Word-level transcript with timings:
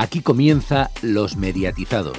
Aquí 0.00 0.22
comienza 0.22 0.90
Los 1.02 1.36
Mediatizados. 1.36 2.16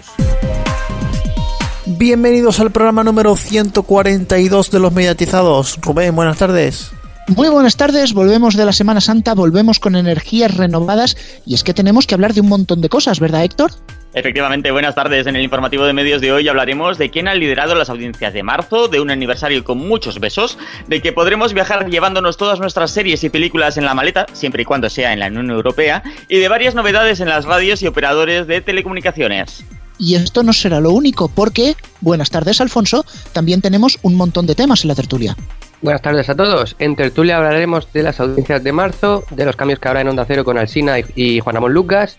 Bienvenidos 1.88 2.60
al 2.60 2.72
programa 2.72 3.04
número 3.04 3.35
142 3.35 4.69
de 4.69 4.80
Los 4.80 4.94
Mediatizados. 4.94 5.80
Rubén, 5.82 6.16
buenas 6.16 6.38
tardes. 6.38 6.92
Muy 7.36 7.50
buenas 7.50 7.78
tardes, 7.78 8.14
volvemos 8.14 8.55
de 8.55 8.66
la 8.66 8.72
Semana 8.72 9.02
Santa, 9.02 9.34
volvemos 9.34 9.80
con 9.80 9.96
energías 9.96 10.55
renovadas 10.55 11.18
y 11.44 11.55
es 11.55 11.64
que 11.64 11.73
tenemos 11.73 12.05
que 12.05 12.14
hablar 12.14 12.36
de 12.36 12.41
un 12.41 12.50
montón 12.50 12.82
de 12.82 12.90
cosas, 12.90 13.20
¿verdad 13.20 13.46
Héctor? 13.46 13.72
Efectivamente, 14.14 14.71
buenas 14.71 14.93
tardes. 14.93 15.25
En 15.25 15.38
el 15.38 15.41
informativo 15.41 15.86
de 15.86 15.94
medios 15.94 16.20
de 16.20 16.34
hoy 16.34 16.48
hablaremos 16.48 16.98
de 16.98 17.09
quién 17.09 17.30
ha 17.30 17.34
liderado 17.34 17.75
las 17.75 17.89
audiencias 17.89 18.34
de 18.34 18.44
marzo, 18.44 18.89
de 18.89 19.00
un 19.00 19.09
aniversario 19.09 19.64
con 19.64 19.77
muchos 19.77 20.20
besos, 20.20 20.57
de 20.88 21.02
que 21.02 21.14
podremos 21.14 21.54
viajar 21.54 21.89
llevándonos 21.89 22.36
todas 22.36 22.59
nuestras 22.59 22.91
series 22.91 23.23
y 23.23 23.30
películas 23.30 23.77
en 23.77 23.86
la 23.86 23.94
maleta, 23.94 24.26
siempre 24.34 24.63
y 24.63 24.66
cuando 24.66 24.89
sea 24.89 25.13
en 25.13 25.20
la 25.20 25.27
Unión 25.27 25.50
Europea, 25.50 26.03
y 26.27 26.39
de 26.39 26.50
varias 26.50 26.76
novedades 26.76 27.22
en 27.22 27.30
las 27.30 27.45
radios 27.45 27.81
y 27.84 27.88
operadores 27.88 28.48
de 28.48 28.59
telecomunicaciones. 28.59 29.63
Y 29.98 30.16
esto 30.16 30.44
no 30.44 30.52
será 30.52 30.81
lo 30.81 30.91
único, 30.91 31.30
porque, 31.30 31.75
buenas 32.02 32.31
tardes 32.31 32.59
Alfonso, 32.59 33.05
también 33.31 33.62
tenemos 33.62 33.98
un 34.02 34.16
montón 34.16 34.45
de 34.45 34.55
temas 34.55 34.84
en 34.84 34.89
la 34.89 34.95
tertulia. 34.95 35.38
Buenas 35.81 36.02
tardes 36.02 36.30
a 36.30 36.36
todos. 36.36 36.75
En 36.80 36.95
tertulia 36.95 37.38
hablaremos 37.38 37.91
de 37.94 38.03
las 38.03 38.20
audiencias 38.20 38.64
de 38.64 38.72
marzo, 38.72 39.23
de 39.31 39.45
los 39.45 39.55
cambios 39.55 39.80
que 39.80 39.88
habrá 39.88 40.02
en 40.02 40.09
Onda 40.09 40.25
Cero 40.28 40.44
con 40.44 40.58
Alsina 40.58 40.98
y 41.16 41.39
Juan 41.39 41.55
Ramón 41.55 41.73
Lucas 41.73 42.17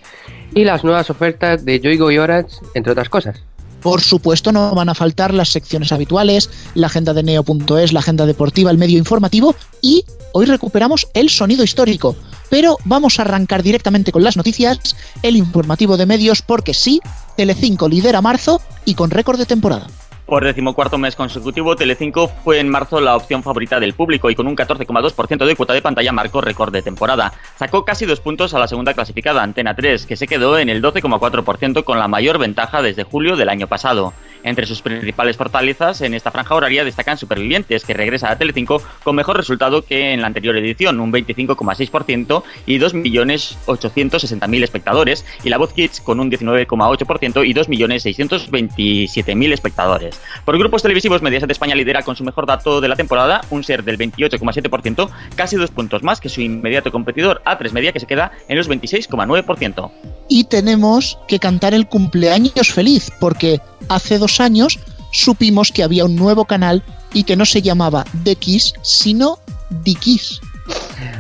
y 0.55 0.65
las 0.65 0.85
nuevas 0.85 1.11
ofertas 1.11 1.65
de 1.65 1.81
Yoigo 1.81 2.11
y 2.11 2.19
Orange, 2.19 2.57
entre 2.75 2.93
otras 2.93 3.09
cosas. 3.09 3.43
Por 3.83 4.01
supuesto, 4.01 4.53
no 4.53 4.75
van 4.75 4.89
a 4.89 4.95
faltar 4.95 5.35
las 5.35 5.49
secciones 5.49 5.91
habituales, 5.91 6.51
la 6.75 6.87
agenda 6.87 7.13
de 7.15 7.25
Neo.es, 7.25 7.93
la 7.93 7.99
agenda 7.99 8.27
deportiva, 8.27 8.71
el 8.71 8.79
medio 8.79 8.97
informativo 8.97 9.57
y 9.81 10.05
hoy 10.33 10.47
recuperamos 10.47 11.09
el 11.15 11.31
sonido 11.31 11.65
histórico. 11.65 12.15
Pero 12.49 12.77
vamos 12.85 13.19
a 13.19 13.23
arrancar 13.23 13.63
directamente 13.63 14.13
con 14.13 14.23
las 14.23 14.37
noticias, 14.37 14.95
el 15.23 15.37
informativo 15.37 15.97
de 15.97 16.07
medios, 16.07 16.43
porque 16.43 16.75
sí, 16.75 17.01
Telecinco 17.37 17.89
lidera 17.89 18.21
marzo 18.21 18.61
y 18.85 18.95
con 18.95 19.11
récord 19.11 19.39
de 19.39 19.47
temporada. 19.47 19.89
Por 20.27 20.45
decimocuarto 20.45 20.99
mes 20.99 21.17
consecutivo, 21.17 21.75
Telecinco 21.75 22.29
fue 22.29 22.61
en 22.61 22.69
marzo 22.69 23.01
la 23.01 23.17
opción 23.17 23.43
favorita 23.43 23.81
del 23.81 23.93
público 23.93 24.31
y 24.31 24.35
con 24.35 24.47
un 24.47 24.57
14,2% 24.57 25.45
de 25.45 25.57
cuota 25.57 25.75
de 25.75 25.83
pantalla 25.83 26.13
marcó 26.13 26.41
récord 26.41 26.73
de 26.73 26.81
temporada. 26.81 27.33
Sacó 27.57 27.85
casi 27.85 28.07
dos 28.07 28.21
puntos 28.21 28.55
a 28.55 28.59
la 28.59 28.69
segunda 28.69 28.95
clasificada, 28.95 29.43
Antena 29.43 29.75
3, 29.75 30.07
que 30.07 30.17
se 30.17 30.29
quedó 30.29 30.59
en 30.59 30.69
el 30.69 30.81
12,4% 30.81 31.83
con 31.83 31.99
la 31.99 32.09
mayor 32.09 32.39
ventaja 32.39 32.83
desde 32.83 33.03
julio 33.03 33.37
del 33.37 33.49
año 33.49 33.67
pasado. 33.67 34.15
Entre 34.45 34.67
sus 34.67 34.83
principales 34.83 35.37
fortalezas 35.37 36.01
en 36.01 36.15
esta 36.15 36.31
franja 36.31 36.55
horaria 36.55 36.85
destacan 36.85 37.19
Supervivientes, 37.19 37.85
que 37.85 37.95
regresa 37.95 38.31
a 38.31 38.39
Telecinco 38.39 38.83
con 39.05 39.17
mejor 39.17 39.37
resultado 39.37 39.85
que 39.85 40.13
en 40.13 40.21
la 40.21 40.27
anterior 40.27 40.57
edición, 40.57 41.01
un 41.01 41.13
25,6% 41.13 42.43
y 42.67 42.79
2.860.000 42.79 44.63
espectadores, 44.63 45.25
y 45.45 45.49
La 45.49 45.59
Voz 45.59 45.73
Kids 45.73 46.01
con 46.01 46.21
un 46.21 46.31
19,8% 46.31 47.47
y 47.47 47.55
2.627.000 47.55 49.53
espectadores. 49.53 50.21
Por 50.45 50.59
grupos 50.59 50.83
televisivos, 50.83 51.23
Mediaset 51.23 51.51
España 51.51 51.75
lidera 51.75 52.03
con 52.03 52.17
su 52.17 52.25
mejor 52.25 52.47
dato 52.47 52.81
de 52.81 52.89
la 52.89 52.97
temporada, 52.97 53.43
un 53.51 53.63
ser 53.65 53.85
del 53.85 53.99
28,7%, 53.99 55.09
casi 55.37 55.57
dos 55.57 55.71
puntos 55.71 56.03
más 56.03 56.21
que 56.21 56.29
su 56.29 56.41
inmediato 56.41 56.91
competidor 56.91 57.43
A3 57.45 57.73
Media, 57.73 57.93
que 57.93 58.01
se 58.01 58.07
queda 58.07 58.33
en 58.49 58.57
los 58.57 58.69
26,9%. 58.69 59.91
Y 60.29 60.45
tenemos 60.45 61.19
que 61.29 61.39
cantar 61.39 61.75
el 61.75 61.87
cumpleaños 61.87 62.73
feliz, 62.73 63.11
porque 63.21 63.61
hace 63.89 64.19
dos 64.19 64.32
años 64.41 64.79
supimos 65.13 65.71
que 65.73 65.83
había 65.83 66.05
un 66.05 66.17
nuevo 66.17 66.45
canal 66.45 66.83
y 67.13 67.25
que 67.25 67.37
no 67.37 67.45
se 67.45 67.63
llamaba 67.63 68.05
The 68.25 68.37
Kiss, 68.37 68.75
sino 68.83 69.39
Dikis. 69.71 70.41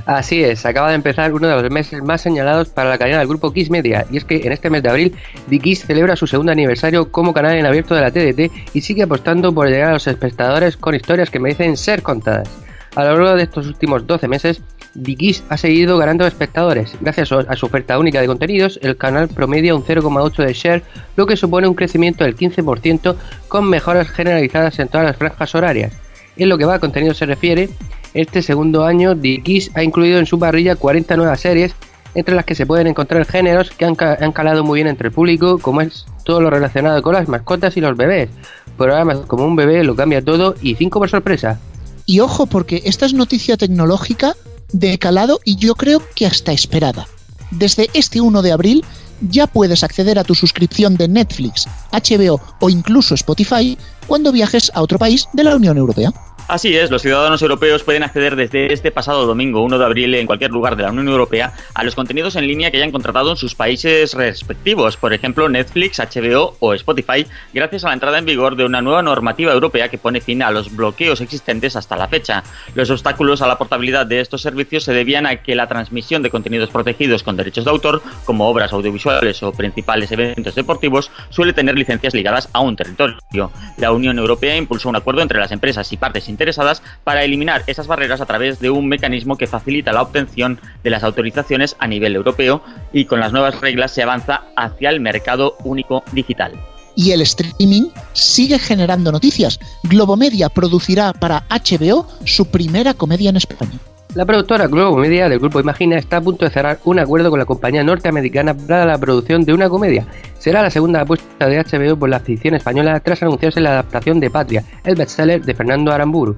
Así 0.07 0.43
es, 0.43 0.65
acaba 0.65 0.91
de 0.91 0.95
empezar 0.95 1.33
uno 1.33 1.49
de 1.49 1.61
los 1.61 1.71
meses 1.71 2.03
más 2.03 2.21
señalados 2.21 2.69
para 2.69 2.91
la 2.91 2.99
cadena 2.99 3.19
del 3.19 3.29
grupo 3.29 3.53
Kiss 3.53 3.71
Media, 3.71 4.07
y 4.11 4.17
es 4.17 4.25
que 4.25 4.37
en 4.37 4.53
este 4.53 4.71
mes 4.71 4.83
de 4.83 4.91
abril 4.91 5.17
Dikis 5.49 5.85
celebra 5.85 6.17
su 6.17 6.27
segundo 6.27 6.53
aniversario 6.53 7.11
como 7.11 7.33
canal 7.33 7.57
en 7.57 7.67
abierto 7.67 7.95
de 7.95 8.01
la 8.01 8.11
TDT 8.11 8.75
y 8.75 8.81
sigue 8.81 9.03
apostando 9.03 9.53
por 9.53 9.69
llegar 9.69 9.91
a 9.91 9.95
los 9.95 10.07
espectadores 10.07 10.77
con 10.77 10.95
historias 10.95 11.31
que 11.31 11.41
merecen 11.41 11.77
ser 11.77 12.03
contadas. 12.03 12.49
A 12.95 13.05
lo 13.05 13.15
largo 13.15 13.37
de 13.37 13.45
estos 13.45 13.67
últimos 13.67 14.07
12 14.07 14.29
meses, 14.29 14.61
Dikis 14.95 15.43
ha 15.49 15.57
seguido 15.57 15.99
ganando 15.99 16.27
espectadores. 16.27 16.95
Gracias 17.01 17.33
a 17.33 17.57
su 17.57 17.67
oferta 17.67 17.99
única 17.99 18.21
de 18.21 18.27
contenidos, 18.27 18.79
el 18.83 18.97
canal 18.97 19.29
promedia 19.29 19.75
un 19.75 19.85
0,8 19.85 20.45
de 20.45 20.53
share, 20.53 20.83
lo 21.17 21.27
que 21.27 21.37
supone 21.37 21.69
un 21.69 21.75
crecimiento 21.75 22.25
del 22.25 22.37
15% 22.37 23.17
con 23.49 23.69
mejoras 23.69 24.09
generalizadas 24.09 24.79
en 24.79 24.89
todas 24.89 25.07
las 25.07 25.17
franjas 25.17 25.55
horarias. 25.55 25.93
En 26.37 26.49
lo 26.49 26.59
que 26.59 26.65
va 26.65 26.75
a 26.75 26.81
contenido 26.81 27.15
se 27.15 27.27
refiere, 27.27 27.69
este 28.15 28.43
segundo 28.43 28.85
año 28.85 29.15
Dikis 29.15 29.71
ha 29.75 29.83
incluido 29.83 30.19
en 30.19 30.27
su 30.27 30.39
parrilla 30.39 30.77
40 30.77 31.17
nuevas 31.17 31.41
series, 31.41 31.75
entre 32.15 32.35
las 32.35 32.45
que 32.45 32.55
se 32.55 32.67
pueden 32.67 32.87
encontrar 32.87 33.25
géneros 33.25 33.71
que 33.71 33.87
han, 33.87 33.97
han 33.99 34.33
calado 34.33 34.65
muy 34.65 34.79
bien 34.79 34.89
entre 34.89 35.09
el 35.09 35.15
público, 35.15 35.59
como 35.59 35.81
es 35.81 36.05
todo 36.25 36.43
lo 36.43 36.51
relacionado 36.51 37.01
con 37.03 37.15
las 37.15 37.29
mascotas 37.29 37.77
y 37.79 37.81
los 37.81 37.97
bebés. 37.97 38.29
Programas 38.77 39.21
como 39.21 39.47
Un 39.47 39.57
bebé 39.57 39.83
lo 39.85 39.97
cambia 39.97 40.23
todo 40.23 40.55
y 40.61 40.75
5 40.75 40.99
por 40.99 41.09
sorpresa. 41.09 41.59
Y 42.05 42.21
ojo, 42.21 42.47
porque 42.47 42.83
esta 42.85 43.07
es 43.07 43.15
noticia 43.15 43.57
tecnológica 43.57 44.35
de 44.73 44.99
calado 44.99 45.41
y 45.45 45.57
yo 45.57 45.75
creo 45.75 46.03
que 46.15 46.27
hasta 46.27 46.53
esperada. 46.53 47.07
Desde 47.51 47.91
este 47.95 48.21
1 48.21 48.43
de 48.43 48.53
abril 48.53 48.85
ya 49.21 49.47
puedes 49.47 49.85
acceder 49.85 50.19
a 50.19 50.25
tu 50.25 50.35
suscripción 50.35 50.97
de 50.97 51.09
Netflix, 51.09 51.69
HBO 51.93 52.41
o 52.61 52.71
incluso 52.71 53.15
Spotify 53.15 53.79
cuando 54.07 54.33
viajes 54.33 54.71
a 54.75 54.83
otro 54.83 54.99
país 54.99 55.29
de 55.33 55.45
la 55.45 55.57
Unión 55.57 55.77
Europea. 55.77 56.13
Así 56.49 56.77
es, 56.77 56.91
los 56.91 57.03
ciudadanos 57.03 57.41
europeos 57.41 57.83
pueden 57.83 58.03
acceder 58.03 58.37
desde 58.37 58.73
este 58.73 58.91
pasado 58.91 59.27
domingo 59.27 59.63
1 59.63 59.79
de 59.79 59.85
abril 59.85 60.15
en 60.15 60.27
cualquier 60.27 60.51
lugar 60.51 60.77
de 60.77 60.83
la 60.83 60.91
Unión 60.91 61.09
Europea 61.09 61.55
a 61.73 61.85
los 61.85 61.95
contenidos 61.95 62.37
en 62.37 62.47
línea 62.47 62.71
que 62.71 62.77
hayan 62.77 62.91
contratado 62.91 63.31
en 63.31 63.37
sus 63.37 63.55
países 63.55 64.13
respectivos, 64.13 64.97
por 64.97 65.15
ejemplo 65.15 65.49
Netflix, 65.49 65.99
HBO 65.99 66.57
o 66.59 66.75
Spotify, 66.75 67.27
gracias 67.55 67.85
a 67.85 67.89
la 67.89 67.95
entrada 67.95 68.19
en 68.19 68.27
vigor 68.27 68.57
de 68.57 68.65
una 68.65 68.83
nueva 68.83 69.03
normativa 69.03 69.53
europea 69.53 69.89
que 69.89 69.99
pone 69.99 70.21
fin 70.21 70.43
a 70.43 70.51
los 70.51 70.75
bloqueos 70.75 71.21
existentes 71.21 71.77
hasta 71.77 71.97
la 71.97 72.09
fecha. 72.09 72.43
Los 72.75 72.91
obstáculos 72.91 73.41
a 73.41 73.47
la 73.47 73.57
portabilidad 73.57 74.05
de 74.05 74.21
estos 74.21 74.43
servicios 74.43 74.85
se 74.85 74.93
debían 74.93 75.27
a 75.27 75.37
que 75.37 75.55
la 75.55 75.69
transmisión 75.69 76.23
de 76.23 76.31
contenidos 76.31 76.71
protegidos 76.71 77.23
con 77.23 77.37
derechos 77.37 77.65
de 77.65 77.71
autor, 77.71 78.03
como 78.25 78.49
obras 78.49 78.73
audiovisuales 78.73 79.43
o 79.43 79.53
principales 79.53 80.11
eventos 80.13 80.55
deportivos, 80.55 81.11
suele 81.31 81.53
tener 81.53 81.79
licencias 81.79 82.15
ligadas 82.15 82.49
a 82.53 82.61
un 82.61 82.77
territorio. 82.77 83.51
La 83.79 83.93
Unión 83.93 84.19
Europea 84.19 84.57
impulsó 84.57 84.89
un 84.89 84.97
acuerdo 84.97 85.23
entre 85.23 85.39
las 85.39 85.53
empresas 85.53 85.91
y 85.93 85.97
partes 85.97 86.29
interesadas 86.33 86.83
para 87.05 87.23
eliminar 87.23 87.63
esas 87.69 87.87
barreras 87.87 88.21
a 88.21 88.27
través 88.27 88.59
de 88.59 88.71
un 88.71 88.89
mecanismo 88.89 89.37
que 89.37 89.47
facilita 89.47 89.93
la 89.93 90.03
obtención 90.03 90.59
de 90.83 90.91
las 90.91 91.05
autorizaciones 91.05 91.77
a 91.79 91.87
nivel 91.87 92.17
europeo 92.17 92.63
y 92.93 93.05
con 93.05 93.21
las 93.21 93.33
nuevas 93.33 93.61
reglas 93.61 93.93
se 93.93 94.03
avanza 94.03 94.43
hacia 94.57 94.91
el 94.91 94.99
mercado 95.01 95.57
único 95.63 96.03
digital. 96.13 96.53
Y 96.95 97.13
el 97.13 97.23
streaming 97.23 97.91
sigue 98.13 98.59
generando 98.59 99.13
noticias. 99.13 99.59
Globomedia 99.85 100.49
producirá 100.49 101.13
para 101.13 101.45
HBO 101.49 102.07
su 102.27 102.47
primera 102.47 102.95
comedia 102.95 103.31
en 103.31 103.37
España. 103.37 103.79
La 104.15 104.27
productora 104.27 104.67
Globo 104.67 104.99
Media 104.99 105.27
del 105.27 105.39
grupo 105.39 105.59
Imagina 105.59 105.97
está 105.97 106.19
a 106.19 106.21
punto 106.21 106.45
de 106.45 106.51
cerrar 106.51 106.79
un 106.85 106.99
acuerdo 106.99 107.31
con 107.31 107.39
la 107.39 107.47
compañía 107.47 107.83
norteamericana 107.83 108.55
para 108.55 108.85
la 108.85 108.99
producción 108.99 109.43
de 109.43 109.55
una 109.55 109.71
comedia. 109.71 110.07
Será 110.39 110.61
la 110.61 110.71
segunda 110.71 111.01
apuesta 111.01 111.49
de 111.49 111.65
HBO 111.65 111.97
por 111.97 112.11
la 112.11 112.21
ficción 112.21 112.55
española 112.55 113.01
tras 113.01 113.23
anunciarse 113.23 113.63
la 113.63 113.71
adaptación 113.71 114.21
de 114.21 114.29
Patria, 114.29 114.65
el 114.85 114.97
bestseller 114.97 115.43
de 115.43 115.55
Fernando 115.55 115.93
Aramburu. 115.93 116.37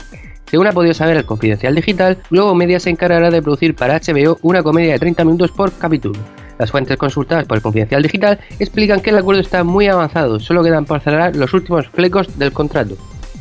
Según 0.48 0.68
ha 0.68 0.72
podido 0.72 0.94
saber 0.94 1.16
el 1.16 1.24
Confidencial 1.24 1.74
Digital, 1.74 2.18
Globo 2.30 2.54
Media 2.54 2.78
se 2.78 2.90
encargará 2.90 3.28
de 3.28 3.42
producir 3.42 3.74
para 3.74 3.98
HBO 3.98 4.38
una 4.42 4.62
comedia 4.62 4.92
de 4.92 5.00
30 5.00 5.24
minutos 5.24 5.50
por 5.50 5.72
capítulo. 5.72 6.20
Las 6.60 6.70
fuentes 6.70 6.96
consultadas 6.96 7.44
por 7.44 7.56
el 7.56 7.62
Confidencial 7.62 8.04
Digital 8.04 8.38
explican 8.60 9.00
que 9.00 9.10
el 9.10 9.18
acuerdo 9.18 9.40
está 9.40 9.64
muy 9.64 9.88
avanzado, 9.88 10.38
solo 10.38 10.62
quedan 10.62 10.84
por 10.84 11.00
cerrar 11.00 11.34
los 11.34 11.52
últimos 11.52 11.88
flecos 11.88 12.38
del 12.38 12.52
contrato 12.52 12.96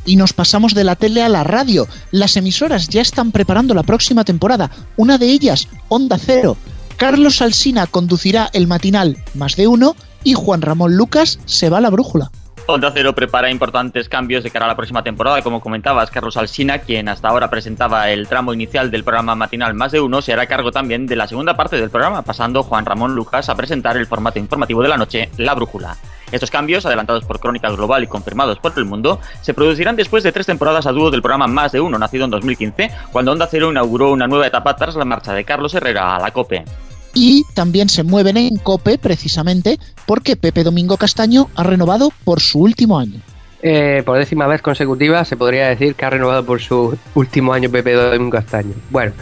y 0.06 0.16
nos 0.16 0.34
pasamos 0.34 0.74
de 0.74 0.84
la 0.84 0.96
tele 0.96 1.24
a 1.24 1.30
la 1.30 1.44
radio. 1.44 1.88
Las 2.12 2.38
emisoras 2.38 2.88
ya 2.88 3.02
están 3.02 3.32
preparando 3.32 3.74
la 3.74 3.84
próxima 3.84 4.24
temporada. 4.24 4.72
Una 4.98 5.18
de 5.18 5.28
ellas, 5.28 5.68
Onda 5.90 6.18
Cero. 6.18 6.58
Carlos 6.98 7.42
Alsina 7.42 7.88
conducirá 7.88 8.50
el 8.54 8.68
matinal 8.68 9.18
Más 9.34 9.56
de 9.56 9.68
Uno 9.68 9.96
y 10.24 10.34
Juan 10.34 10.62
Ramón 10.62 10.96
Lucas 10.96 11.40
se 11.46 11.70
va 11.70 11.80
a 11.80 11.82
la 11.82 11.90
brújula. 11.90 12.32
Onda 12.66 12.92
Cero 12.94 13.14
prepara 13.14 13.52
importantes 13.52 14.08
cambios 14.08 14.42
de 14.42 14.50
cara 14.50 14.66
a 14.66 14.70
la 14.70 14.76
próxima 14.78 15.04
temporada. 15.04 15.42
Como 15.42 15.60
comentabas, 15.60 16.10
Carlos 16.10 16.38
Alsina, 16.38 16.80
quien 16.80 17.10
hasta 17.10 17.28
ahora 17.28 17.50
presentaba 17.50 18.10
el 18.10 18.28
tramo 18.30 18.54
inicial 18.54 18.90
del 18.90 19.04
programa 19.04 19.36
matinal 19.36 19.74
Más 19.74 19.92
de 19.92 20.00
Uno, 20.00 20.22
se 20.22 20.32
hará 20.32 20.46
cargo 20.46 20.72
también 20.72 21.06
de 21.06 21.18
la 21.18 21.28
segunda 21.28 21.58
parte 21.58 21.76
del 21.76 21.90
programa, 21.90 22.22
pasando 22.22 22.64
Juan 22.64 22.86
Ramón 22.86 23.16
Lucas 23.16 23.50
a 23.50 23.56
presentar 23.56 23.98
el 23.98 24.08
formato 24.08 24.40
informativo 24.40 24.82
de 24.82 24.88
la 24.88 24.98
noche, 24.98 25.30
La 25.38 25.56
Brújula. 25.56 25.98
Estos 26.34 26.52
cambios, 26.52 26.86
adelantados 26.86 27.24
por 27.24 27.40
Crónica 27.40 27.70
Global 27.70 28.04
y 28.04 28.08
confirmados 28.08 28.60
por 28.60 28.74
el 28.76 28.86
mundo, 28.86 29.22
se 29.42 29.54
producirán 29.54 29.96
después 29.96 30.24
de 30.24 30.32
tres 30.32 30.48
temporadas 30.48 30.88
a 30.88 30.92
dúo 30.92 31.12
del 31.12 31.22
programa 31.22 31.48
Más 31.48 31.72
de 31.72 31.80
Uno, 31.80 31.98
nacido 32.00 32.26
en 32.26 32.32
2015, 32.32 32.92
cuando 33.12 33.32
Onda 33.32 33.48
Cero 33.50 33.70
inauguró 33.70 34.12
una 34.12 34.28
nueva 34.28 34.48
etapa 34.48 34.76
tras 34.76 34.96
la 34.96 35.06
marcha 35.06 35.34
de 35.34 35.46
Carlos 35.46 35.74
Herrera 35.76 36.16
a 36.16 36.20
la 36.20 36.32
COPE 36.32 36.66
y 37.14 37.44
también 37.54 37.90
se 37.90 38.04
mueven 38.04 38.38
en 38.38 38.56
COPE 38.56 38.98
precisamente 38.98 39.78
porque 40.08 40.36
Pepe 40.36 40.64
Domingo 40.64 40.98
Castaño 40.98 41.48
ha 41.56 41.64
renovado 41.64 42.12
por 42.24 42.42
su 42.42 42.60
último 42.60 42.98
año. 42.98 43.20
Eh, 43.62 44.04
por 44.06 44.18
décima 44.18 44.46
vez 44.46 44.62
consecutiva 44.62 45.24
se 45.24 45.38
podría 45.38 45.70
decir 45.70 45.96
que 45.96 46.04
ha 46.04 46.10
renovado 46.10 46.44
por 46.44 46.60
su 46.60 46.98
último 47.16 47.54
año 47.54 47.70
Pepe 47.70 47.94
Domingo 47.94 48.32
Castaño. 48.32 48.74
Bueno, 48.90 49.14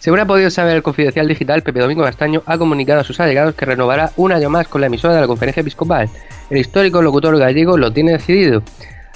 según 0.00 0.18
ha 0.18 0.26
podido 0.26 0.48
saber 0.48 0.76
el 0.76 0.82
confidencial 0.82 1.28
digital, 1.28 1.62
Pepe 1.62 1.78
Domingo 1.78 2.02
Castaño 2.02 2.42
ha 2.46 2.56
comunicado 2.56 3.00
a 3.00 3.04
sus 3.04 3.20
allegados 3.20 3.54
que 3.54 3.66
renovará 3.66 4.12
un 4.16 4.32
año 4.32 4.48
más 4.48 4.66
con 4.66 4.80
la 4.80 4.86
emisora 4.86 5.14
de 5.14 5.20
la 5.20 5.26
conferencia 5.26 5.60
episcopal. 5.60 6.08
El 6.48 6.56
histórico 6.56 7.02
locutor 7.02 7.38
gallego 7.38 7.76
lo 7.76 7.92
tiene 7.92 8.12
decidido. 8.12 8.62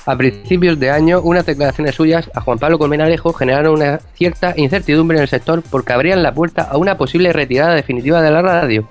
A 0.05 0.15
principios 0.15 0.79
de 0.79 0.91
año, 0.91 1.23
unas 1.23 1.47
declaraciones 1.47 1.95
suyas 1.95 2.31
a 2.35 2.43
Juan 2.43 2.59
Pablo 2.59 2.79
Colmenalejo 2.79 3.33
generaron 3.33 3.77
una 3.77 3.99
cierta 4.13 4.53
incertidumbre 4.59 5.17
en 5.17 5.23
el 5.23 5.29
sector 5.29 5.63
porque 5.71 5.95
abrían 5.95 6.23
la 6.23 6.35
puerta 6.35 6.65
a 6.65 6.77
una 6.77 6.99
posible 6.99 7.33
retirada 7.33 7.75
definitiva 7.75 8.21
de 8.21 8.31
la 8.31 8.43
radio. 8.43 8.87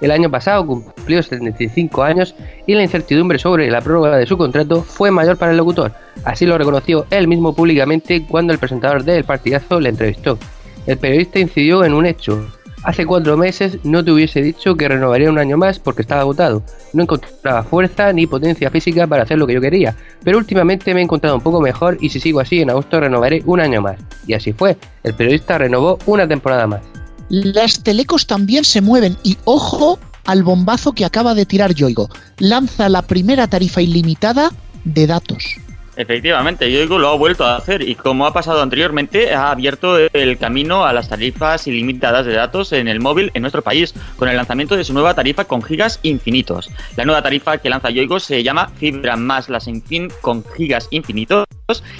El 0.00 0.12
año 0.12 0.30
pasado 0.30 0.66
cumplió 0.66 1.22
75 1.22 2.02
años 2.02 2.34
y 2.66 2.74
la 2.74 2.82
incertidumbre 2.82 3.38
sobre 3.38 3.70
la 3.70 3.82
prórroga 3.82 4.16
de 4.16 4.26
su 4.26 4.38
contrato 4.38 4.82
fue 4.82 5.10
mayor 5.10 5.36
para 5.36 5.50
el 5.52 5.58
locutor. 5.58 5.92
Así 6.24 6.46
lo 6.46 6.56
reconoció 6.56 7.04
él 7.10 7.28
mismo 7.28 7.54
públicamente 7.54 8.24
cuando 8.26 8.54
el 8.54 8.58
presentador 8.58 9.04
del 9.04 9.24
partidazo 9.24 9.78
le 9.78 9.90
entrevistó. 9.90 10.38
El 10.86 10.98
periodista 10.98 11.38
incidió 11.38 11.84
en 11.84 11.94
un 11.94 12.06
hecho. 12.06 12.46
Hace 12.84 13.06
cuatro 13.06 13.38
meses 13.38 13.78
no 13.82 14.04
te 14.04 14.12
hubiese 14.12 14.42
dicho 14.42 14.76
que 14.76 14.86
renovaría 14.86 15.30
un 15.30 15.38
año 15.38 15.56
más 15.56 15.78
porque 15.78 16.02
estaba 16.02 16.20
agotado. 16.20 16.62
No 16.92 17.02
encontraba 17.02 17.62
fuerza 17.62 18.12
ni 18.12 18.26
potencia 18.26 18.70
física 18.70 19.06
para 19.06 19.22
hacer 19.22 19.38
lo 19.38 19.46
que 19.46 19.54
yo 19.54 19.60
quería. 19.62 19.96
Pero 20.22 20.36
últimamente 20.36 20.92
me 20.92 21.00
he 21.00 21.04
encontrado 21.04 21.36
un 21.36 21.42
poco 21.42 21.62
mejor 21.62 21.96
y 22.02 22.10
si 22.10 22.20
sigo 22.20 22.40
así 22.40 22.60
en 22.60 22.68
agosto 22.68 23.00
renovaré 23.00 23.42
un 23.46 23.60
año 23.60 23.80
más. 23.80 23.96
Y 24.26 24.34
así 24.34 24.52
fue. 24.52 24.76
El 25.02 25.14
periodista 25.14 25.56
renovó 25.56 25.98
una 26.04 26.28
temporada 26.28 26.66
más. 26.66 26.82
Las 27.30 27.82
telecos 27.82 28.26
también 28.26 28.64
se 28.64 28.82
mueven 28.82 29.16
y 29.22 29.38
ojo 29.44 29.98
al 30.26 30.42
bombazo 30.42 30.92
que 30.92 31.06
acaba 31.06 31.34
de 31.34 31.46
tirar 31.46 31.72
Yoigo. 31.72 32.10
Lanza 32.38 32.90
la 32.90 33.00
primera 33.00 33.46
tarifa 33.46 33.80
ilimitada 33.80 34.50
de 34.84 35.06
datos. 35.06 35.56
Efectivamente, 35.96 36.70
Yoigo 36.70 36.98
lo 36.98 37.08
ha 37.08 37.16
vuelto 37.16 37.44
a 37.44 37.56
hacer 37.56 37.88
y 37.88 37.94
como 37.94 38.26
ha 38.26 38.32
pasado 38.32 38.62
anteriormente, 38.62 39.32
ha 39.32 39.50
abierto 39.50 39.96
el 39.98 40.38
camino 40.38 40.84
a 40.84 40.92
las 40.92 41.08
tarifas 41.08 41.66
ilimitadas 41.66 42.26
de 42.26 42.32
datos 42.32 42.72
en 42.72 42.88
el 42.88 43.00
móvil 43.00 43.30
en 43.34 43.42
nuestro 43.42 43.62
país, 43.62 43.94
con 44.16 44.28
el 44.28 44.36
lanzamiento 44.36 44.76
de 44.76 44.84
su 44.84 44.92
nueva 44.92 45.14
tarifa 45.14 45.44
con 45.44 45.62
gigas 45.62 46.00
infinitos. 46.02 46.70
La 46.96 47.04
nueva 47.04 47.22
tarifa 47.22 47.58
que 47.58 47.70
lanza 47.70 47.90
Yoigo 47.90 48.18
se 48.18 48.42
llama 48.42 48.68
Fibra 48.76 49.16
más 49.16 49.48
las 49.48 49.68
Infin 49.68 50.10
con 50.20 50.44
gigas 50.56 50.88
infinitos 50.90 51.44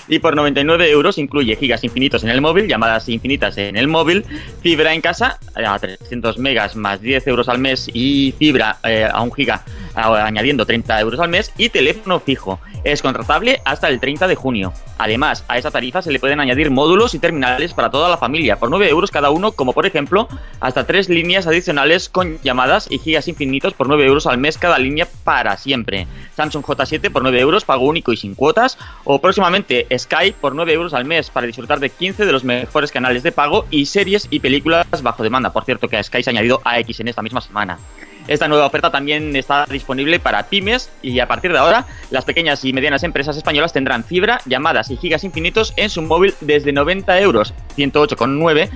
y 0.09 0.19
por 0.19 0.37
99 0.37 0.91
euros 0.91 1.17
incluye 1.17 1.57
gigas 1.57 1.85
infinitos 1.85 2.23
en 2.23 2.31
el 2.31 2.41
móvil, 2.41 2.69
llamadas 2.69 3.09
infinitas 3.09 3.57
en 3.57 3.77
el 3.77 3.89
móvil, 3.89 4.25
fibra 4.61 4.93
en 4.93 5.01
casa 5.01 5.39
a 5.55 5.79
300 5.79 6.39
megas 6.39 6.77
más 6.77 7.01
10 7.01 7.27
euros 7.29 7.49
al 7.49 7.59
mes 7.59 7.89
y 7.93 8.35
fibra 8.39 8.77
eh, 8.85 9.09
a 9.11 9.23
un 9.23 9.33
giga 9.33 9.65
añadiendo 9.95 10.67
30 10.67 11.01
euros 11.01 11.21
al 11.21 11.29
mes 11.29 11.53
y 11.57 11.69
teléfono 11.69 12.21
fijo. 12.21 12.61
Es 12.85 13.01
contratable 13.01 13.63
hasta 13.65 13.89
el 13.89 13.99
30 13.99 14.29
de 14.29 14.35
junio. 14.35 14.73
Además, 14.99 15.45
a 15.49 15.57
esa 15.57 15.71
tarifa 15.71 16.03
se 16.03 16.13
le 16.13 16.21
pueden 16.21 16.41
añadir 16.41 16.71
módulos 16.71 17.15
y 17.15 17.19
terminales 17.19 17.73
para 17.73 17.91
toda 17.91 18.09
la 18.09 18.19
familia 18.19 18.57
por 18.57 18.71
9 18.71 18.89
euros 18.89 19.11
cada 19.11 19.31
uno, 19.31 19.53
como 19.53 19.73
por 19.73 19.87
ejemplo 19.87 20.29
hasta 20.61 20.87
3 20.87 21.09
líneas 21.09 21.47
adicionales 21.47 22.09
con 22.09 22.39
llamadas 22.43 22.87
y 22.91 22.99
gigas 22.99 23.27
infinitos 23.29 23.73
por 23.73 23.89
9 23.89 24.05
euros 24.05 24.27
al 24.27 24.39
mes 24.39 24.59
cada 24.59 24.79
línea 24.79 25.09
para 25.25 25.57
siempre. 25.57 26.07
Samsung 26.37 26.65
J7 26.65 27.11
por 27.11 27.23
9 27.23 27.41
euros, 27.41 27.65
pago 27.65 27.87
único 27.87 28.13
y 28.13 28.17
sin 28.17 28.35
cuotas. 28.35 28.79
O 29.05 29.21
próximamente 29.21 29.87
Sky 29.97 30.35
por 30.39 30.55
9 30.55 30.73
euros 30.73 30.95
al 30.95 31.05
mes 31.05 31.31
para 31.31 31.47
disfrutar 31.47 31.81
de 31.81 31.91
15 31.91 32.27
de 32.27 32.33
los 32.33 32.45
mejores 32.45 32.93
canales 32.93 33.23
de 33.23 33.33
pago 33.33 33.67
y 33.71 33.87
series 33.87 34.29
y 34.31 34.41
películas 34.41 34.87
bajo 35.03 35.23
demanda. 35.23 35.53
Por 35.53 35.65
cierto, 35.65 35.89
que 35.89 35.97
a 35.97 36.03
Sky 36.03 36.23
se 36.23 36.31
ha 36.31 36.33
añadido 36.33 36.61
AX 36.65 37.01
en 37.01 37.09
esta 37.09 37.23
misma 37.23 37.41
semana. 37.41 37.79
Esta 38.27 38.49
nueva 38.49 38.67
oferta 38.67 38.91
también 38.91 39.37
está 39.37 39.67
disponible 39.67 40.19
para 40.19 40.45
pymes 40.45 40.89
y 41.03 41.19
a 41.21 41.29
partir 41.29 41.53
de 41.53 41.59
ahora 41.59 41.87
las 42.11 42.25
pequeñas 42.25 42.65
y 42.65 42.73
medianas 42.73 43.03
empresas 43.03 43.37
españolas 43.37 43.73
tendrán 43.73 44.05
fibra, 44.05 44.41
llamadas 44.47 44.91
y 44.91 44.97
gigas 44.97 45.25
infinitos 45.25 45.75
en 45.77 45.91
su 45.91 46.01
móvil 46.03 46.35
desde 46.41 46.73
90 46.73 47.21
euros, 47.21 47.53
108,9 47.77 48.71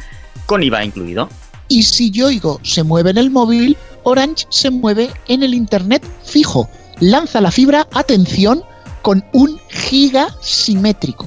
con 0.46 0.62
IVA 0.62 0.84
incluido. 0.84 1.28
Y 1.68 1.82
si 1.82 2.10
Yoigo 2.10 2.60
se 2.62 2.82
mueve 2.82 3.10
en 3.10 3.18
el 3.18 3.30
móvil, 3.30 3.76
Orange 4.02 4.46
se 4.48 4.70
mueve 4.70 5.10
en 5.28 5.42
el 5.42 5.54
Internet 5.54 6.02
fijo. 6.24 6.68
Lanza 7.00 7.40
la 7.40 7.50
fibra, 7.50 7.86
atención, 7.92 8.62
con 9.02 9.24
un 9.32 9.58
giga 9.68 10.34
simétrico. 10.40 11.26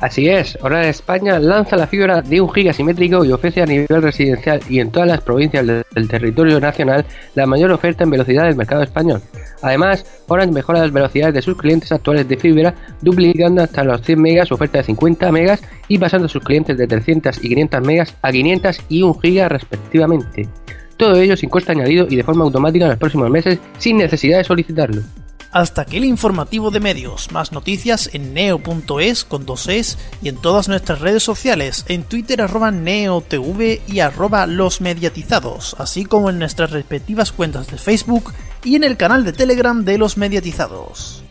Así 0.00 0.28
es, 0.28 0.56
ahora 0.62 0.88
España 0.88 1.40
lanza 1.40 1.76
la 1.76 1.88
fibra 1.88 2.22
de 2.22 2.40
un 2.40 2.48
giga 2.52 2.72
simétrico 2.72 3.24
y 3.24 3.32
ofrece 3.32 3.62
a 3.62 3.66
nivel 3.66 4.00
residencial 4.00 4.60
y 4.68 4.78
en 4.78 4.92
todas 4.92 5.08
las 5.08 5.20
provincias 5.22 5.66
del 5.66 6.08
territorio 6.08 6.60
nacional 6.60 7.04
la 7.34 7.46
mayor 7.46 7.72
oferta 7.72 8.04
en 8.04 8.10
velocidad 8.10 8.44
del 8.44 8.54
mercado 8.54 8.84
español. 8.84 9.20
Además, 9.60 10.04
Orange 10.28 10.52
mejora 10.52 10.82
las 10.82 10.92
velocidades 10.92 11.34
de 11.34 11.42
sus 11.42 11.56
clientes 11.56 11.90
actuales 11.90 12.28
de 12.28 12.36
fibra, 12.36 12.74
duplicando 13.02 13.60
hasta 13.60 13.82
los 13.82 14.00
100 14.02 14.22
megas 14.22 14.48
su 14.48 14.54
oferta 14.54 14.78
de 14.78 14.84
50 14.84 15.32
megas 15.32 15.62
y 15.88 15.98
pasando 15.98 16.26
a 16.26 16.28
sus 16.28 16.44
clientes 16.44 16.78
de 16.78 16.86
300 16.86 17.36
y 17.44 17.48
500 17.48 17.80
megas 17.82 18.14
a 18.22 18.30
500 18.30 18.80
y 18.88 19.02
1 19.02 19.14
giga 19.20 19.48
respectivamente. 19.48 20.48
Todo 20.96 21.16
ello 21.16 21.36
sin 21.36 21.50
coste 21.50 21.72
añadido 21.72 22.06
y 22.08 22.14
de 22.14 22.22
forma 22.22 22.44
automática 22.44 22.84
en 22.84 22.90
los 22.90 23.00
próximos 23.00 23.30
meses 23.30 23.58
sin 23.78 23.96
necesidad 23.96 24.38
de 24.38 24.44
solicitarlo. 24.44 25.02
Hasta 25.50 25.82
aquí 25.82 25.96
el 25.96 26.04
informativo 26.04 26.70
de 26.70 26.80
medios. 26.80 27.32
Más 27.32 27.52
noticias 27.52 28.10
en 28.12 28.34
neo.es 28.34 29.24
con 29.24 29.46
dos 29.46 29.68
es 29.68 29.98
y 30.22 30.28
en 30.28 30.36
todas 30.36 30.68
nuestras 30.68 31.00
redes 31.00 31.22
sociales, 31.22 31.84
en 31.88 32.02
Twitter 32.02 32.42
arroba 32.42 32.70
neotv 32.70 33.80
y 33.86 34.00
arroba 34.00 34.46
los 34.46 34.80
mediatizados, 34.80 35.74
así 35.78 36.04
como 36.04 36.30
en 36.30 36.38
nuestras 36.38 36.70
respectivas 36.70 37.32
cuentas 37.32 37.68
de 37.68 37.78
Facebook 37.78 38.32
y 38.62 38.76
en 38.76 38.84
el 38.84 38.96
canal 38.96 39.24
de 39.24 39.32
Telegram 39.32 39.84
de 39.84 39.98
los 39.98 40.16
mediatizados. 40.16 41.24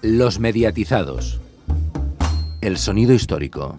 Los 0.00 0.38
mediatizados. 0.38 1.40
El 2.60 2.78
sonido 2.78 3.12
histórico. 3.12 3.74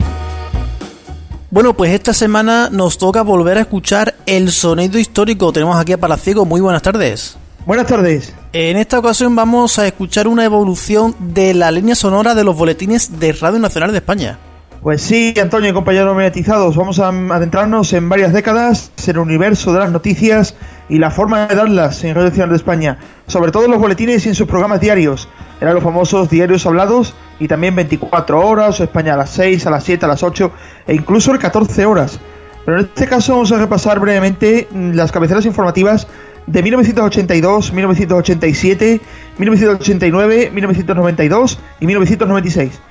Bueno, 1.56 1.74
pues 1.74 1.94
esta 1.94 2.14
semana 2.14 2.68
nos 2.70 2.98
toca 2.98 3.22
volver 3.22 3.58
a 3.58 3.62
escuchar 3.62 4.16
el 4.26 4.52
sonido 4.52 5.00
histórico. 5.00 5.54
Tenemos 5.54 5.78
aquí 5.78 5.94
a 5.94 5.98
Palaciego. 5.98 6.44
Muy 6.44 6.60
buenas 6.60 6.82
tardes. 6.82 7.38
Buenas 7.66 7.88
tardes. 7.88 8.34
En 8.52 8.76
esta 8.76 9.00
ocasión 9.00 9.38
vamos 9.38 9.80
a 9.80 9.88
escuchar 9.88 10.28
una 10.28 10.44
evolución 10.44 11.16
de 11.18 11.54
la 11.54 11.72
línea 11.72 11.96
sonora 11.96 12.36
de 12.36 12.44
los 12.44 12.58
boletines 12.58 13.22
de 13.22 13.32
Radio 13.32 13.60
Nacional 13.60 13.94
de 13.94 14.00
España. 14.00 14.38
Pues 14.84 15.02
sí, 15.02 15.34
Antonio 15.42 15.70
y 15.70 15.74
compañeros 15.74 16.14
mediatizados, 16.14 16.76
vamos 16.76 17.00
a 17.00 17.08
adentrarnos 17.08 17.94
en 17.94 18.10
varias 18.10 18.34
décadas 18.34 18.92
en 19.08 19.12
el 19.12 19.20
universo 19.20 19.72
de 19.72 19.80
las 19.80 19.92
noticias 19.92 20.56
y 20.90 21.00
la 21.00 21.12
forma 21.12 21.48
de 21.48 21.56
darlas 21.56 22.04
en 22.04 22.16
Radio 22.16 22.30
Nacional 22.30 22.50
de 22.50 22.56
España, 22.58 22.98
sobre 23.28 23.52
todo 23.52 23.66
en 23.66 23.72
los 23.72 23.80
boletines 23.80 24.26
y 24.26 24.30
en 24.30 24.36
sus 24.36 24.48
programas 24.48 24.82
diarios. 24.82 25.28
Eran 25.60 25.74
los 25.74 25.84
famosos 25.84 26.30
diarios 26.30 26.66
hablados 26.66 27.16
y 27.40 27.48
también 27.48 27.76
24 27.76 28.40
horas, 28.46 28.80
o 28.80 28.84
España 28.84 29.14
a 29.14 29.18
las 29.18 29.30
6, 29.32 29.66
a 29.68 29.72
las 29.72 29.84
7, 29.84 30.06
a 30.06 30.08
las 30.08 30.24
8 30.24 30.52
e 30.88 30.96
incluso 30.96 31.32
el 31.32 31.40
14 31.40 31.86
horas. 31.86 32.20
Pero 32.66 32.80
en 32.80 32.86
este 32.86 33.08
caso 33.08 33.34
vamos 33.34 33.52
a 33.52 33.58
repasar 33.58 34.00
brevemente 34.00 34.68
mm, 34.72 34.92
las 34.92 35.12
cabeceras 35.12 35.46
informativas 35.46 36.08
de 36.48 36.62
1982, 36.62 37.74
1987, 37.74 39.02
1989, 39.38 40.52
1992 40.54 41.60
y 41.80 41.86
1996. 41.86 42.82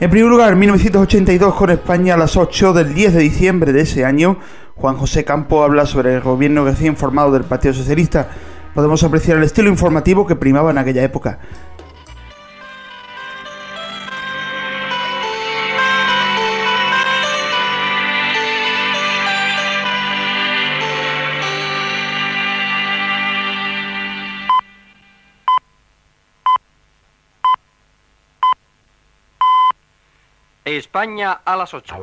En 0.00 0.10
primer 0.10 0.30
lugar, 0.30 0.54
1982 0.54 1.54
con 1.54 1.70
España 1.70 2.14
a 2.14 2.16
las 2.16 2.36
8 2.36 2.72
del 2.72 2.94
10 2.94 3.14
de 3.14 3.20
diciembre 3.20 3.72
de 3.72 3.80
ese 3.80 4.04
año, 4.04 4.38
Juan 4.78 4.96
José 4.96 5.24
Campo 5.24 5.64
habla 5.64 5.86
sobre 5.86 6.14
el 6.14 6.20
gobierno 6.20 6.64
recién 6.64 6.96
formado 6.96 7.32
del 7.32 7.42
Partido 7.42 7.74
Socialista. 7.74 8.28
Podemos 8.74 9.02
apreciar 9.02 9.36
el 9.36 9.42
estilo 9.42 9.68
informativo 9.68 10.24
que 10.24 10.36
primaba 10.36 10.70
en 10.70 10.78
aquella 10.78 11.02
época. 11.02 11.40
España 30.64 31.32
a 31.32 31.56
las 31.56 31.74
8. 31.74 31.96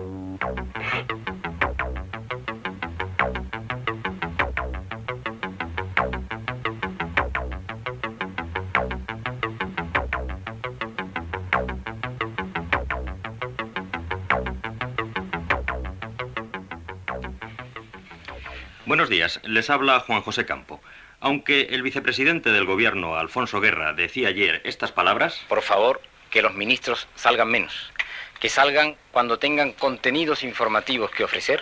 Buenos 18.85 19.09
días, 19.09 19.39
les 19.43 19.69
habla 19.69 19.99
Juan 19.99 20.21
José 20.21 20.45
Campo. 20.45 20.79
Aunque 21.19 21.61
el 21.71 21.81
vicepresidente 21.81 22.51
del 22.51 22.65
gobierno, 22.65 23.15
Alfonso 23.15 23.59
Guerra, 23.59 23.93
decía 23.93 24.29
ayer 24.29 24.61
estas 24.63 24.91
palabras... 24.91 25.41
Por 25.47 25.61
favor, 25.61 26.01
que 26.29 26.41
los 26.41 26.53
ministros 26.53 27.07
salgan 27.15 27.49
menos 27.49 27.91
que 28.39 28.49
salgan 28.49 28.95
cuando 29.11 29.39
tengan 29.39 29.71
contenidos 29.71 30.43
informativos 30.43 31.11
que 31.11 31.23
ofrecer 31.23 31.61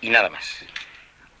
y 0.00 0.10
nada 0.10 0.28
más. 0.28 0.64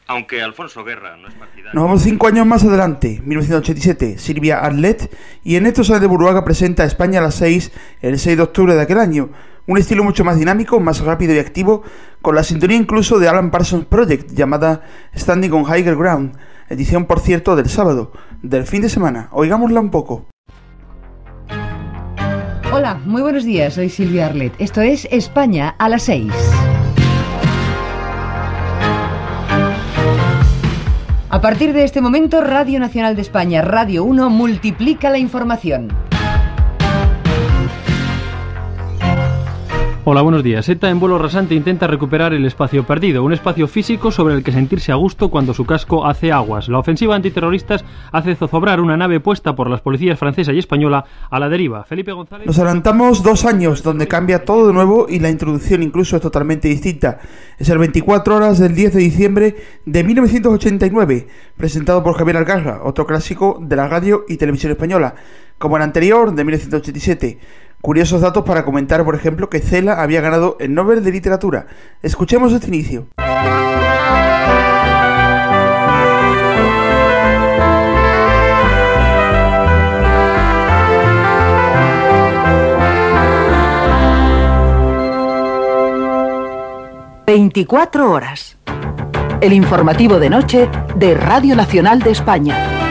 Aunque 0.06 0.42
Alfonso 0.42 0.84
Guerra 0.84 1.16
no 1.16 1.28
es 1.28 1.34
partidario. 1.34 1.72
Nos 1.74 1.84
vamos 1.84 2.02
cinco 2.02 2.26
años 2.26 2.46
más 2.46 2.62
adelante, 2.62 3.20
1987, 3.24 4.18
Silvia 4.18 4.60
Arlet 4.60 5.10
y 5.42 5.56
Ernesto 5.56 5.82
Sáenz 5.82 6.02
de 6.02 6.06
Buruaga 6.06 6.44
presenta 6.44 6.82
a 6.82 6.86
España 6.86 7.20
a 7.20 7.22
las 7.22 7.36
6 7.36 7.72
el 8.02 8.18
6 8.18 8.36
de 8.36 8.42
octubre 8.42 8.74
de 8.74 8.82
aquel 8.82 8.98
año. 8.98 9.30
Un 9.66 9.78
estilo 9.78 10.04
mucho 10.04 10.24
más 10.24 10.38
dinámico, 10.38 10.78
más 10.78 11.00
rápido 11.00 11.34
y 11.34 11.38
activo, 11.38 11.82
con 12.20 12.34
la 12.34 12.42
sintonía 12.44 12.76
incluso 12.76 13.18
de 13.18 13.28
Alan 13.28 13.50
Parsons 13.50 13.86
Project, 13.86 14.32
llamada 14.32 14.82
Standing 15.16 15.52
on 15.52 15.62
Higher 15.62 15.96
Ground, 15.96 16.36
edición 16.68 17.06
por 17.06 17.20
cierto 17.20 17.56
del 17.56 17.70
sábado, 17.70 18.12
del 18.42 18.66
fin 18.66 18.82
de 18.82 18.90
semana. 18.90 19.28
Oigámosla 19.32 19.80
un 19.80 19.90
poco. 19.90 20.26
Hola, 22.70 23.00
muy 23.06 23.22
buenos 23.22 23.44
días, 23.44 23.72
soy 23.72 23.88
Silvia 23.88 24.26
Arlet. 24.26 24.52
Esto 24.58 24.82
es 24.82 25.08
España 25.10 25.74
a 25.78 25.88
las 25.88 26.02
6. 26.02 26.30
A 31.30 31.40
partir 31.40 31.72
de 31.72 31.84
este 31.84 32.02
momento, 32.02 32.42
Radio 32.42 32.78
Nacional 32.80 33.16
de 33.16 33.22
España, 33.22 33.62
Radio 33.62 34.04
1, 34.04 34.28
multiplica 34.28 35.08
la 35.08 35.18
información. 35.18 35.88
Hola, 40.06 40.20
buenos 40.20 40.42
días. 40.42 40.68
ETA 40.68 40.90
en 40.90 41.00
vuelo 41.00 41.16
rasante 41.16 41.54
intenta 41.54 41.86
recuperar 41.86 42.34
el 42.34 42.44
espacio 42.44 42.86
perdido, 42.86 43.24
un 43.24 43.32
espacio 43.32 43.66
físico 43.66 44.10
sobre 44.10 44.34
el 44.34 44.44
que 44.44 44.52
sentirse 44.52 44.92
a 44.92 44.96
gusto 44.96 45.30
cuando 45.30 45.54
su 45.54 45.64
casco 45.64 46.04
hace 46.04 46.30
aguas. 46.30 46.68
La 46.68 46.78
ofensiva 46.78 47.16
antiterroristas 47.16 47.86
hace 48.12 48.34
zozobrar 48.34 48.82
una 48.82 48.98
nave 48.98 49.20
puesta 49.20 49.56
por 49.56 49.70
las 49.70 49.80
policías 49.80 50.18
francesa 50.18 50.52
y 50.52 50.58
española 50.58 51.06
a 51.30 51.40
la 51.40 51.48
deriva. 51.48 51.84
Felipe 51.84 52.12
González. 52.12 52.46
Nos 52.46 52.58
adelantamos 52.58 53.22
dos 53.22 53.46
años 53.46 53.82
donde 53.82 54.06
cambia 54.06 54.44
todo 54.44 54.66
de 54.66 54.74
nuevo 54.74 55.06
y 55.08 55.20
la 55.20 55.30
introducción 55.30 55.82
incluso 55.82 56.16
es 56.16 56.22
totalmente 56.22 56.68
distinta. 56.68 57.20
Es 57.58 57.70
el 57.70 57.78
24 57.78 58.36
horas 58.36 58.58
del 58.58 58.74
10 58.74 58.92
de 58.92 59.00
diciembre 59.00 59.56
de 59.86 60.04
1989, 60.04 61.28
presentado 61.56 62.02
por 62.02 62.18
Javier 62.18 62.36
Algarra, 62.36 62.82
otro 62.84 63.06
clásico 63.06 63.58
de 63.58 63.76
la 63.76 63.88
radio 63.88 64.26
y 64.28 64.36
televisión 64.36 64.70
española, 64.70 65.14
como 65.56 65.78
el 65.78 65.82
anterior 65.82 66.34
de 66.34 66.44
1987. 66.44 67.38
Curiosos 67.84 68.22
datos 68.22 68.44
para 68.44 68.64
comentar, 68.64 69.04
por 69.04 69.14
ejemplo, 69.14 69.50
que 69.50 69.60
Cela 69.60 70.00
había 70.00 70.22
ganado 70.22 70.56
el 70.58 70.72
Nobel 70.72 71.04
de 71.04 71.12
Literatura. 71.12 71.66
Escuchemos 72.02 72.50
este 72.54 72.68
inicio. 72.68 73.08
...24 87.26 88.10
horas... 88.10 88.56
El 89.42 89.52
informativo 89.52 90.18
de 90.18 90.30
noche 90.30 90.70
de 90.96 91.14
Radio 91.14 91.54
Nacional 91.54 92.00
de 92.00 92.12
España. 92.12 92.83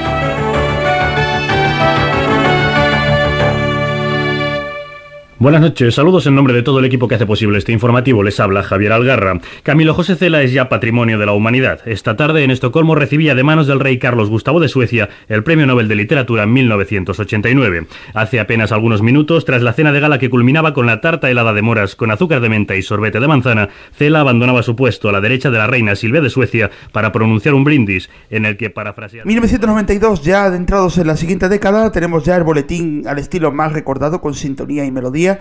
Buenas 5.44 5.60
noches, 5.60 5.96
saludos 5.96 6.26
en 6.26 6.36
nombre 6.36 6.54
de 6.54 6.64
todo 6.64 6.80
el 6.80 6.86
equipo 6.86 7.10
que 7.10 7.16
hace 7.16 7.26
posible 7.26 7.58
este 7.58 7.74
informativo. 7.74 8.24
Les 8.24 8.40
habla 8.40 8.64
Javier 8.64 8.94
Algarra. 8.94 9.42
Camilo 9.64 9.94
José 9.94 10.16
Cela 10.16 10.42
es 10.42 10.54
ya 10.54 10.70
patrimonio 10.70 11.20
de 11.20 11.26
la 11.26 11.34
humanidad. 11.34 11.82
Esta 11.86 12.16
tarde 12.16 12.46
en 12.46 12.52
Estocolmo 12.52 12.96
recibía 12.96 13.36
de 13.36 13.44
manos 13.44 13.68
del 13.68 13.82
rey 13.82 14.00
Carlos 14.00 14.30
Gustavo 14.30 14.62
de 14.62 14.70
Suecia 14.70 15.10
el 15.28 15.44
Premio 15.44 15.66
Nobel 15.66 15.90
de 15.90 15.96
Literatura 15.96 16.44
en 16.44 16.54
1989. 16.54 17.88
Hace 18.14 18.40
apenas 18.40 18.72
algunos 18.72 19.02
minutos, 19.02 19.44
tras 19.44 19.62
la 19.62 19.74
cena 19.74 19.92
de 19.92 20.00
gala 20.00 20.18
que 20.18 20.30
culminaba 20.30 20.74
con 20.74 20.86
la 20.86 21.02
tarta 21.02 21.30
helada 21.30 21.52
de 21.52 21.62
moras 21.62 21.98
con 21.98 22.10
azúcar 22.10 22.40
de 22.40 22.48
menta 22.48 22.78
y 22.78 22.82
sorbete 22.82 23.20
de 23.20 23.28
manzana, 23.28 23.68
Cela 23.98 24.22
abandonaba 24.22 24.64
su 24.64 24.78
puesto 24.78 25.10
a 25.10 25.12
la 25.12 25.20
derecha 25.20 25.52
de 25.52 25.58
la 25.58 25.68
reina 25.68 25.98
Silvia 25.98 26.22
de 26.22 26.30
Suecia 26.30 26.72
para 26.94 27.12
pronunciar 27.12 27.54
un 27.54 27.66
brindis 27.66 28.10
en 28.30 28.46
el 28.46 28.56
que 28.56 28.70
parafrasear... 28.70 29.26
1992, 29.26 30.22
ya 30.22 30.46
adentrados 30.46 30.98
en 31.00 31.08
la 31.08 31.18
siguiente 31.18 31.50
década, 31.50 31.92
tenemos 31.92 32.24
ya 32.24 32.38
el 32.38 32.44
boletín 32.44 33.06
al 33.10 33.20
estilo 33.20 33.52
más 33.52 33.74
recordado 33.74 34.22
con 34.22 34.36
sintonía 34.36 34.86
y 34.86 34.92
melodía 34.92 35.33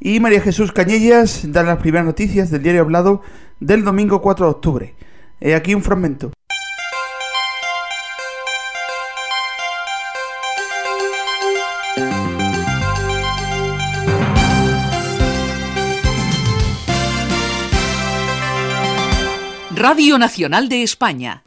y 0.00 0.20
María 0.20 0.40
Jesús 0.40 0.72
Cañellas 0.72 1.42
da 1.50 1.62
las 1.62 1.78
primeras 1.78 2.06
noticias 2.06 2.50
del 2.50 2.62
diario 2.62 2.82
hablado 2.82 3.22
del 3.60 3.84
domingo 3.84 4.22
4 4.22 4.46
de 4.46 4.50
octubre. 4.50 4.94
He 5.40 5.54
aquí 5.54 5.74
un 5.74 5.82
fragmento. 5.82 6.32
Radio 19.74 20.18
Nacional 20.18 20.68
de 20.68 20.82
España. 20.82 21.42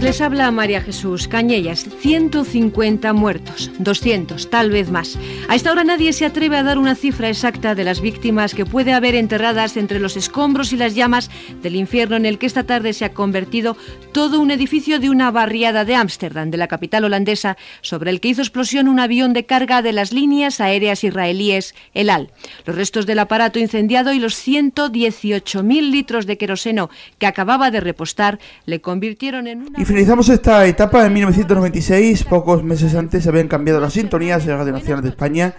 Les 0.00 0.20
habla 0.20 0.48
María 0.52 0.80
Jesús 0.80 1.26
Cañellas. 1.26 1.84
150 1.98 3.12
muertos, 3.14 3.72
200, 3.80 4.48
tal 4.48 4.70
vez 4.70 4.92
más. 4.92 5.18
A 5.48 5.56
esta 5.56 5.72
hora 5.72 5.82
nadie 5.82 6.12
se 6.12 6.24
atreve 6.24 6.56
a 6.56 6.62
dar 6.62 6.78
una 6.78 6.94
cifra 6.94 7.28
exacta 7.28 7.74
de 7.74 7.82
las 7.82 8.00
víctimas 8.00 8.54
que 8.54 8.64
puede 8.64 8.92
haber 8.92 9.16
enterradas 9.16 9.76
entre 9.76 9.98
los 9.98 10.16
escombros 10.16 10.72
y 10.72 10.76
las 10.76 10.94
llamas 10.94 11.30
del 11.62 11.74
infierno 11.74 12.14
en 12.14 12.26
el 12.26 12.38
que 12.38 12.46
esta 12.46 12.62
tarde 12.62 12.92
se 12.92 13.06
ha 13.06 13.12
convertido 13.12 13.76
todo 14.12 14.38
un 14.38 14.52
edificio 14.52 15.00
de 15.00 15.10
una 15.10 15.32
barriada 15.32 15.84
de 15.84 15.96
Ámsterdam, 15.96 16.52
de 16.52 16.58
la 16.58 16.68
capital 16.68 17.02
holandesa, 17.02 17.56
sobre 17.80 18.10
el 18.10 18.20
que 18.20 18.28
hizo 18.28 18.42
explosión 18.42 18.86
un 18.86 19.00
avión 19.00 19.32
de 19.32 19.46
carga 19.46 19.82
de 19.82 19.92
las 19.92 20.12
líneas 20.12 20.60
aéreas 20.60 21.02
israelíes 21.02 21.74
El 21.92 22.10
Al. 22.10 22.30
Los 22.66 22.76
restos 22.76 23.04
del 23.04 23.18
aparato 23.18 23.58
incendiado 23.58 24.12
y 24.12 24.20
los 24.20 24.36
118.000 24.46 25.90
litros 25.90 26.26
de 26.26 26.38
queroseno 26.38 26.88
que 27.18 27.26
acababa 27.26 27.72
de 27.72 27.80
repostar 27.80 28.38
le 28.64 28.80
convirtieron 28.80 29.48
en 29.48 29.62
una... 29.62 29.87
Finalizamos 29.88 30.28
esta 30.28 30.66
etapa 30.66 31.06
en 31.06 31.14
1996. 31.14 32.24
Pocos 32.24 32.62
meses 32.62 32.94
antes 32.94 33.22
se 33.22 33.30
habían 33.30 33.48
cambiado 33.48 33.80
las 33.80 33.94
sintonías 33.94 34.44
de 34.44 34.54
Radio 34.54 34.74
Nacional 34.74 35.02
de 35.02 35.08
España. 35.08 35.54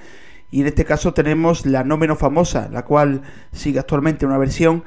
Y 0.52 0.62
en 0.62 0.68
este 0.68 0.86
caso 0.86 1.16
tenemos 1.16 1.66
la 1.66 1.84
no 1.84 1.98
menos 1.98 2.20
famosa, 2.20 2.70
la 2.72 2.86
cual 2.86 3.24
sigue 3.52 3.80
actualmente 3.80 4.28
una 4.28 4.38
versión. 4.38 4.84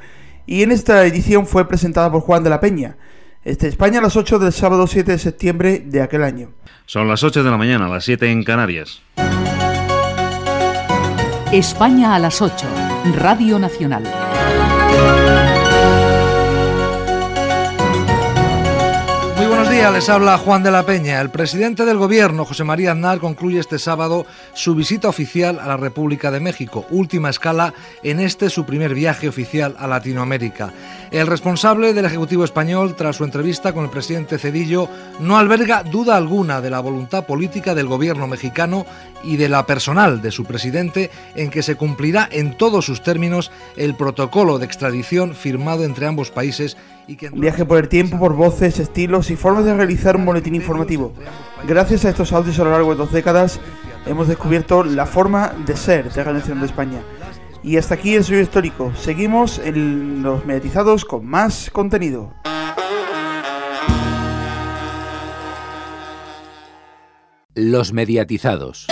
Y 0.47 0.63
en 0.63 0.71
esta 0.71 1.05
edición 1.05 1.45
fue 1.45 1.67
presentada 1.67 2.13
por 2.13 2.21
Juan 2.21 2.45
de 2.45 2.51
la 2.51 2.61
Peña. 2.61 2.97
Este 3.43 3.67
España 3.67 3.99
a 3.99 4.03
las 4.03 4.15
8 4.15 4.39
del 4.39 4.53
sábado 4.53 4.87
7 4.87 5.11
de 5.11 5.19
septiembre 5.19 5.83
de 5.87 6.03
aquel 6.03 6.23
año. 6.23 6.53
Son 6.87 7.09
las 7.09 7.25
8 7.25 7.43
de 7.43 7.51
la 7.51 7.57
mañana, 7.57 7.89
las 7.89 8.05
7 8.05 8.31
en 8.31 8.45
Canarias. 8.45 9.03
España 11.51 12.15
a 12.15 12.21
las 12.21 12.41
8. 12.41 12.65
Radio 13.17 13.59
Nacional. 13.59 14.05
Días, 19.73 19.93
les 19.93 20.09
habla 20.11 20.37
Juan 20.37 20.63
de 20.63 20.71
la 20.71 20.85
Peña. 20.85 21.19
El 21.23 21.31
presidente 21.31 21.87
del 21.87 21.97
gobierno, 21.97 22.45
José 22.45 22.63
María 22.63 22.93
Aznar, 22.93 23.21
concluye 23.21 23.59
este 23.59 23.79
sábado 23.79 24.27
su 24.53 24.75
visita 24.75 25.09
oficial 25.09 25.59
a 25.59 25.67
la 25.67 25.79
República 25.79 26.31
de 26.31 26.41
México, 26.41 26.85
última 26.91 27.31
escala 27.31 27.73
en 28.03 28.21
este 28.21 28.51
su 28.51 28.67
primer 28.67 28.95
viaje 28.95 29.29
oficial 29.29 29.75
a 29.79 29.87
Latinoamérica. 29.87 30.75
El 31.11 31.27
responsable 31.27 31.95
del 31.95 32.05
Ejecutivo 32.05 32.45
español, 32.45 32.95
tras 32.97 33.17
su 33.17 33.25
entrevista 33.25 33.73
con 33.73 33.85
el 33.85 33.91
presidente 33.91 34.39
Cedillo, 34.39 34.89
no 35.21 35.39
alberga 35.39 35.83
duda 35.85 36.17
alguna 36.17 36.61
de 36.61 36.69
la 36.69 36.81
voluntad 36.81 37.25
política 37.25 37.75
del 37.75 37.87
gobierno 37.87 38.27
mexicano 38.27 38.85
y 39.25 39.37
de 39.37 39.49
la 39.49 39.65
personal 39.65 40.21
de 40.21 40.33
su 40.33 40.45
presidente 40.45 41.11
en 41.35 41.51
que 41.51 41.63
se 41.63 41.77
cumplirá 41.77 42.29
en 42.31 42.59
todos 42.59 42.85
sus 42.85 43.03
términos 43.03 43.51
el 43.77 43.95
protocolo 43.95 44.59
de 44.59 44.67
extradición 44.67 45.35
firmado 45.35 45.85
entre 45.85 46.07
ambos 46.07 46.31
países 46.31 46.77
un 47.33 47.41
viaje 47.41 47.65
por 47.65 47.79
el 47.79 47.89
tiempo, 47.89 48.19
por 48.19 48.35
voces, 48.35 48.79
estilos 48.79 49.31
y 49.31 49.37
formas 49.37 49.65
de 49.65 49.75
realizar 49.75 50.17
un 50.17 50.25
boletín 50.25 50.55
informativo. 50.55 51.13
Gracias 51.67 52.05
a 52.05 52.11
estos 52.11 52.33
audios 52.33 52.59
a 52.59 52.65
lo 52.65 52.71
largo 52.71 52.93
de 52.93 52.97
dos 52.97 53.13
décadas 53.13 53.61
hemos 54.07 54.29
descubierto 54.29 54.85
la 54.85 55.07
forma 55.07 55.55
de 55.67 55.77
ser 55.77 56.13
de 56.13 56.25
la 56.25 56.33
Nación 56.33 56.61
de 56.61 56.67
España. 56.67 57.01
Y 57.63 57.77
hasta 57.77 57.95
aquí 57.95 58.15
el 58.15 58.25
suyo 58.25 58.41
histórico. 58.41 58.93
Seguimos 58.97 59.59
en 59.59 60.23
los 60.23 60.45
mediatizados 60.45 61.05
con 61.05 61.27
más 61.27 61.71
contenido. 61.71 62.33
Los 67.55 67.93
mediatizados. 67.93 68.89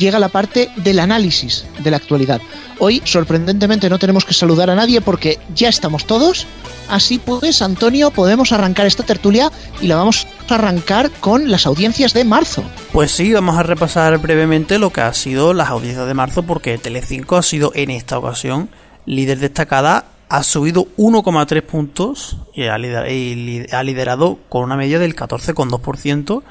Llega 0.00 0.18
la 0.18 0.30
parte 0.30 0.70
del 0.76 0.98
análisis 0.98 1.66
de 1.78 1.90
la 1.90 1.98
actualidad. 1.98 2.40
Hoy, 2.78 3.02
sorprendentemente, 3.04 3.90
no 3.90 3.98
tenemos 3.98 4.24
que 4.24 4.34
saludar 4.34 4.70
a 4.70 4.74
nadie 4.74 5.00
porque 5.00 5.38
ya 5.54 5.68
estamos 5.68 6.06
todos. 6.06 6.46
Así 6.88 7.18
pues, 7.18 7.62
Antonio, 7.62 8.10
podemos 8.10 8.50
arrancar 8.50 8.86
esta 8.86 9.04
tertulia 9.04 9.52
y 9.80 9.86
la 9.86 9.96
vamos 9.96 10.26
a 10.48 10.54
arrancar 10.54 11.10
con 11.20 11.50
las 11.50 11.66
audiencias 11.66 12.14
de 12.14 12.24
marzo. 12.24 12.64
Pues 12.92 13.12
sí, 13.12 13.32
vamos 13.32 13.56
a 13.58 13.62
repasar 13.62 14.18
brevemente 14.18 14.78
lo 14.78 14.90
que 14.90 15.02
ha 15.02 15.12
sido 15.12 15.52
las 15.52 15.68
audiencias 15.68 16.06
de 16.08 16.14
marzo 16.14 16.42
porque 16.42 16.78
Telecinco 16.78 17.36
ha 17.36 17.42
sido 17.42 17.72
en 17.74 17.90
esta 17.90 18.18
ocasión 18.18 18.70
líder 19.06 19.38
destacada 19.38 20.06
ha 20.30 20.44
subido 20.44 20.86
1,3 20.96 21.62
puntos 21.62 22.36
y 22.54 22.62
ha 22.62 22.78
liderado 22.78 24.38
con 24.48 24.62
una 24.62 24.76
media 24.76 25.00
del 25.00 25.16
14,2%, 25.16 26.42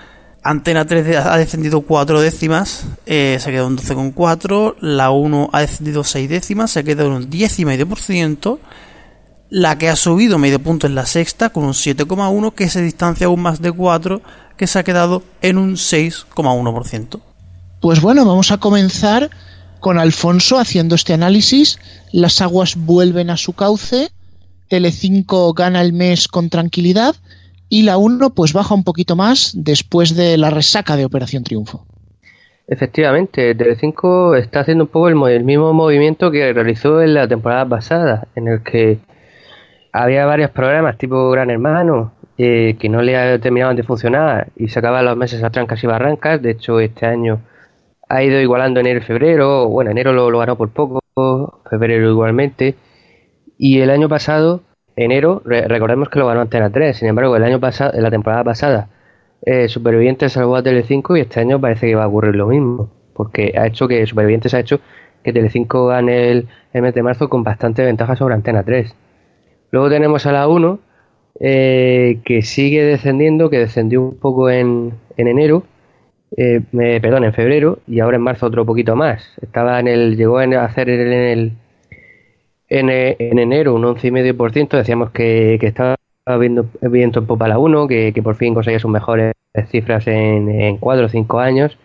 Antena 0.41 0.85
3 0.85 1.17
ha 1.17 1.37
descendido 1.37 1.81
4 1.81 2.21
décimas, 2.21 2.85
eh, 3.05 3.37
se 3.39 3.49
ha 3.49 3.51
quedado 3.51 3.67
en 3.67 3.77
12,4. 3.77 4.75
La 4.79 5.11
1 5.11 5.49
ha 5.51 5.59
descendido 5.59 6.03
6 6.03 6.29
décimas, 6.29 6.71
se 6.71 6.79
ha 6.79 6.83
quedado 6.83 7.09
en 7.09 7.15
un 7.15 7.29
10,5%. 7.29 8.59
La 9.49 9.77
que 9.77 9.89
ha 9.89 9.95
subido 9.95 10.37
medio 10.37 10.59
punto 10.59 10.87
es 10.87 10.93
la 10.93 11.05
sexta, 11.05 11.49
con 11.49 11.65
un 11.65 11.73
7,1, 11.73 12.53
que 12.53 12.69
se 12.69 12.81
distancia 12.81 13.27
aún 13.27 13.41
más 13.41 13.61
de 13.61 13.71
4, 13.71 14.21
que 14.55 14.67
se 14.67 14.79
ha 14.79 14.83
quedado 14.83 15.23
en 15.41 15.57
un 15.57 15.73
6,1%. 15.73 17.19
Pues 17.81 17.99
bueno, 17.99 18.25
vamos 18.25 18.51
a 18.51 18.59
comenzar 18.59 19.29
con 19.79 19.97
Alfonso 19.97 20.57
haciendo 20.57 20.95
este 20.95 21.13
análisis. 21.13 21.79
Las 22.11 22.41
aguas 22.41 22.75
vuelven 22.75 23.29
a 23.29 23.37
su 23.37 23.53
cauce, 23.53 24.11
Telecinco 24.69 25.51
gana 25.53 25.81
el 25.81 25.93
mes 25.93 26.27
con 26.27 26.49
tranquilidad 26.49 27.15
y 27.69 27.83
la 27.83 27.97
1 27.97 28.31
pues 28.31 28.53
baja 28.53 28.73
un 28.73 28.83
poquito 28.83 29.15
más 29.15 29.53
después 29.55 30.15
de 30.15 30.37
la 30.37 30.49
resaca 30.49 30.95
de 30.95 31.05
Operación 31.05 31.43
Triunfo. 31.43 31.85
Efectivamente, 32.67 33.55
Telecinco 33.55 34.35
está 34.35 34.59
haciendo 34.59 34.83
un 34.83 34.89
poco 34.89 35.09
el, 35.09 35.43
mismo 35.43 35.73
movimiento 35.73 36.29
que 36.29 36.53
realizó 36.53 37.01
en 37.01 37.15
la 37.15 37.27
temporada 37.27 37.65
pasada, 37.67 38.27
en 38.35 38.47
el 38.47 38.61
que 38.61 38.99
había 39.91 40.25
varios 40.25 40.51
programas 40.51 40.97
tipo 40.97 41.31
Gran 41.31 41.49
Hermano 41.49 42.13
eh, 42.37 42.77
que 42.79 42.87
no 42.87 43.01
le 43.01 43.39
terminaban 43.39 43.75
de 43.75 43.81
funcionar 43.81 44.49
y 44.55 44.67
sacaban 44.69 45.03
los 45.03 45.17
meses 45.17 45.43
a 45.43 45.49
trancas 45.49 45.83
y 45.83 45.87
barrancas. 45.87 46.41
De 46.41 46.51
hecho, 46.51 46.79
este 46.79 47.07
año 47.07 47.41
ha 48.07 48.23
ido 48.23 48.39
igualando 48.39 48.79
enero 48.79 48.99
y 48.99 49.03
febrero. 49.03 49.67
Bueno, 49.67 49.89
enero 49.89 50.13
lo, 50.13 50.29
lo 50.29 50.37
ganó 50.37 50.55
por 50.55 50.69
poco, 50.69 51.01
febrero 51.69 52.09
igualmente. 52.09 52.75
Y 53.57 53.81
el 53.81 53.89
año 53.89 54.07
pasado 54.07 54.61
enero, 55.03 55.41
recordemos 55.45 56.09
que 56.09 56.19
lo 56.19 56.27
ganó 56.27 56.41
Antena 56.41 56.69
3, 56.69 56.97
sin 56.97 57.07
embargo, 57.07 57.35
el 57.35 57.43
año 57.43 57.59
pasado, 57.59 57.99
la 57.99 58.11
temporada 58.11 58.43
pasada, 58.43 58.89
eh, 59.41 59.69
Supervivientes 59.69 60.33
salvó 60.33 60.55
a 60.57 60.63
Telecinco 60.63 61.15
y 61.15 61.21
este 61.21 61.39
año 61.39 61.59
parece 61.61 61.87
que 61.87 61.95
va 61.95 62.03
a 62.03 62.07
ocurrir 62.07 62.35
lo 62.35 62.47
mismo, 62.47 62.89
porque 63.13 63.53
ha 63.57 63.67
hecho 63.67 63.87
que 63.87 64.05
Supervivientes 64.05 64.53
ha 64.53 64.59
hecho 64.59 64.79
que 65.23 65.33
Telecinco 65.33 65.87
gane 65.87 66.31
el, 66.31 66.47
mes 66.73 66.93
de 66.93 67.03
marzo 67.03 67.29
con 67.29 67.43
bastante 67.43 67.83
ventaja 67.83 68.15
sobre 68.15 68.33
Antena 68.35 68.63
3. 68.63 68.95
Luego 69.71 69.89
tenemos 69.89 70.25
a 70.25 70.31
la 70.31 70.47
1, 70.47 70.79
eh, 71.41 72.19
que 72.25 72.41
sigue 72.41 72.83
descendiendo, 72.83 73.49
que 73.49 73.59
descendió 73.59 74.01
un 74.01 74.19
poco 74.19 74.49
en, 74.49 74.93
en 75.17 75.27
enero, 75.27 75.63
eh, 76.37 76.61
perdón, 77.01 77.23
en 77.23 77.33
febrero, 77.33 77.79
y 77.87 77.99
ahora 78.01 78.17
en 78.17 78.23
marzo 78.23 78.47
otro 78.47 78.65
poquito 78.65 78.95
más. 78.95 79.23
Estaba 79.41 79.79
en 79.79 79.87
el, 79.87 80.17
llegó 80.17 80.39
a 80.39 80.43
hacer 80.63 80.89
en 80.89 81.11
el 81.13 81.53
en, 82.69 82.89
eh, 82.89 83.15
en 83.19 83.39
enero 83.39 83.73
un 83.73 83.83
11,5%, 83.83 84.77
decíamos 84.77 85.11
que, 85.11 85.57
que 85.59 85.67
estaba 85.67 85.95
viendo 86.39 86.67
viento 86.81 87.19
en 87.19 87.25
popa 87.25 87.47
la 87.47 87.57
1, 87.57 87.87
que, 87.87 88.21
por 88.23 88.35
fin 88.35 88.53
conseguía 88.53 88.79
sus 88.79 88.91
mejores 88.91 89.33
cifras 89.69 90.07
en, 90.07 90.49
en 90.49 90.77
4 90.77 91.05
o 91.05 91.09
5 91.09 91.39
años. 91.39 91.77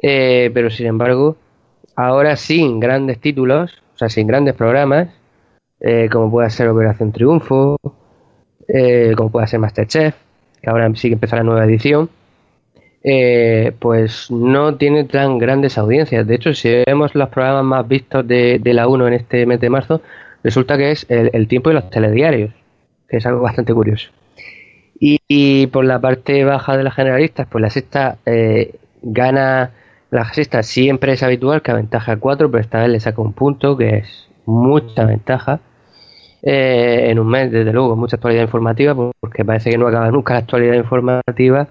Eh, 0.00 0.50
pero 0.54 0.70
sin 0.70 0.86
embargo, 0.86 1.36
ahora 1.96 2.36
sin 2.36 2.78
grandes 2.78 3.20
títulos, 3.20 3.82
o 3.94 3.98
sea, 3.98 4.08
sin 4.08 4.28
grandes 4.28 4.54
programas, 4.54 5.08
eh, 5.80 6.08
como 6.10 6.30
puede 6.30 6.50
ser 6.50 6.68
Operación 6.68 7.12
Triunfo, 7.12 7.78
como 9.16 9.30
puede 9.30 9.46
ser 9.48 9.58
Masterchef, 9.58 10.14
que 10.62 10.70
ahora 10.70 10.90
sí 10.94 11.08
que 11.08 11.14
empezó 11.14 11.36
la 11.36 11.42
nueva 11.42 11.64
edición, 11.64 12.10
eh, 13.10 13.72
pues 13.78 14.30
no 14.30 14.76
tiene 14.76 15.04
tan 15.04 15.38
grandes 15.38 15.78
audiencias. 15.78 16.26
De 16.26 16.34
hecho, 16.34 16.52
si 16.52 16.68
vemos 16.86 17.14
los 17.14 17.30
programas 17.30 17.64
más 17.64 17.88
vistos 17.88 18.28
de, 18.28 18.60
la 18.62 18.86
1 18.86 19.08
en 19.08 19.14
este 19.14 19.46
mes 19.46 19.60
de 19.60 19.70
marzo, 19.70 20.02
resulta 20.44 20.76
que 20.76 20.90
es 20.90 21.06
el, 21.08 21.48
tiempo 21.48 21.70
de 21.70 21.76
los 21.76 21.88
telediarios, 21.88 22.52
que 23.08 23.16
es 23.16 23.24
algo 23.24 23.40
bastante 23.40 23.72
curioso. 23.72 24.10
Y, 25.00 25.68
por 25.68 25.86
la 25.86 26.00
parte 26.00 26.44
baja 26.44 26.76
de 26.76 26.84
las 26.84 26.94
generalistas, 26.94 27.46
pues 27.50 27.62
la 27.62 27.70
sexta 27.70 28.18
eh, 28.26 28.74
gana, 29.00 29.70
la 30.10 30.30
sexta 30.34 30.62
siempre 30.62 31.12
es 31.14 31.22
habitual 31.22 31.62
que 31.62 31.70
aventaja 31.70 32.16
4, 32.16 32.50
pero 32.50 32.60
esta 32.60 32.80
vez 32.80 32.90
le 32.90 33.00
saca 33.00 33.22
un 33.22 33.32
punto, 33.32 33.76
que 33.78 33.98
es 33.98 34.28
mucha 34.44 35.06
ventaja. 35.06 35.60
Eh, 36.42 37.06
en 37.10 37.18
un 37.18 37.28
mes, 37.28 37.50
desde 37.50 37.72
luego, 37.72 37.96
mucha 37.96 38.16
actualidad 38.16 38.42
informativa, 38.42 38.94
porque 38.94 39.46
parece 39.46 39.70
que 39.70 39.78
no 39.78 39.86
acaba 39.86 40.10
nunca 40.10 40.34
la 40.34 40.40
actualidad 40.40 40.74
informativa 40.74 41.68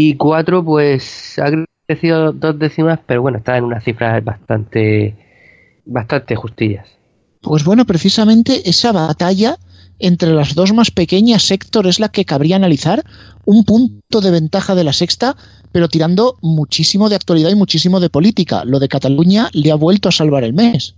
y 0.00 0.14
4 0.14 0.64
pues 0.64 1.40
ha 1.40 1.50
crecido 1.88 2.32
dos 2.32 2.56
décimas, 2.56 3.00
pero 3.04 3.20
bueno, 3.20 3.38
está 3.38 3.56
en 3.56 3.64
unas 3.64 3.82
cifras 3.82 4.22
bastante, 4.22 5.16
bastante 5.86 6.36
justillas. 6.36 6.86
Pues 7.42 7.64
bueno, 7.64 7.84
precisamente 7.84 8.70
esa 8.70 8.92
batalla 8.92 9.56
entre 9.98 10.30
las 10.30 10.54
dos 10.54 10.72
más 10.72 10.92
pequeñas 10.92 11.42
sector 11.42 11.88
es 11.88 11.98
la 11.98 12.10
que 12.10 12.24
cabría 12.24 12.54
analizar. 12.54 13.02
Un 13.44 13.64
punto 13.64 14.20
de 14.20 14.30
ventaja 14.30 14.76
de 14.76 14.84
la 14.84 14.92
sexta, 14.92 15.34
pero 15.72 15.88
tirando 15.88 16.36
muchísimo 16.42 17.08
de 17.08 17.16
actualidad 17.16 17.50
y 17.50 17.56
muchísimo 17.56 17.98
de 17.98 18.08
política. 18.08 18.62
Lo 18.64 18.78
de 18.78 18.86
Cataluña 18.86 19.48
le 19.52 19.72
ha 19.72 19.74
vuelto 19.74 20.10
a 20.10 20.12
salvar 20.12 20.44
el 20.44 20.52
mes. 20.52 20.94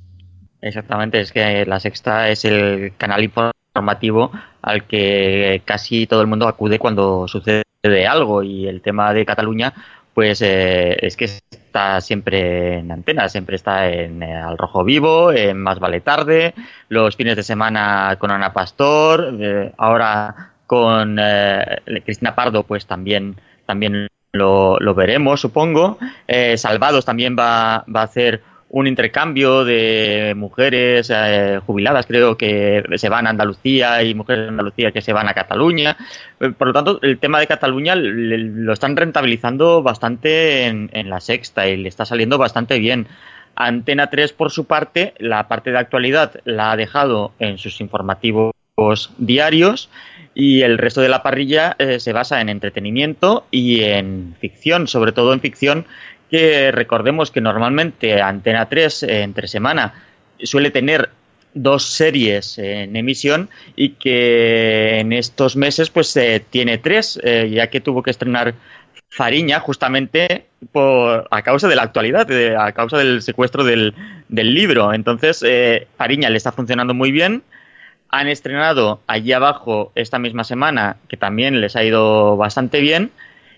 Exactamente, 0.60 1.22
es 1.22 1.32
que 1.32 1.64
la 1.64 1.80
sexta 1.80 2.28
es 2.28 2.44
el 2.44 2.92
canal 2.98 3.24
informativo 3.24 4.30
al 4.60 4.86
que 4.86 5.62
casi 5.64 6.06
todo 6.06 6.20
el 6.20 6.26
mundo 6.26 6.46
acude 6.46 6.78
cuando 6.78 7.26
sucede 7.26 7.62
de 7.82 8.06
algo 8.06 8.42
y 8.42 8.66
el 8.66 8.82
tema 8.82 9.12
de 9.14 9.24
Cataluña 9.24 9.72
pues 10.14 10.42
eh, 10.42 10.96
es 11.00 11.16
que 11.16 11.24
está 11.24 12.00
siempre 12.00 12.78
en 12.78 12.92
antena, 12.92 13.28
siempre 13.28 13.56
está 13.56 13.88
en 13.88 14.22
eh, 14.22 14.34
Al 14.34 14.58
Rojo 14.58 14.84
Vivo, 14.84 15.32
en 15.32 15.58
Más 15.62 15.78
Vale 15.78 16.00
Tarde, 16.00 16.52
los 16.88 17.16
fines 17.16 17.36
de 17.36 17.42
semana 17.42 18.16
con 18.18 18.30
Ana 18.30 18.52
Pastor, 18.52 19.34
eh, 19.40 19.72
ahora 19.78 20.52
con 20.66 21.18
Cristina 22.04 22.36
Pardo 22.36 22.62
pues 22.62 22.86
también, 22.86 23.36
también 23.66 24.08
lo, 24.32 24.78
lo 24.78 24.94
veremos 24.94 25.40
supongo, 25.40 25.98
Salvados 26.56 27.04
también 27.04 27.34
va, 27.36 27.84
va 27.92 28.02
a 28.02 28.04
hacer 28.04 28.42
un 28.72 28.86
intercambio 28.86 29.64
de 29.64 30.34
mujeres 30.36 31.10
eh, 31.12 31.60
jubiladas, 31.66 32.06
creo 32.06 32.38
que 32.38 32.84
se 32.96 33.08
van 33.08 33.26
a 33.26 33.30
Andalucía 33.30 34.02
y 34.04 34.14
mujeres 34.14 34.44
de 34.44 34.48
Andalucía 34.48 34.92
que 34.92 35.02
se 35.02 35.12
van 35.12 35.28
a 35.28 35.34
Cataluña. 35.34 35.96
Eh, 36.38 36.50
por 36.50 36.68
lo 36.68 36.72
tanto, 36.72 37.00
el 37.02 37.18
tema 37.18 37.40
de 37.40 37.48
Cataluña 37.48 37.96
lo 37.96 38.72
están 38.72 38.96
rentabilizando 38.96 39.82
bastante 39.82 40.66
en, 40.66 41.10
la 41.10 41.20
sexta 41.20 41.66
y 41.66 41.76
le 41.78 41.88
está 41.88 42.04
saliendo 42.04 42.38
bastante 42.38 42.78
bien. 42.78 43.08
Antena 43.56 44.08
3, 44.08 44.32
por 44.32 44.52
su 44.52 44.66
parte, 44.66 45.14
la 45.18 45.48
parte 45.48 45.72
de 45.72 45.78
actualidad 45.78 46.40
la 46.44 46.70
ha 46.70 46.76
dejado 46.76 47.32
en 47.40 47.58
sus 47.58 47.80
informativos 47.80 48.52
diarios 49.18 49.90
y 50.34 50.62
el 50.62 50.78
resto 50.78 51.00
de 51.00 51.08
la 51.08 51.22
parrilla 51.22 51.74
eh, 51.78 52.00
se 52.00 52.12
basa 52.12 52.40
en 52.40 52.48
entretenimiento 52.48 53.46
y 53.50 53.82
en 53.82 54.36
ficción, 54.40 54.86
sobre 54.86 55.12
todo 55.12 55.34
en 55.34 55.40
ficción 55.40 55.86
que 56.30 56.70
recordemos 56.70 57.30
que 57.30 57.40
normalmente 57.40 58.22
Antena 58.22 58.68
3 58.68 59.02
eh, 59.02 59.22
entre 59.22 59.48
semana 59.48 59.94
suele 60.42 60.70
tener 60.70 61.10
dos 61.52 61.84
series 61.84 62.56
en 62.58 62.94
emisión 62.94 63.50
y 63.74 63.90
que 63.90 65.00
en 65.00 65.12
estos 65.12 65.56
meses 65.56 65.90
pues 65.90 66.16
eh, 66.16 66.44
tiene 66.48 66.78
tres, 66.78 67.18
eh, 67.24 67.50
ya 67.52 67.66
que 67.68 67.80
tuvo 67.80 68.02
que 68.02 68.12
estrenar 68.12 68.54
Fariña 69.08 69.58
justamente 69.58 70.46
por, 70.70 71.26
a 71.28 71.42
causa 71.42 71.66
de 71.66 71.74
la 71.74 71.82
actualidad, 71.82 72.30
a 72.56 72.70
causa 72.70 72.98
del 72.98 73.22
secuestro 73.22 73.64
del, 73.64 73.92
del 74.28 74.54
libro. 74.54 74.94
Entonces, 74.94 75.44
Fariña 75.96 76.30
le 76.30 76.36
está 76.36 76.52
funcionando 76.52 76.94
muy 76.94 77.10
bien. 77.10 77.42
Han 78.08 78.28
estrenado 78.28 79.00
allí 79.08 79.32
abajo 79.32 79.90
esta 79.96 80.20
misma 80.20 80.44
semana, 80.44 80.98
que 81.08 81.16
también 81.16 81.60
les 81.60 81.74
ha 81.74 81.82
ido 81.82 82.36
bastante 82.36 82.80
bien 82.80 83.10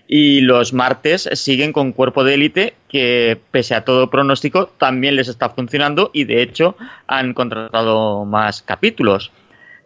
y 0.07 0.41
los 0.41 0.73
martes 0.73 1.29
siguen 1.33 1.73
con 1.73 1.93
Cuerpo 1.93 2.23
de 2.23 2.35
Élite, 2.35 2.73
que 2.89 3.39
pese 3.51 3.75
a 3.75 3.85
todo 3.85 4.09
pronóstico 4.09 4.67
también 4.67 5.15
les 5.15 5.27
está 5.27 5.49
funcionando 5.49 6.11
y 6.13 6.25
de 6.25 6.41
hecho 6.41 6.75
han 7.07 7.33
contratado 7.33 8.25
más 8.25 8.61
capítulos. 8.61 9.31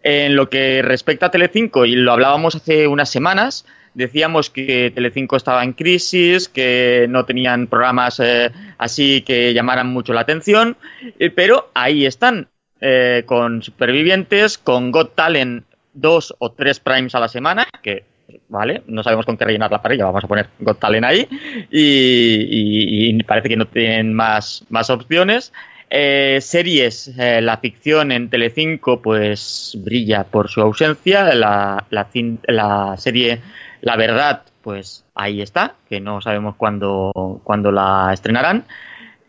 En 0.04 0.36
lo 0.36 0.50
que 0.50 0.82
respecta 0.82 1.28
a 1.28 1.32
Telecinco, 1.32 1.86
y 1.86 1.96
lo 1.96 2.12
hablábamos 2.14 2.56
hace 2.56 2.88
unas 2.88 3.10
semanas, 3.10 3.66
decíamos 3.94 4.50
que 4.50 4.92
Telecinco 4.94 5.36
estaba 5.36 5.64
en 5.64 5.74
crisis, 5.74 6.48
que 6.48 7.08
no 7.10 7.26
tenían 7.26 7.68
programas 7.68 8.20
eh, 8.20 8.52
así 8.78 9.22
que 9.22 9.54
llamaran 9.54 9.88
mucho 9.88 10.14
la 10.14 10.22
atención, 10.22 10.78
eh, 11.20 11.30
pero 11.30 11.72
ahí 11.74 12.06
están, 12.06 12.48
eh, 12.80 13.24
con 13.26 13.64
Supervivientes, 13.64 14.58
con 14.58 14.92
Got 14.92 15.16
Talent 15.16 15.66
dos 15.94 16.36
o 16.38 16.52
tres 16.52 16.80
primes 16.80 17.16
a 17.16 17.20
la 17.20 17.28
semana, 17.28 17.68
que 17.82 18.06
¿vale? 18.50 18.84
No 18.88 19.04
sabemos 19.04 19.26
con 19.26 19.38
qué 19.38 19.46
rellenar 19.46 19.72
la 19.72 19.82
parrilla, 19.82 20.06
vamos 20.06 20.24
a 20.24 20.28
poner 20.28 20.48
Got 20.60 20.80
Talent 20.80 21.06
ahí 21.06 21.28
y, 21.72 23.24
parece 23.24 23.50
que 23.50 23.58
no 23.58 23.66
tienen 23.66 24.14
más, 24.14 24.66
más 24.70 24.90
opciones. 24.90 25.54
Eh, 25.90 26.40
series, 26.42 27.08
eh, 27.18 27.42
la 27.42 27.58
ficción 27.58 28.12
en 28.12 28.30
Telecinco 28.30 29.02
pues 29.02 29.78
brilla 29.82 30.26
por 30.26 30.50
su 30.50 30.62
ausencia, 30.62 31.34
la, 31.34 31.86
la, 31.90 32.96
serie 32.98 33.40
La 33.82 33.96
Verdad 33.96 34.44
pues 34.62 35.06
ahí 35.16 35.42
está, 35.42 35.76
que 35.90 36.02
no 36.02 36.20
sabemos 36.20 36.56
cuándo, 36.56 37.42
cuándo 37.44 37.72
la 37.72 38.12
estrenarán. 38.14 38.66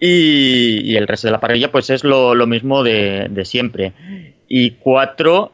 Y, 0.00 0.96
el 0.96 1.08
resto 1.08 1.26
de 1.26 1.32
la 1.32 1.40
parrilla 1.40 1.72
pues 1.72 1.90
es 1.90 2.04
lo, 2.04 2.34
mismo 2.46 2.82
de, 2.82 3.28
de 3.30 3.44
siempre. 3.44 3.92
Y 4.48 4.72
cuatro, 4.72 5.52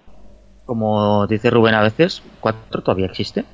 como 0.67 1.27
dice 1.27 1.51
Rubén 1.51 1.75
a 1.75 1.83
veces, 1.83 2.23
¿cuatro 2.41 2.83
todavía 2.83 3.07
existe? 3.07 3.45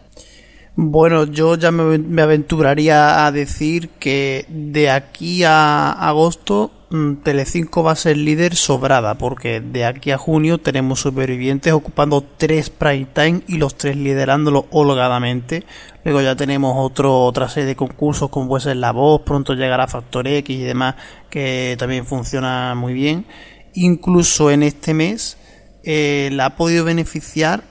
Bueno, 0.76 1.24
yo 1.24 1.56
ya 1.56 1.72
me, 1.72 2.22
aventuraría 2.22 3.26
a 3.26 3.32
decir 3.32 3.90
que 3.98 4.46
de 4.48 4.88
aquí 4.88 5.42
a 5.44 5.90
agosto 5.90 6.70
mm, 6.90 7.16
Telecinco 7.16 7.82
va 7.82 7.92
a 7.92 7.96
ser 7.96 8.16
líder 8.16 8.54
sobrada, 8.54 9.18
porque 9.18 9.60
de 9.60 9.84
aquí 9.84 10.12
a 10.12 10.18
junio 10.18 10.58
tenemos 10.58 11.00
supervivientes 11.00 11.72
ocupando 11.72 12.24
tres 12.36 12.70
prime 12.70 13.08
time 13.12 13.42
y 13.48 13.58
los 13.58 13.74
tres 13.76 13.96
liderándolo 13.96 14.66
holgadamente. 14.70 15.64
Luego 16.04 16.22
ya 16.22 16.36
tenemos 16.36 16.74
otro, 16.78 17.24
otra 17.24 17.48
serie 17.48 17.66
de 17.66 17.76
concursos 17.76 18.30
como 18.30 18.48
puede 18.48 18.62
ser 18.62 18.76
La 18.76 18.92
Voz, 18.92 19.22
pronto 19.22 19.54
llegará 19.54 19.88
Factor 19.88 20.28
X 20.28 20.56
y 20.56 20.62
demás, 20.62 20.94
que 21.28 21.76
también 21.78 22.06
funciona 22.06 22.74
muy 22.76 22.94
bien. 22.94 23.26
Incluso 23.74 24.50
en 24.50 24.62
este 24.62 24.94
mes 24.94 25.36
eh, 25.84 26.30
la 26.32 26.46
ha 26.46 26.56
podido 26.56 26.84
beneficiar 26.84 27.62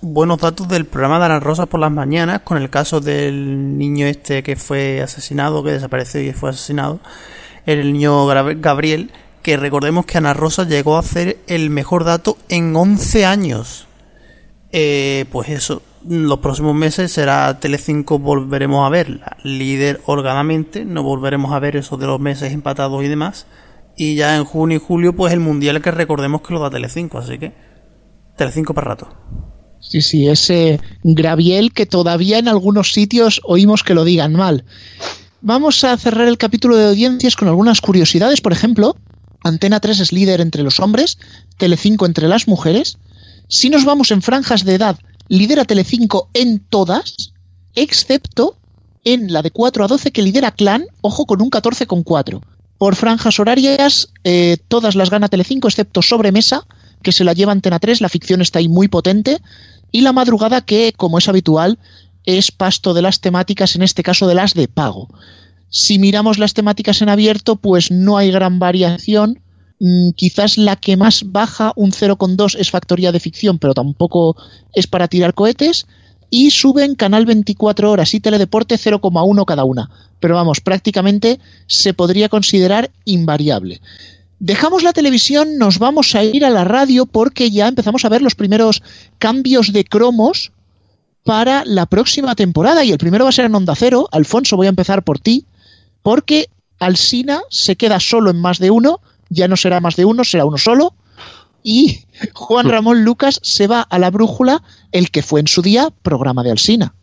buenos 0.00 0.38
datos 0.38 0.68
del 0.68 0.84
programa 0.84 1.18
de 1.20 1.26
Ana 1.26 1.40
Rosa 1.40 1.66
por 1.66 1.80
las 1.80 1.92
mañanas, 1.92 2.40
con 2.42 2.58
el 2.58 2.70
caso 2.70 3.00
del 3.00 3.78
niño 3.78 4.06
este 4.06 4.42
que 4.42 4.56
fue 4.56 5.00
asesinado, 5.00 5.62
que 5.62 5.72
desapareció 5.72 6.20
y 6.20 6.32
fue 6.32 6.50
asesinado, 6.50 7.00
el 7.66 7.92
niño 7.92 8.26
Gabriel, 8.26 9.12
que 9.42 9.56
recordemos 9.56 10.04
que 10.06 10.18
Ana 10.18 10.34
Rosa 10.34 10.64
llegó 10.64 10.96
a 10.96 11.00
hacer 11.00 11.38
el 11.46 11.70
mejor 11.70 12.04
dato 12.04 12.36
en 12.48 12.74
11 12.74 13.24
años. 13.24 13.86
Eh, 14.72 15.26
pues 15.30 15.48
eso, 15.50 15.82
los 16.08 16.38
próximos 16.38 16.74
meses 16.74 17.12
será 17.12 17.60
Telecinco, 17.60 18.18
volveremos 18.18 18.86
a 18.86 18.90
verla 18.90 19.36
líder 19.44 20.00
holgadamente, 20.06 20.84
no 20.84 21.02
volveremos 21.02 21.52
a 21.52 21.58
ver 21.58 21.76
eso 21.76 21.96
de 21.96 22.06
los 22.06 22.18
meses 22.18 22.52
empatados 22.52 23.04
y 23.04 23.08
demás. 23.08 23.46
Y 23.96 24.14
ya 24.14 24.36
en 24.36 24.44
junio 24.44 24.78
y 24.78 24.80
julio, 24.80 25.14
pues 25.14 25.32
el 25.32 25.40
mundial 25.40 25.82
que 25.82 25.90
recordemos 25.90 26.42
que 26.42 26.54
lo 26.54 26.60
da 26.60 26.70
Telecinco, 26.70 27.18
así 27.18 27.38
que 27.38 27.52
Telecinco 28.36 28.74
para 28.74 28.88
rato. 28.88 29.08
Sí, 29.80 30.00
sí, 30.00 30.28
ese 30.28 30.80
Graviel 31.02 31.72
que 31.72 31.86
todavía 31.86 32.38
en 32.38 32.48
algunos 32.48 32.92
sitios 32.92 33.40
oímos 33.44 33.82
que 33.82 33.94
lo 33.94 34.04
digan 34.04 34.32
mal. 34.32 34.64
Vamos 35.40 35.82
a 35.82 35.96
cerrar 35.96 36.28
el 36.28 36.38
capítulo 36.38 36.76
de 36.76 36.88
audiencias 36.88 37.34
con 37.34 37.48
algunas 37.48 37.80
curiosidades. 37.80 38.40
Por 38.40 38.52
ejemplo, 38.52 38.96
Antena 39.42 39.80
3 39.80 39.98
es 39.98 40.12
líder 40.12 40.40
entre 40.40 40.62
los 40.62 40.78
hombres, 40.78 41.18
Telecinco 41.58 42.06
entre 42.06 42.28
las 42.28 42.46
mujeres. 42.46 42.98
Si 43.48 43.68
nos 43.68 43.84
vamos 43.84 44.12
en 44.12 44.22
franjas 44.22 44.64
de 44.64 44.76
edad, 44.76 44.98
lidera 45.28 45.64
Telecinco 45.64 46.30
en 46.32 46.60
todas, 46.60 47.32
excepto 47.74 48.56
en 49.04 49.32
la 49.32 49.42
de 49.42 49.50
4 49.50 49.84
a 49.84 49.88
12 49.88 50.12
que 50.12 50.22
lidera 50.22 50.52
Clan, 50.52 50.84
ojo 51.00 51.26
con 51.26 51.42
un 51.42 51.50
14,4. 51.50 52.40
Por 52.82 52.96
franjas 52.96 53.38
horarias, 53.38 54.08
eh, 54.24 54.56
todas 54.66 54.96
las 54.96 55.08
gana 55.08 55.28
Telecinco 55.28 55.68
excepto 55.68 56.02
Sobremesa, 56.02 56.66
que 57.00 57.12
se 57.12 57.22
la 57.22 57.32
lleva 57.32 57.52
Antena 57.52 57.78
3, 57.78 58.00
la 58.00 58.08
ficción 58.08 58.40
está 58.40 58.58
ahí 58.58 58.68
muy 58.68 58.88
potente, 58.88 59.38
y 59.92 60.00
la 60.00 60.12
madrugada 60.12 60.62
que, 60.62 60.92
como 60.96 61.18
es 61.18 61.28
habitual, 61.28 61.78
es 62.24 62.50
pasto 62.50 62.92
de 62.92 63.02
las 63.02 63.20
temáticas, 63.20 63.76
en 63.76 63.82
este 63.82 64.02
caso 64.02 64.26
de 64.26 64.34
las 64.34 64.54
de 64.54 64.66
pago. 64.66 65.08
Si 65.68 66.00
miramos 66.00 66.40
las 66.40 66.54
temáticas 66.54 67.02
en 67.02 67.08
abierto, 67.08 67.54
pues 67.54 67.92
no 67.92 68.16
hay 68.16 68.32
gran 68.32 68.58
variación. 68.58 69.38
Mm, 69.78 70.10
quizás 70.16 70.58
la 70.58 70.74
que 70.74 70.96
más 70.96 71.22
baja, 71.30 71.72
un 71.76 71.92
0,2, 71.92 72.56
es 72.58 72.72
Factoría 72.72 73.12
de 73.12 73.20
Ficción, 73.20 73.60
pero 73.60 73.74
tampoco 73.74 74.34
es 74.74 74.88
para 74.88 75.06
tirar 75.06 75.34
cohetes. 75.34 75.86
Y 76.34 76.50
suben 76.50 76.94
Canal 76.94 77.26
24 77.26 77.90
Horas 77.90 78.14
y 78.14 78.20
Teledeporte 78.20 78.76
0,1 78.76 79.44
cada 79.44 79.64
una. 79.64 79.90
Pero 80.18 80.34
vamos, 80.34 80.62
prácticamente 80.62 81.38
se 81.66 81.92
podría 81.92 82.30
considerar 82.30 82.90
invariable. 83.04 83.82
Dejamos 84.38 84.82
la 84.82 84.94
televisión, 84.94 85.58
nos 85.58 85.78
vamos 85.78 86.14
a 86.14 86.24
ir 86.24 86.46
a 86.46 86.48
la 86.48 86.64
radio 86.64 87.04
porque 87.04 87.50
ya 87.50 87.68
empezamos 87.68 88.06
a 88.06 88.08
ver 88.08 88.22
los 88.22 88.34
primeros 88.34 88.82
cambios 89.18 89.74
de 89.74 89.84
cromos 89.84 90.52
para 91.22 91.66
la 91.66 91.84
próxima 91.84 92.34
temporada. 92.34 92.82
Y 92.82 92.92
el 92.92 92.98
primero 92.98 93.24
va 93.24 93.28
a 93.28 93.34
ser 93.34 93.44
en 93.44 93.54
Onda 93.54 93.74
Cero. 93.76 94.08
Alfonso, 94.10 94.56
voy 94.56 94.68
a 94.68 94.70
empezar 94.70 95.02
por 95.02 95.18
ti, 95.18 95.44
porque 96.02 96.48
Alsina 96.78 97.42
se 97.50 97.76
queda 97.76 98.00
solo 98.00 98.30
en 98.30 98.40
más 98.40 98.58
de 98.58 98.70
uno, 98.70 99.00
ya 99.28 99.48
no 99.48 99.58
será 99.58 99.80
más 99.80 99.96
de 99.96 100.06
uno, 100.06 100.24
será 100.24 100.46
uno 100.46 100.56
solo. 100.56 100.94
Y 101.62 102.04
Juan 102.34 102.68
Ramón 102.68 103.04
Lucas 103.04 103.40
se 103.42 103.66
va 103.66 103.82
a 103.82 103.98
la 103.98 104.10
brújula, 104.10 104.62
el 104.90 105.10
que 105.10 105.22
fue 105.22 105.40
en 105.40 105.46
su 105.46 105.62
día 105.62 105.88
programa 106.02 106.42
de 106.42 106.50
Alsina. 106.50 106.94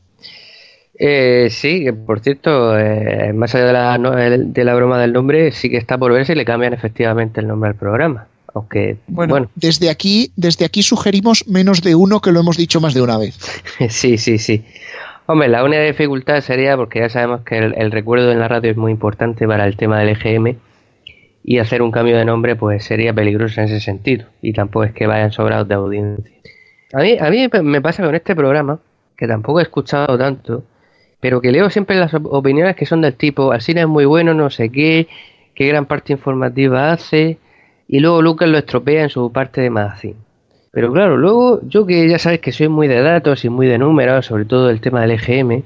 Eh, 1.02 1.48
sí, 1.50 1.86
por 2.06 2.20
cierto, 2.20 2.78
eh, 2.78 3.32
más 3.34 3.56
allá 3.56 3.66
de 3.68 3.74
la, 3.74 4.38
de 4.38 4.64
la 4.66 4.76
broma 4.76 5.00
del 5.00 5.14
nombre, 5.14 5.52
sí 5.54 5.70
que 5.70 5.78
está 5.78 5.98
por 5.98 6.12
ver 6.12 6.26
si 6.26 6.36
le 6.36 6.44
cambian 6.44 6.74
efectivamente 6.74 7.40
el 7.40 7.48
nombre 7.48 7.70
al 7.70 7.76
programa. 7.76 8.28
Aunque, 8.54 8.98
bueno, 9.08 9.50
Desde, 9.56 9.90
aquí, 9.90 10.32
desde 10.36 10.66
aquí 10.66 10.84
sugerimos 10.84 11.48
menos 11.48 11.82
de 11.82 11.96
uno 11.96 12.20
que 12.20 12.32
lo 12.32 12.42
hemos 12.42 12.58
dicho 12.58 12.82
más 12.82 12.94
de 12.94 13.02
una 13.02 13.18
vez. 13.18 13.38
sí, 13.90 14.18
sí, 14.18 14.38
sí. 14.40 14.66
Hombre, 15.28 15.48
la 15.48 15.64
única 15.64 15.84
dificultad 15.84 16.42
sería 16.42 16.76
porque 16.76 17.00
ya 17.00 17.10
sabemos 17.10 17.42
que 17.42 17.60
el, 17.60 17.92
recuerdo 17.92 18.32
en 18.32 18.40
la 18.40 18.48
radio 18.48 18.72
es 18.72 18.78
muy 18.78 18.92
importante 18.92 19.48
para 19.48 19.66
el 19.68 19.78
tema 19.78 20.00
del 20.00 20.10
EGM 20.10 20.58
y 21.44 21.60
hacer 21.60 21.82
un 21.82 21.92
cambio 21.92 22.18
de 22.18 22.26
nombre 22.26 22.56
pues 22.56 22.84
sería 22.84 23.14
peligroso 23.14 23.62
en 23.62 23.68
ese 23.68 23.80
sentido 23.80 24.28
y 24.42 24.54
tampoco 24.54 24.86
es 24.86 24.94
que 24.94 25.08
vayan 25.08 25.32
sobrados 25.32 25.68
de 25.68 25.76
audiencia. 25.76 26.36
A 26.94 27.02
mí, 27.02 27.18
a 27.20 27.30
mí 27.30 27.48
me 27.64 27.82
pasa 27.82 28.04
con 28.04 28.16
este 28.16 28.36
programa, 28.36 28.80
que 29.16 29.28
tampoco 29.28 29.60
he 29.60 29.64
escuchado 29.64 30.18
tanto, 30.18 30.64
pero 31.20 31.42
que 31.42 31.52
leo 31.52 31.70
siempre 31.70 31.98
las 31.98 32.14
opiniones 32.14 32.76
que 32.76 32.86
son 32.86 33.02
del 33.02 33.16
tipo, 33.16 33.58
cine 33.60 33.82
es 33.82 33.88
muy 33.88 34.06
bueno, 34.06 34.34
no 34.34 34.50
sé 34.50 34.72
qué, 34.72 35.08
qué 35.54 35.68
gran 35.68 35.86
parte 35.86 36.14
informativa 36.14 36.92
hace, 36.92 37.38
y 37.88 38.00
luego 38.00 38.22
Lucas 38.22 38.50
lo 38.50 38.58
estropea 38.58 39.04
en 39.04 39.10
su 39.10 39.32
parte 39.32 39.62
de 39.62 39.70
magazine. 39.70 40.16
Pero 40.72 40.92
claro, 40.94 41.18
luego 41.18 41.62
yo 41.64 41.86
que 41.86 42.08
ya 42.08 42.20
sabes 42.20 42.40
que 42.40 42.52
soy 42.52 42.68
muy 42.70 42.88
de 42.88 43.02
datos 43.02 43.44
y 43.44 43.50
muy 43.50 43.68
de 43.68 43.78
números, 43.78 44.28
sobre 44.28 44.46
todo 44.46 44.70
el 44.70 44.82
tema 44.82 45.02
del 45.02 45.12
EGM, 45.12 45.64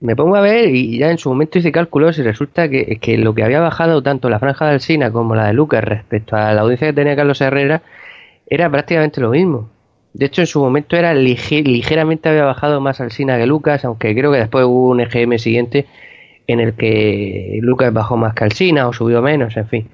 me 0.00 0.14
pongo 0.14 0.36
a 0.36 0.40
ver 0.40 0.74
y 0.74 0.98
ya 0.98 1.10
en 1.10 1.18
su 1.18 1.30
momento 1.30 1.58
hice 1.58 1.72
cálculos 1.72 2.18
y 2.18 2.22
resulta 2.22 2.68
que, 2.68 3.18
lo 3.18 3.34
que 3.34 3.42
había 3.42 3.60
bajado 3.60 4.02
tanto 4.02 4.28
la 4.28 4.38
franja 4.38 4.66
de 4.66 4.72
Alcina 4.72 5.10
como 5.10 5.34
la 5.34 5.46
de 5.46 5.54
Lucas 5.54 5.82
respecto 5.82 6.36
a 6.36 6.52
la 6.52 6.62
audiencia 6.62 6.88
que 6.88 6.92
tenía 6.92 7.16
Carlos 7.16 7.40
Herrera 7.40 7.82
era 8.46 8.70
prácticamente 8.70 9.20
lo 9.20 9.30
mismo. 9.30 9.70
De 10.12 10.26
hecho, 10.26 10.42
en 10.42 10.46
su 10.46 10.60
momento 10.60 10.96
era 10.96 11.12
ligeramente 11.14 12.28
había 12.28 12.44
bajado 12.44 12.80
más 12.80 13.00
al 13.00 13.12
Sina 13.12 13.36
que 13.38 13.46
Lucas, 13.46 13.84
aunque 13.84 14.14
creo 14.14 14.32
que 14.32 14.38
después 14.38 14.64
hubo 14.64 14.90
un 14.90 15.00
EGM 15.00 15.38
siguiente 15.38 15.86
en 16.46 16.60
el 16.60 16.74
que 16.74 17.58
Lucas 17.60 17.92
bajó 17.92 18.16
más 18.16 18.34
que 18.34 18.44
al 18.44 18.52
Sina 18.52 18.88
o 18.88 18.92
subió 18.92 19.20
menos, 19.20 19.56
en 19.56 19.66
fin. 19.66 19.88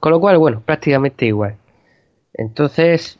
Con 0.00 0.12
lo 0.12 0.20
cual, 0.20 0.38
bueno, 0.38 0.62
prácticamente 0.64 1.26
igual. 1.26 1.56
Entonces, 2.34 3.18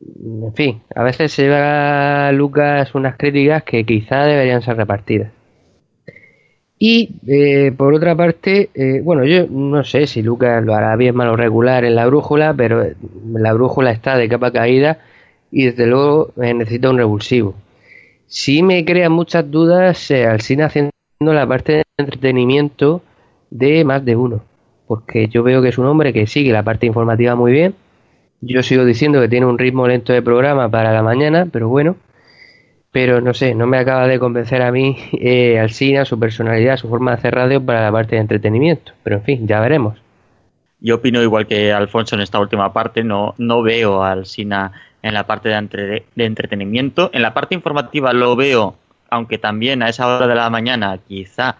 en 0.00 0.54
fin, 0.54 0.82
a 0.94 1.02
veces 1.02 1.32
se 1.32 1.42
lleva 1.44 2.28
a 2.28 2.32
Lucas 2.32 2.94
unas 2.94 3.16
críticas 3.16 3.64
que 3.64 3.84
quizá 3.84 4.24
deberían 4.24 4.62
ser 4.62 4.76
repartidas. 4.76 5.32
Y 6.78 7.10
eh, 7.26 7.72
por 7.76 7.94
otra 7.94 8.16
parte, 8.16 8.70
eh, 8.74 9.00
bueno, 9.02 9.24
yo 9.24 9.46
no 9.48 9.84
sé 9.84 10.06
si 10.06 10.22
Lucas 10.22 10.62
lo 10.64 10.74
hará 10.74 10.96
bien, 10.96 11.14
malo, 11.14 11.36
regular 11.36 11.84
en 11.84 11.94
la 11.94 12.06
brújula, 12.06 12.52
pero 12.54 12.84
la 13.32 13.52
brújula 13.52 13.92
está 13.92 14.16
de 14.18 14.28
capa 14.28 14.52
caída 14.52 14.98
y 15.54 15.66
desde 15.66 15.86
luego 15.86 16.32
eh, 16.42 16.52
necesita 16.52 16.90
un 16.90 16.98
revulsivo. 16.98 17.54
Sí 18.26 18.62
me 18.62 18.84
crea 18.84 19.08
muchas 19.08 19.48
dudas 19.50 20.10
eh, 20.10 20.26
al 20.26 20.40
cine 20.40 20.64
haciendo 20.64 20.90
la 21.20 21.46
parte 21.46 21.72
de 21.72 21.84
entretenimiento 21.96 23.02
de 23.50 23.84
más 23.84 24.04
de 24.04 24.16
uno, 24.16 24.42
porque 24.88 25.28
yo 25.28 25.44
veo 25.44 25.62
que 25.62 25.68
es 25.68 25.78
un 25.78 25.86
hombre 25.86 26.12
que 26.12 26.26
sigue 26.26 26.52
la 26.52 26.64
parte 26.64 26.86
informativa 26.86 27.36
muy 27.36 27.52
bien. 27.52 27.74
Yo 28.40 28.62
sigo 28.64 28.84
diciendo 28.84 29.20
que 29.20 29.28
tiene 29.28 29.46
un 29.46 29.58
ritmo 29.58 29.86
lento 29.86 30.12
de 30.12 30.22
programa 30.22 30.68
para 30.68 30.92
la 30.92 31.02
mañana, 31.02 31.46
pero 31.50 31.68
bueno, 31.68 31.96
pero 32.94 33.20
no 33.20 33.34
sé, 33.34 33.56
no 33.56 33.66
me 33.66 33.78
acaba 33.78 34.06
de 34.06 34.20
convencer 34.20 34.62
a 34.62 34.70
mí 34.70 34.96
eh, 35.14 35.58
Alcina, 35.58 36.04
su 36.04 36.16
personalidad, 36.16 36.76
su 36.76 36.88
forma 36.88 37.10
de 37.10 37.16
hacer 37.16 37.34
radio 37.34 37.60
para 37.60 37.82
la 37.82 37.90
parte 37.90 38.14
de 38.14 38.20
entretenimiento. 38.20 38.92
Pero 39.02 39.16
en 39.16 39.24
fin, 39.24 39.48
ya 39.48 39.58
veremos. 39.58 39.98
Yo 40.78 40.94
opino 40.94 41.20
igual 41.20 41.48
que 41.48 41.72
Alfonso 41.72 42.14
en 42.14 42.20
esta 42.20 42.38
última 42.38 42.72
parte, 42.72 43.02
no, 43.02 43.34
no 43.36 43.62
veo 43.62 44.04
a 44.04 44.12
Alcina 44.12 44.70
en 45.02 45.12
la 45.12 45.26
parte 45.26 45.48
de, 45.48 46.04
entretenimiento. 46.14 47.10
En 47.12 47.22
la 47.22 47.34
parte 47.34 47.56
informativa 47.56 48.12
lo 48.12 48.36
veo, 48.36 48.76
aunque 49.10 49.38
también 49.38 49.82
a 49.82 49.88
esa 49.88 50.06
hora 50.06 50.28
de 50.28 50.34
la 50.36 50.48
mañana 50.48 50.96
quizá 50.98 51.56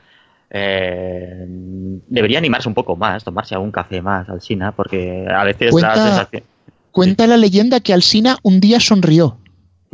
eh, 0.51 1.47
debería 1.49 2.38
animarse 2.38 2.68
un 2.68 2.75
poco 2.75 2.94
más, 2.94 3.25
tomarse 3.25 3.57
algún 3.57 3.73
café 3.73 4.01
más 4.01 4.29
Alsina, 4.29 4.70
porque 4.70 5.27
a 5.29 5.42
veces 5.42 5.73
cuenta, 5.73 5.97
la 5.97 6.07
sensación... 6.07 6.44
Cuenta 6.92 7.27
la 7.27 7.37
leyenda 7.37 7.81
que 7.81 7.92
Alsina 7.92 8.38
un 8.44 8.61
día 8.61 8.79
sonrió. 8.79 9.38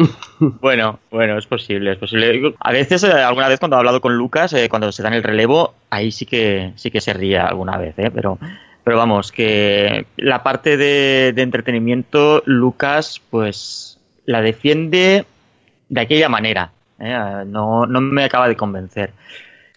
bueno, 0.39 1.01
bueno, 1.11 1.39
es 1.39 1.47
posible, 1.47 1.93
es 1.93 1.99
posible. 1.99 2.55
A 2.61 2.73
veces, 2.73 3.03
eh, 3.05 3.13
alguna 3.13 3.49
vez 3.49 3.59
cuando 3.59 3.77
he 3.77 3.81
hablado 3.81 4.01
con 4.01 4.17
Lucas, 4.17 4.53
eh, 4.53 4.69
cuando 4.69 4.93
se 4.93 5.03
dan 5.03 5.15
el 5.15 5.23
relevo, 5.23 5.75
ahí 5.91 6.11
sí 6.13 6.27
que 6.27 6.73
sí 6.77 6.91
que 6.91 7.01
se 7.01 7.13
ría 7.13 7.47
alguna 7.47 7.77
vez, 7.77 7.99
¿eh? 7.99 8.11
pero 8.15 8.39
pero 8.85 8.97
vamos, 8.97 9.31
que 9.31 10.07
la 10.17 10.43
parte 10.43 10.77
de, 10.77 11.29
entretenimiento, 11.37 12.43
Lucas, 12.47 13.21
pues 13.31 13.99
la 14.25 14.41
defiende 14.41 15.27
de 15.89 16.01
aquella 16.01 16.29
manera. 16.29 16.73
¿eh? 16.99 17.45
No, 17.47 17.87
no 17.87 18.01
me 18.01 18.25
acaba 18.25 18.49
de 18.49 18.57
convencer. 18.57 19.13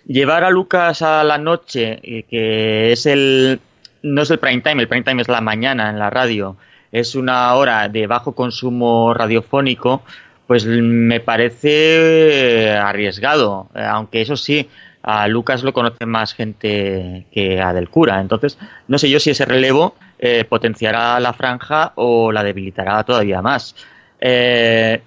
Llevar 0.05 0.43
a 0.43 0.49
Lucas 0.49 1.01
a 1.01 1.23
la 1.23 1.37
noche, 1.37 1.99
eh, 2.01 2.23
que 2.23 2.91
es 2.91 3.05
el. 3.05 3.59
No 4.01 4.23
es 4.23 4.31
el 4.31 4.39
prime 4.39 4.61
time, 4.61 4.81
el 4.81 4.87
prime 4.87 5.03
time 5.03 5.21
es 5.21 5.29
la 5.29 5.41
mañana 5.41 5.89
en 5.89 5.97
la 5.97 6.09
radio, 6.09 6.57
es 6.93 7.15
una 7.15 7.53
hora 7.55 7.89
de 7.89 8.07
bajo 8.07 8.33
consumo 8.33 9.13
radiofónico, 9.13 10.03
pues 10.47 10.65
me 10.65 11.19
parece 11.19 12.69
arriesgado, 12.69 13.67
aunque 13.73 14.21
eso 14.21 14.37
sí, 14.37 14.69
a 15.01 15.27
Lucas 15.27 15.63
lo 15.63 15.73
conoce 15.73 16.05
más 16.05 16.33
gente 16.33 17.25
que 17.31 17.59
a 17.59 17.73
Del 17.73 17.89
Cura. 17.89 18.21
Entonces, 18.21 18.59
no 18.87 18.97
sé 18.99 19.09
yo 19.09 19.19
si 19.19 19.31
ese 19.31 19.43
relevo 19.45 19.95
eh, 20.19 20.45
potenciará 20.45 21.19
la 21.19 21.33
franja 21.33 21.93
o 21.95 22.31
la 22.31 22.43
debilitará 22.43 23.03
todavía 23.03 23.41
más. 23.41 23.75
Eh, 24.19 25.01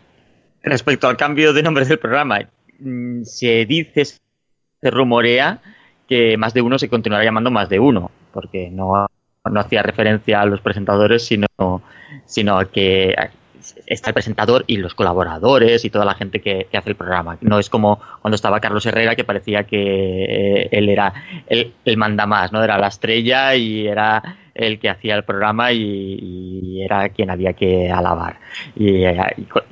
respecto 0.63 1.09
al 1.09 1.17
cambio 1.17 1.53
de 1.53 1.63
nombre 1.63 1.85
del 1.87 1.99
programa, 2.01 2.41
mm, 2.81 3.23
se 3.23 3.65
dice, 3.65 4.05
se 4.05 4.91
rumorea 4.91 5.61
que 6.09 6.37
más 6.37 6.53
de 6.53 6.63
uno 6.63 6.79
se 6.79 6.89
continuará 6.89 7.25
llamando 7.25 7.51
más 7.51 7.69
de 7.69 7.79
uno, 7.79 8.11
porque 8.33 8.71
no, 8.71 9.06
no 9.51 9.61
hacía 9.61 9.83
referencia 9.83 10.41
a 10.41 10.47
los 10.47 10.61
presentadores, 10.61 11.25
sino, 11.25 11.47
sino 12.25 12.59
a 12.59 12.65
que 12.67 13.15
está 13.87 14.11
el 14.11 14.15
presentador 14.15 14.65
y 14.67 14.77
los 14.77 14.95
colaboradores 14.95 15.85
y 15.85 15.91
toda 15.91 16.05
la 16.05 16.15
gente 16.15 16.41
que, 16.41 16.69
hace 16.73 16.91
el 16.91 16.97
programa. 16.97 17.39
No 17.41 17.59
es 17.59 17.71
como 17.71 18.01
cuando 18.21 18.37
estaba 18.37 18.61
Carlos 18.61 18.87
Herrera 18.87 19.17
que 19.17 19.25
parecía 19.25 19.65
que 19.65 20.25
eh, 20.25 20.69
él 20.71 20.89
era 20.89 21.13
el, 21.47 21.73
el 21.85 21.97
manda 21.97 22.27
más, 22.27 22.53
¿no? 22.53 22.63
Era 22.63 22.79
la 22.79 22.89
estrella 22.89 23.55
y 23.55 23.87
era 23.87 24.23
el 24.57 24.79
que 24.79 24.89
hacía 24.89 25.15
el 25.15 25.25
programa 25.25 25.73
y, 25.73 26.83
era 26.83 27.09
quien 27.11 27.31
había 27.31 27.53
que 27.53 27.91
alabar. 27.91 28.39
Y, 28.75 29.05
eh, 29.05 29.19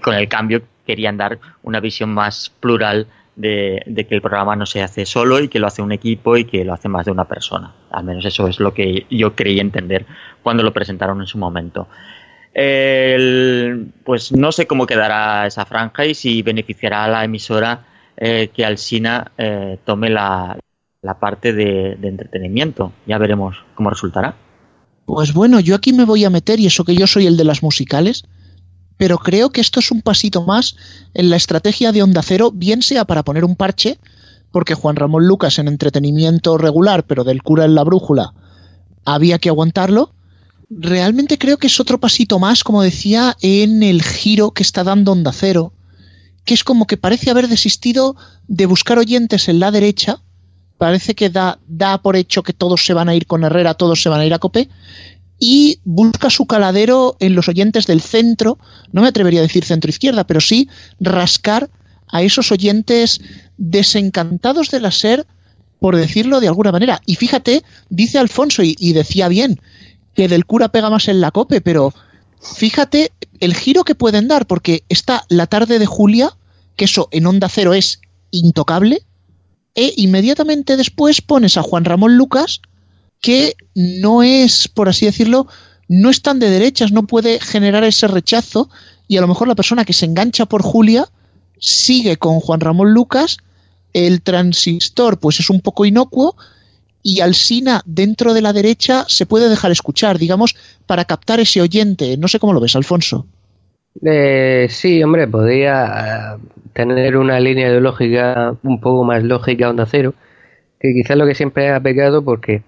con, 0.03 0.15
el 0.15 0.29
cambio 0.29 0.63
querían 0.87 1.17
dar 1.17 1.39
una 1.63 1.81
visión 1.81 2.13
más 2.13 2.51
plural 2.61 3.07
de, 3.37 4.07
que 4.09 4.15
el 4.15 4.23
programa 4.23 4.57
no 4.57 4.67
se 4.67 4.83
hace 4.83 5.07
solo 5.07 5.41
y 5.41 5.49
que 5.49 5.59
lo 5.59 5.67
hace 5.67 5.83
un 5.83 5.93
equipo 5.93 6.37
y 6.37 6.45
que 6.45 6.65
lo 6.65 6.73
hace 6.73 6.89
más 6.89 7.07
de 7.07 7.13
una 7.13 7.25
persona. 7.25 7.73
Al 7.91 8.05
menos 8.05 8.25
eso 8.25 8.47
es 8.49 8.61
lo 8.61 8.75
que 8.75 9.07
yo 9.11 9.35
creí 9.35 9.61
entender 9.61 10.07
cuando 10.43 10.63
lo 10.63 10.73
presentaron 10.73 11.21
en 11.21 11.27
su 11.27 11.39
momento. 11.39 11.89
Pues 12.55 14.33
no 14.33 14.53
sé 14.53 14.67
cómo 14.67 14.87
quedará 14.87 15.47
esa 15.47 15.67
franja 15.67 16.07
y 16.07 16.15
si 16.15 16.43
beneficiará 16.43 17.05
a 17.05 17.09
la 17.09 17.25
emisora 17.25 17.85
eh, 18.17 18.51
que 18.55 18.65
Alsina 18.65 19.33
eh, 19.37 19.79
tome 19.85 20.09
la, 20.09 20.59
parte 21.19 21.53
de, 21.53 21.99
entretenimiento. 22.01 22.93
Ya 23.07 23.19
veremos 23.19 23.57
cómo 23.75 23.91
resultará. 23.91 24.37
Pues 25.05 25.35
bueno, 25.35 25.61
yo 25.61 25.75
aquí 25.75 25.93
me 25.93 26.05
voy 26.05 26.25
a 26.25 26.31
meter, 26.31 26.61
y 26.61 26.67
eso 26.67 26.85
que 26.85 26.95
yo 26.95 27.07
soy 27.07 27.27
el 27.27 27.37
de 27.37 27.45
las 27.45 27.63
musicales, 27.63 28.25
pero 28.97 29.19
creo 29.19 29.51
que 29.51 29.61
esto 29.61 29.81
es 29.81 29.91
un 29.91 30.03
pasito 30.03 30.43
más 30.43 30.77
en 31.15 31.31
la 31.31 31.37
estrategia 31.37 31.93
de 31.93 32.03
Onda 32.03 32.23
Cero, 32.23 32.51
bien 32.53 32.83
sea 32.83 33.05
para 33.05 33.23
poner 33.23 33.45
un 33.45 33.57
parche, 33.57 33.99
porque 34.51 34.75
Juan 34.75 34.97
Ramón 34.97 35.27
Lucas 35.27 35.59
en 35.59 35.69
entretenimiento 35.69 36.59
regular, 36.59 37.05
pero 37.07 37.25
del 37.25 37.43
cura 37.43 37.65
en 37.65 37.75
la 37.75 37.85
brújula, 37.85 38.35
había 39.05 39.39
que 39.39 39.49
aguantarlo, 39.49 40.15
realmente 40.71 41.39
creo 41.39 41.59
que 41.59 41.67
es 41.67 41.81
otro 41.81 41.99
pasito 41.99 42.39
más, 42.39 42.65
como 42.65 42.83
decía, 42.83 43.37
en 43.41 43.83
el 43.83 44.03
giro 44.03 44.53
que 44.53 44.63
está 44.63 44.85
dando 44.85 45.13
Onda 45.13 45.33
Cero, 45.33 45.73
que 46.45 46.55
es 46.55 46.65
como 46.65 46.87
que 46.87 46.97
parece 46.97 47.31
haber 47.31 47.49
desistido 47.49 48.17
de 48.49 48.67
buscar 48.67 48.99
oyentes 48.99 49.49
en 49.49 49.61
la 49.61 49.71
derecha, 49.71 50.21
parece 50.79 51.15
que 51.15 51.31
da, 51.31 51.59
da 51.67 51.99
por 51.99 52.17
hecho 52.17 52.43
que 52.43 52.53
todos 52.53 52.85
se 52.85 52.95
van 52.95 53.09
a 53.09 53.15
ir 53.15 53.27
con 53.27 53.45
Herrera, 53.45 53.75
todos 53.75 54.03
se 54.03 54.09
van 54.09 54.21
a 54.21 54.27
ir 54.27 54.35
a 54.35 54.39
Cope, 54.39 54.69
y 55.39 55.81
busca 55.85 56.31
su 56.31 56.47
caladero 56.47 57.17
en 57.21 57.35
los 57.35 57.49
oyentes 57.49 57.87
del 57.87 58.01
centro, 58.01 58.59
no 58.93 59.03
me 59.03 59.09
atrevería 59.09 59.41
a 59.41 59.43
decir 59.43 59.65
centro 59.65 59.91
izquierda, 59.91 60.25
pero 60.27 60.41
sí 60.41 60.69
rascar 61.01 61.71
a 62.09 62.23
esos 62.23 62.53
oyentes 62.53 63.21
desencantados 63.57 64.71
de 64.71 64.81
la 64.81 64.91
SER, 64.91 65.27
por 65.81 65.97
decirlo 65.97 66.41
de 66.41 66.49
alguna 66.49 66.73
manera. 66.73 67.01
Y 67.07 67.17
fíjate, 67.17 67.63
dice 67.91 68.19
Alfonso, 68.19 68.63
y 68.63 68.93
decía 68.93 69.29
bien, 69.29 69.61
que 70.15 70.29
del 70.29 70.47
cura 70.47 70.69
pega 70.69 70.91
más 70.91 71.09
en 71.09 71.21
la 71.21 71.31
cope, 71.31 71.61
pero 71.61 71.93
fíjate 72.41 73.13
el 73.41 73.55
giro 73.55 73.85
que 73.85 73.95
pueden 73.95 74.29
dar, 74.29 74.47
porque 74.47 74.85
está 74.89 75.25
la 75.29 75.47
tarde 75.47 75.79
de 75.79 75.87
Julia, 75.87 76.31
que 76.77 76.87
eso 76.87 77.09
en 77.11 77.27
Onda 77.27 77.49
Cero 77.49 77.75
es 77.75 78.01
intocable, 78.31 79.03
e 79.75 79.93
inmediatamente 79.97 80.77
después 80.77 81.21
pones 81.21 81.57
a 81.57 81.63
Juan 81.63 81.85
Ramón 81.85 82.17
Lucas, 82.17 82.61
que 83.25 83.55
no 83.75 84.23
es, 84.23 84.69
por 84.69 84.91
así 84.91 85.07
decirlo, 85.07 85.47
no 85.89 86.11
es 86.11 86.21
tan 86.21 86.39
de 86.39 86.51
derechas, 86.51 86.93
no 86.93 87.05
puede 87.05 87.41
generar 87.41 87.83
ese 87.83 88.07
rechazo, 88.07 88.69
y 89.09 89.17
a 89.17 89.23
lo 89.23 89.29
mejor 89.29 89.49
la 89.49 89.55
persona 89.55 89.87
que 89.87 89.95
se 89.95 90.05
engancha 90.05 90.45
por 90.45 90.61
Julia 90.61 91.07
sigue 91.59 92.19
con 92.19 92.41
Juan 92.41 92.61
Ramón 92.61 92.93
Lucas, 92.93 93.39
el 93.95 94.21
transistor 94.21 95.19
pues 95.19 95.41
es 95.41 95.49
un 95.49 95.63
poco 95.63 95.87
inocuo, 95.87 96.37
y 97.03 97.21
Alsina 97.21 97.81
dentro 97.87 98.35
de 98.35 98.43
la 98.43 98.53
derecha 98.53 99.07
se 99.09 99.25
puede 99.25 99.49
dejar 99.49 99.71
escuchar, 99.71 100.19
digamos, 100.19 100.55
para 100.85 101.07
captar 101.07 101.41
ese 101.41 101.63
oyente. 101.63 102.19
No 102.19 102.29
sé 102.29 102.39
cómo 102.39 102.53
lo 102.53 102.61
ves, 102.61 102.77
Alfonso. 102.77 103.27
Eh, 104.05 104.67
sí, 104.69 105.03
hombre, 105.03 105.29
podría 105.29 106.35
eh, 106.35 106.39
tener 106.75 107.17
una 107.17 107.41
línea 107.41 107.69
ideológica 107.69 108.55
un 108.63 108.81
poco 108.83 109.03
más 109.05 109.23
lógica 109.23 109.71
onda 109.71 109.87
cero, 109.91 110.13
que 110.79 110.93
quizás 110.93 111.17
lo 111.17 111.27
que 111.27 111.35
siempre 111.35 111.71
ha 111.71 111.81
pecado 111.81 112.23
porque 112.23 112.63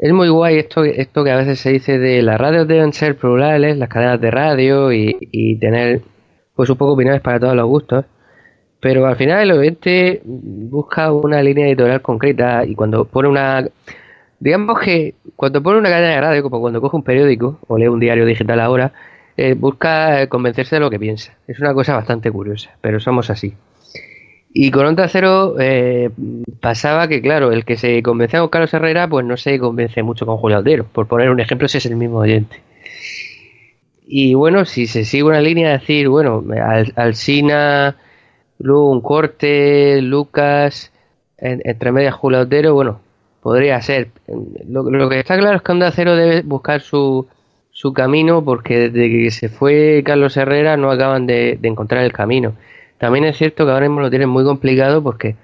es 0.00 0.14
muy 0.14 0.30
guay 0.30 0.56
esto, 0.58 0.82
esto 0.82 1.22
que 1.24 1.30
a 1.30 1.36
veces 1.36 1.60
se 1.60 1.72
dice 1.72 1.98
de 1.98 2.22
las 2.22 2.40
radios 2.40 2.66
deben 2.66 2.94
ser 2.94 3.16
plurales, 3.16 3.76
las 3.76 3.90
cadenas 3.90 4.18
de 4.18 4.30
radio 4.30 4.90
y, 4.92 5.58
tener 5.60 6.00
pues 6.54 6.70
un 6.70 6.76
poco 6.78 6.92
opiniones 6.92 7.20
para 7.20 7.38
todos 7.38 7.54
los 7.54 7.66
gustos. 7.66 8.06
Pero 8.80 9.06
al 9.06 9.16
final 9.16 9.42
el 9.42 9.58
oyente 9.58 10.22
busca 10.24 11.12
una 11.12 11.42
línea 11.42 11.66
editorial 11.66 12.00
concreta 12.00 12.64
y 12.64 12.74
cuando 12.74 13.04
pone 13.04 13.28
una... 13.28 13.68
Digamos 14.38 14.80
que 14.80 15.16
cuando 15.36 15.62
pone 15.62 15.78
una 15.78 15.90
cadena 15.90 16.14
de 16.14 16.20
radio, 16.22 16.42
como 16.42 16.60
cuando 16.60 16.80
coge 16.80 16.96
un 16.96 17.02
periódico 17.02 17.58
o 17.68 17.76
lee 17.76 17.88
un 17.88 18.00
diario 18.00 18.24
digital 18.24 18.58
ahora, 18.60 18.92
eh, 19.36 19.52
busca 19.52 20.26
convencerse 20.28 20.76
de 20.76 20.80
lo 20.80 20.88
que 20.88 20.98
piensa. 20.98 21.34
Es 21.46 21.60
una 21.60 21.74
cosa 21.74 21.94
bastante 21.94 22.30
curiosa, 22.30 22.70
pero 22.80 23.00
somos 23.00 23.28
así. 23.28 23.54
Y 24.52 24.70
con 24.70 24.86
Onda 24.86 25.08
Cero 25.08 25.56
eh, 25.60 26.10
pasaba 26.60 27.06
que, 27.08 27.22
claro, 27.22 27.52
el 27.52 27.64
que 27.64 27.76
se 27.76 28.02
convencía 28.02 28.40
con 28.40 28.48
Carlos 28.48 28.74
Herrera, 28.74 29.08
pues 29.08 29.24
no 29.24 29.36
se 29.36 29.58
convence 29.58 30.02
mucho 30.02 30.26
con 30.26 30.38
Julio 30.38 30.58
Aldero, 30.58 30.84
por 30.84 31.06
poner 31.06 31.30
un 31.30 31.40
ejemplo, 31.40 31.68
si 31.68 31.78
es 31.78 31.86
el 31.86 31.96
mismo 31.96 32.18
oyente. 32.18 32.60
Y 34.06 34.34
bueno, 34.34 34.64
si 34.64 34.88
se 34.88 35.04
sigue 35.04 35.22
una 35.22 35.40
línea 35.40 35.68
de 35.68 35.78
decir, 35.78 36.08
bueno, 36.08 36.44
Alsina 36.96 37.96
luego 38.58 38.90
un 38.90 39.00
corte, 39.00 40.02
Lucas, 40.02 40.92
entre 41.38 41.92
medias 41.92 42.14
Julio 42.14 42.40
Otero, 42.40 42.74
bueno, 42.74 43.00
podría 43.42 43.80
ser. 43.80 44.08
Lo, 44.68 45.08
que 45.08 45.20
está 45.20 45.38
claro 45.38 45.56
es 45.56 45.62
que 45.62 45.72
Onda 45.72 45.90
Cero 45.90 46.14
debe 46.16 46.42
buscar 46.42 46.80
su, 46.80 47.26
su 47.70 47.92
camino 47.92 48.44
porque 48.44 48.90
desde 48.90 49.08
que 49.08 49.30
se 49.30 49.48
fue 49.48 50.02
Carlos 50.04 50.36
Herrera 50.36 50.76
no 50.76 50.90
acaban 50.90 51.26
de, 51.26 51.58
encontrar 51.62 52.04
el 52.04 52.12
camino. 52.12 52.54
También 53.00 53.24
es 53.24 53.36
cierto 53.36 53.64
que 53.66 53.72
ahora 53.72 53.88
mismo 53.88 54.00
lo 54.00 54.10
tienen 54.10 54.28
muy 54.28 54.44
complicado 54.44 55.02
porque 55.02 55.34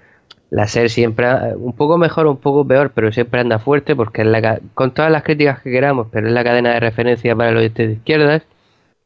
la 0.51 0.69
SER 0.69 0.91
siempre, 0.91 1.27
un 1.57 1.73
poco 1.73 1.99
mejor, 1.99 2.29
un 2.29 2.37
poco 2.37 2.65
peor, 2.65 2.93
pero 2.95 3.11
siempre 3.11 3.41
anda 3.41 3.59
fuerte 3.59 3.97
porque 3.97 4.23
es 4.23 4.29
la, 4.29 4.61
con 4.75 4.93
todas 4.93 5.11
las 5.11 5.25
críticas 5.25 5.61
que 5.61 5.73
queramos, 5.73 6.07
pero 6.13 6.29
es 6.29 6.33
la 6.33 6.45
cadena 6.45 6.75
de 6.75 6.81
referencia 6.81 7.35
para 7.35 7.51
los 7.51 7.75
de 7.75 7.93
izquierdas 7.93 8.43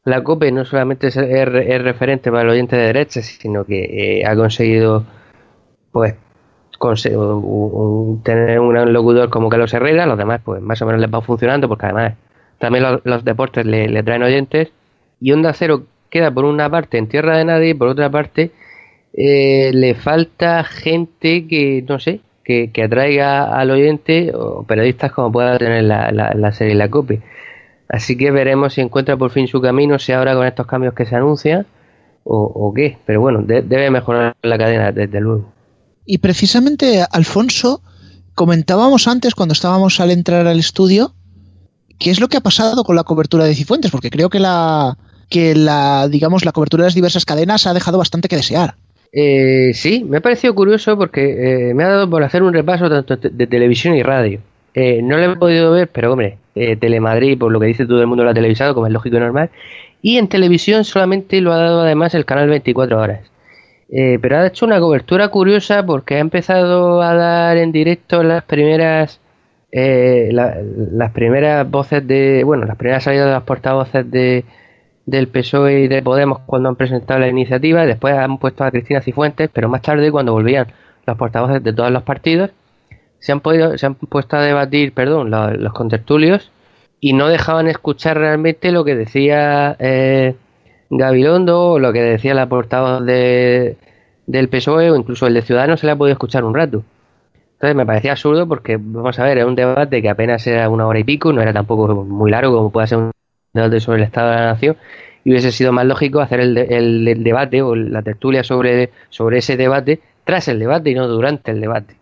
la 0.03 0.23
COPE 0.23 0.51
no 0.51 0.65
solamente 0.65 1.07
es, 1.07 1.15
referente 1.15 2.31
para 2.31 2.43
el 2.43 2.49
oyente 2.49 2.75
de 2.75 2.87
derecha, 2.87 3.21
sino 3.21 3.65
que 3.65 4.19
eh, 4.21 4.25
ha 4.25 4.35
conseguido 4.35 5.05
pues 5.91 6.15
tener 8.23 8.59
un 8.59 8.93
locutor 8.93 9.29
como 9.29 9.49
Carlos 9.49 9.73
Herrera, 9.73 10.07
los 10.07 10.17
demás 10.17 10.41
pues 10.43 10.61
más 10.61 10.81
o 10.81 10.87
menos 10.87 10.99
les 10.99 11.13
va 11.13 11.21
funcionando 11.21 11.67
porque 11.67 11.85
además 11.85 12.13
también 12.57 12.85
los, 13.03 13.23
deportes 13.23 13.65
le, 13.65 14.03
traen 14.03 14.23
oyentes. 14.23 14.71
Y 15.19 15.31
Onda 15.33 15.53
Cero 15.53 15.83
queda 16.11 16.29
por 16.29 16.45
una 16.45 16.69
parte 16.69 16.99
en 16.99 17.07
tierra 17.07 17.37
de 17.37 17.45
nadie 17.45 17.69
y 17.69 17.73
por 17.73 17.87
otra 17.87 18.11
parte 18.11 18.51
eh, 19.13 19.71
le 19.73 19.95
falta 19.95 20.63
gente 20.63 21.47
que 21.47 21.83
no 21.87 21.99
sé 21.99 22.21
que, 22.43 22.83
atraiga 22.83 23.57
al 23.57 23.71
oyente 23.71 24.31
o 24.35 24.63
periodistas 24.63 25.11
como 25.13 25.31
pueda 25.31 25.57
tener 25.57 25.83
la, 25.85 26.11
la, 26.11 26.51
serie 26.51 26.75
La 26.75 26.89
COPE 26.89 27.21
Así 27.87 28.17
que 28.17 28.31
veremos 28.31 28.73
si 28.73 28.81
encuentra 28.81 29.17
por 29.17 29.31
fin 29.31 29.47
su 29.47 29.59
camino, 29.59 29.99
si 29.99 30.13
ahora 30.13 30.33
con 30.33 30.47
estos 30.47 30.65
cambios 30.65 30.93
que 30.93 31.05
se 31.05 31.15
anuncian 31.15 31.65
o, 32.23 32.71
qué. 32.73 32.97
Pero 33.05 33.19
bueno, 33.19 33.41
debe 33.43 33.89
mejorar 33.89 34.35
la 34.43 34.57
cadena, 34.57 34.93
desde 34.93 35.19
luego. 35.19 35.51
Y 36.05 36.19
precisamente, 36.19 37.03
Alfonso, 37.11 37.81
comentábamos 38.33 39.09
antes, 39.09 39.35
cuando 39.35 39.51
estábamos 39.51 39.99
al 39.99 40.11
entrar 40.11 40.47
al 40.47 40.57
estudio, 40.57 41.13
qué 41.99 42.11
es 42.11 42.21
lo 42.21 42.29
que 42.29 42.37
ha 42.37 42.41
pasado 42.41 42.85
con 42.85 42.95
la 42.95 43.03
cobertura 43.03 43.43
de 43.43 43.55
Cifuentes, 43.55 43.91
porque 43.91 44.09
creo 44.09 44.29
que 44.29 44.39
la, 44.39 44.97
que 45.31 45.55
la, 45.55 46.07
digamos, 46.09 46.45
la 46.45 46.51
cobertura 46.51 46.83
de 46.83 46.87
las 46.87 46.95
diversas 46.95 47.25
cadenas 47.25 47.65
ha 47.65 47.73
dejado 47.73 47.97
bastante 47.97 48.27
que 48.27 48.35
desear. 48.35 48.75
Eh, 49.13 49.71
sí, 49.73 50.05
me 50.07 50.17
ha 50.17 50.21
parecido 50.21 50.53
curioso 50.53 50.95
porque 50.97 51.69
eh, 51.69 51.73
me 51.73 51.83
ha 51.83 51.89
dado 51.89 52.09
por 52.09 52.23
hacer 52.23 52.43
un 52.43 52.53
repaso 52.53 52.89
tanto 52.89 53.17
de 53.17 53.47
televisión 53.47 53.95
y 53.95 54.03
radio. 54.03 54.39
Eh, 54.73 55.01
no 55.01 55.17
lo 55.17 55.33
he 55.33 55.35
podido 55.35 55.71
ver, 55.71 55.89
pero 55.89 56.11
hombre, 56.13 56.37
eh, 56.55 56.75
Telemadrid, 56.77 57.37
por 57.37 57.51
lo 57.51 57.59
que 57.59 57.67
dice 57.67 57.85
todo 57.85 58.01
el 58.01 58.07
mundo, 58.07 58.23
lo 58.23 58.29
ha 58.29 58.33
televisado, 58.33 58.73
como 58.73 58.87
es 58.87 58.93
lógico 58.93 59.17
y 59.17 59.19
normal. 59.19 59.49
Y 60.01 60.17
en 60.17 60.27
televisión 60.29 60.83
solamente 60.83 61.41
lo 61.41 61.51
ha 61.51 61.57
dado 61.57 61.81
además 61.81 62.15
el 62.15 62.25
canal 62.25 62.49
24 62.49 62.99
horas. 62.99 63.31
Eh, 63.89 64.19
pero 64.21 64.37
ha 64.37 64.47
hecho 64.47 64.65
una 64.65 64.79
cobertura 64.79 65.27
curiosa 65.27 65.85
porque 65.85 66.15
ha 66.15 66.19
empezado 66.19 67.01
a 67.01 67.13
dar 67.13 67.57
en 67.57 67.71
directo 67.71 68.23
las 68.23 68.43
primeras 68.43 69.19
las 69.73 71.11
primeras 71.13 71.69
voces 71.69 72.05
de 72.05 72.43
bueno 72.43 72.65
las 72.65 72.75
primeras 72.75 73.05
salidas 73.05 73.27
de 73.27 73.31
las 73.31 73.43
portavoces 73.43 74.11
de, 74.11 74.43
del 75.11 75.27
PSOE 75.27 75.81
y 75.81 75.87
de 75.87 76.01
Podemos 76.01 76.39
cuando 76.45 76.69
han 76.69 76.75
presentado 76.75 77.19
la 77.19 77.27
iniciativa, 77.27 77.85
después 77.85 78.15
han 78.15 78.37
puesto 78.37 78.63
a 78.63 78.71
Cristina 78.71 79.01
Cifuentes, 79.01 79.49
pero 79.51 79.69
más 79.69 79.81
tarde 79.81 80.09
cuando 80.09 80.31
volvían 80.31 80.67
los 81.05 81.17
portavoces 81.17 81.61
de 81.61 81.73
todos 81.73 81.91
los 81.91 82.03
partidos, 82.03 82.51
se 83.19 83.33
han, 83.33 83.41
podido, 83.41 83.77
se 83.77 83.85
han 83.85 83.95
puesto 83.95 84.37
a 84.37 84.41
debatir, 84.41 84.93
perdón, 84.93 85.29
los, 85.29 85.57
los 85.57 85.73
contertulios 85.73 86.49
y 87.01 87.13
no 87.13 87.27
dejaban 87.27 87.67
escuchar 87.67 88.17
realmente 88.17 88.71
lo 88.71 88.85
que 88.85 88.95
decía 88.95 89.75
eh, 89.79 90.35
Gabilondo 90.89 91.71
o 91.71 91.79
lo 91.79 91.91
que 91.91 92.01
decía 92.01 92.33
la 92.33 92.47
portavoz 92.47 93.03
de, 93.05 93.75
del 94.27 94.47
PSOE 94.49 94.91
o 94.91 94.95
incluso 94.95 95.27
el 95.27 95.33
de 95.33 95.41
Ciudadanos 95.41 95.81
se 95.81 95.87
le 95.87 95.91
ha 95.91 95.95
podido 95.97 96.13
escuchar 96.13 96.45
un 96.45 96.55
rato. 96.55 96.83
Entonces 97.53 97.75
me 97.75 97.85
parecía 97.85 98.13
absurdo 98.13 98.47
porque, 98.47 98.77
vamos 98.79 99.19
a 99.19 99.23
ver, 99.23 99.39
es 99.39 99.45
un 99.45 99.55
debate 99.55 100.01
que 100.01 100.09
apenas 100.09 100.47
era 100.47 100.69
una 100.69 100.87
hora 100.87 100.99
y 100.99 101.03
pico, 101.03 101.33
no 101.33 101.41
era 101.41 101.53
tampoco 101.53 101.87
muy 102.05 102.31
largo 102.31 102.55
como 102.55 102.71
puede 102.71 102.87
ser 102.87 102.97
un 102.97 103.11
sobre 103.53 103.99
el 103.99 104.03
Estado 104.03 104.29
de 104.31 104.35
la 104.37 104.45
Nación, 104.45 104.77
y 105.23 105.31
hubiese 105.31 105.51
sido 105.51 105.71
más 105.71 105.85
lógico 105.85 106.19
hacer 106.19 106.39
el, 106.39 106.57
el, 106.57 107.23
debate 107.23 107.61
o 107.61 107.75
la 107.75 108.01
tertulia 108.01 108.43
sobre, 108.43 108.91
sobre 109.09 109.39
ese 109.39 109.57
debate 109.57 109.99
tras 110.23 110.47
el 110.47 110.59
debate 110.59 110.91
y 110.91 110.95
no 110.95 111.07
durante 111.07 111.51
el 111.51 111.61
debate. 111.61 111.95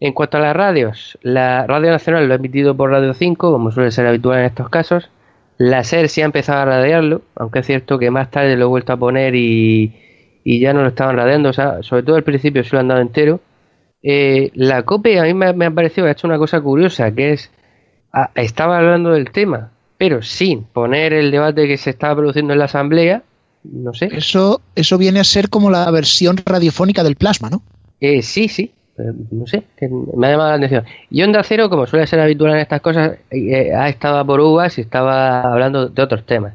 En 0.00 0.12
cuanto 0.12 0.38
a 0.38 0.40
las 0.40 0.56
radios, 0.56 1.18
la 1.22 1.66
Radio 1.66 1.90
Nacional 1.90 2.26
lo 2.26 2.32
ha 2.32 2.36
emitido 2.36 2.76
por 2.76 2.90
Radio 2.90 3.12
5, 3.12 3.52
como 3.52 3.70
suele 3.70 3.90
ser 3.90 4.06
habitual 4.06 4.40
en 4.40 4.46
estos 4.46 4.70
casos. 4.70 5.10
La 5.58 5.84
SER 5.84 6.08
sí 6.08 6.22
ha 6.22 6.24
empezado 6.24 6.60
a 6.60 6.64
radiarlo, 6.64 7.22
aunque 7.36 7.58
es 7.58 7.66
cierto 7.66 7.98
que 7.98 8.10
más 8.10 8.30
tarde 8.30 8.56
lo 8.56 8.64
he 8.64 8.68
vuelto 8.68 8.94
a 8.94 8.96
poner 8.96 9.34
y, 9.34 9.94
y 10.42 10.60
ya 10.60 10.72
no 10.72 10.82
lo 10.82 10.88
estaban 10.88 11.16
radiando, 11.16 11.50
o 11.50 11.52
sea, 11.52 11.82
sobre 11.82 12.02
todo 12.02 12.16
al 12.16 12.24
principio 12.24 12.64
sí 12.64 12.70
lo 12.72 12.80
han 12.80 12.88
dado 12.88 13.00
entero. 13.02 13.40
Eh, 14.02 14.50
la 14.54 14.82
COPE 14.84 15.20
a 15.20 15.24
mí 15.24 15.34
me, 15.34 15.66
ha 15.66 15.70
parecido 15.70 16.06
que 16.06 16.08
ha 16.08 16.12
hecho 16.12 16.26
una 16.26 16.38
cosa 16.38 16.60
curiosa, 16.60 17.12
que 17.14 17.32
es, 17.32 17.52
estaba 18.34 18.78
hablando 18.78 19.10
del 19.10 19.30
tema, 19.30 19.72
pero 20.00 20.22
sin 20.22 20.64
poner 20.64 21.12
el 21.12 21.30
debate 21.30 21.68
que 21.68 21.76
se 21.76 21.90
estaba 21.90 22.16
produciendo 22.16 22.54
en 22.54 22.58
la 22.58 22.64
asamblea, 22.64 23.22
no 23.64 23.92
sé. 23.92 24.08
Eso, 24.10 24.62
eso 24.74 24.96
viene 24.96 25.20
a 25.20 25.24
ser 25.24 25.50
como 25.50 25.68
la 25.68 25.90
versión 25.90 26.38
radiofónica 26.42 27.04
del 27.04 27.16
plasma, 27.16 27.50
¿no? 27.50 27.60
Eh, 28.00 28.22
sí, 28.22 28.48
sí, 28.48 28.72
no 28.96 29.46
sé, 29.46 29.62
me 30.16 30.26
ha 30.26 30.30
llamado 30.30 30.48
la 30.48 30.54
atención. 30.54 30.86
Y 31.10 31.22
Onda 31.22 31.42
Cero, 31.42 31.68
como 31.68 31.86
suele 31.86 32.06
ser 32.06 32.18
habitual 32.18 32.52
en 32.52 32.60
estas 32.60 32.80
cosas, 32.80 33.18
eh, 33.30 33.74
ha 33.74 33.90
estado 33.90 34.24
por 34.24 34.40
uvas 34.40 34.78
y 34.78 34.80
estaba 34.80 35.42
hablando 35.42 35.90
de 35.90 36.02
otros 36.02 36.24
temas. 36.24 36.54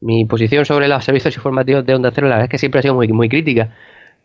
Mi 0.00 0.24
posición 0.24 0.64
sobre 0.64 0.88
los 0.88 1.04
servicios 1.04 1.36
informativos 1.36 1.86
de 1.86 1.94
Onda 1.94 2.10
Cero, 2.12 2.26
la 2.26 2.34
verdad 2.34 2.46
es 2.46 2.50
que 2.50 2.58
siempre 2.58 2.80
ha 2.80 2.82
sido 2.82 2.96
muy, 2.96 3.06
muy 3.12 3.28
crítica, 3.28 3.76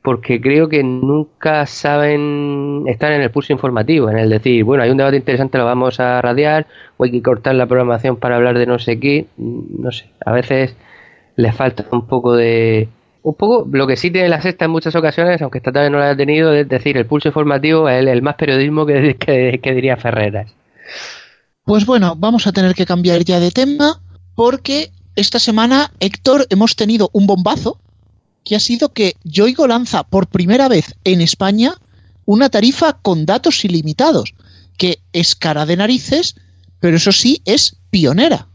porque 0.02 0.40
creo 0.40 0.70
que 0.70 0.84
nunca 0.84 1.66
saben 1.66 2.84
estar 2.88 3.12
en 3.12 3.22
el 3.22 3.32
pulso 3.32 3.54
informativo, 3.54 4.10
en 4.10 4.18
el 4.18 4.30
decir, 4.30 4.64
bueno, 4.64 4.84
hay 4.84 4.90
un 4.90 4.98
debate 4.98 5.18
interesante, 5.18 5.58
lo 5.58 5.66
vamos 5.66 6.00
a 6.00 6.22
radiar, 6.22 6.68
o 6.98 7.04
hay 7.04 7.12
que 7.12 7.22
cortar 7.22 7.56
la 7.56 7.68
programación 7.68 8.18
para 8.18 8.38
hablar 8.38 8.58
de 8.58 8.66
no 8.66 8.80
sé 8.80 9.00
qué, 9.00 9.28
no 9.38 9.92
sé, 9.92 10.10
a 10.26 10.32
veces 10.32 10.76
les 11.36 11.56
falta 11.56 11.86
un 11.92 12.08
poco 12.08 12.36
de, 12.36 12.90
un 13.28 13.36
poco 13.36 13.68
lo 13.70 13.88
que 13.88 13.98
sí 13.98 14.10
tiene 14.10 14.30
la 14.30 14.42
sexta 14.42 14.66
en 14.66 14.72
muchas 14.72 14.96
ocasiones, 14.96 15.42
aunque 15.42 15.58
esta 15.58 15.74
tarde 15.74 15.90
no 15.90 16.00
la 16.00 16.06
haya 16.06 16.16
tenido, 16.16 16.54
es 16.54 16.70
decir, 16.70 16.96
el 16.96 17.06
pulso 17.06 17.28
informativo 17.28 17.90
es 17.90 18.06
el, 18.06 18.22
más 18.22 18.36
periodismo 18.36 18.86
que, 18.86 19.60
diría 19.62 19.98
Ferreras. 19.98 20.54
Pues 21.66 21.86
bueno, 21.86 22.16
vamos 22.18 22.48
a 22.48 22.54
tener 22.54 22.74
que 22.74 22.86
cambiar 22.86 23.26
ya 23.26 23.42
de 23.42 23.52
tema 23.52 24.00
porque 24.34 24.92
esta 25.18 25.40
semana, 25.40 25.92
Héctor, 26.00 26.48
hemos 26.50 26.78
tenido 26.78 27.10
un 27.12 27.28
bombazo 27.28 27.80
que 28.48 28.56
ha 28.56 28.60
sido 28.60 28.94
que 28.94 29.16
Yoigo 29.24 29.68
lanza 29.68 30.04
por 30.04 30.28
primera 30.28 30.70
vez 30.70 30.96
en 31.04 31.20
España 31.20 31.74
una 32.26 32.50
tarifa 32.50 32.94
con 32.94 33.26
datos 33.26 33.66
ilimitados, 33.66 34.34
que 34.78 35.00
es 35.12 35.36
cara 35.36 35.66
de 35.66 35.76
narices, 35.76 36.36
pero 36.80 36.96
eso 36.96 37.12
sí 37.12 37.42
es 37.44 37.78
pionera. 37.90 38.48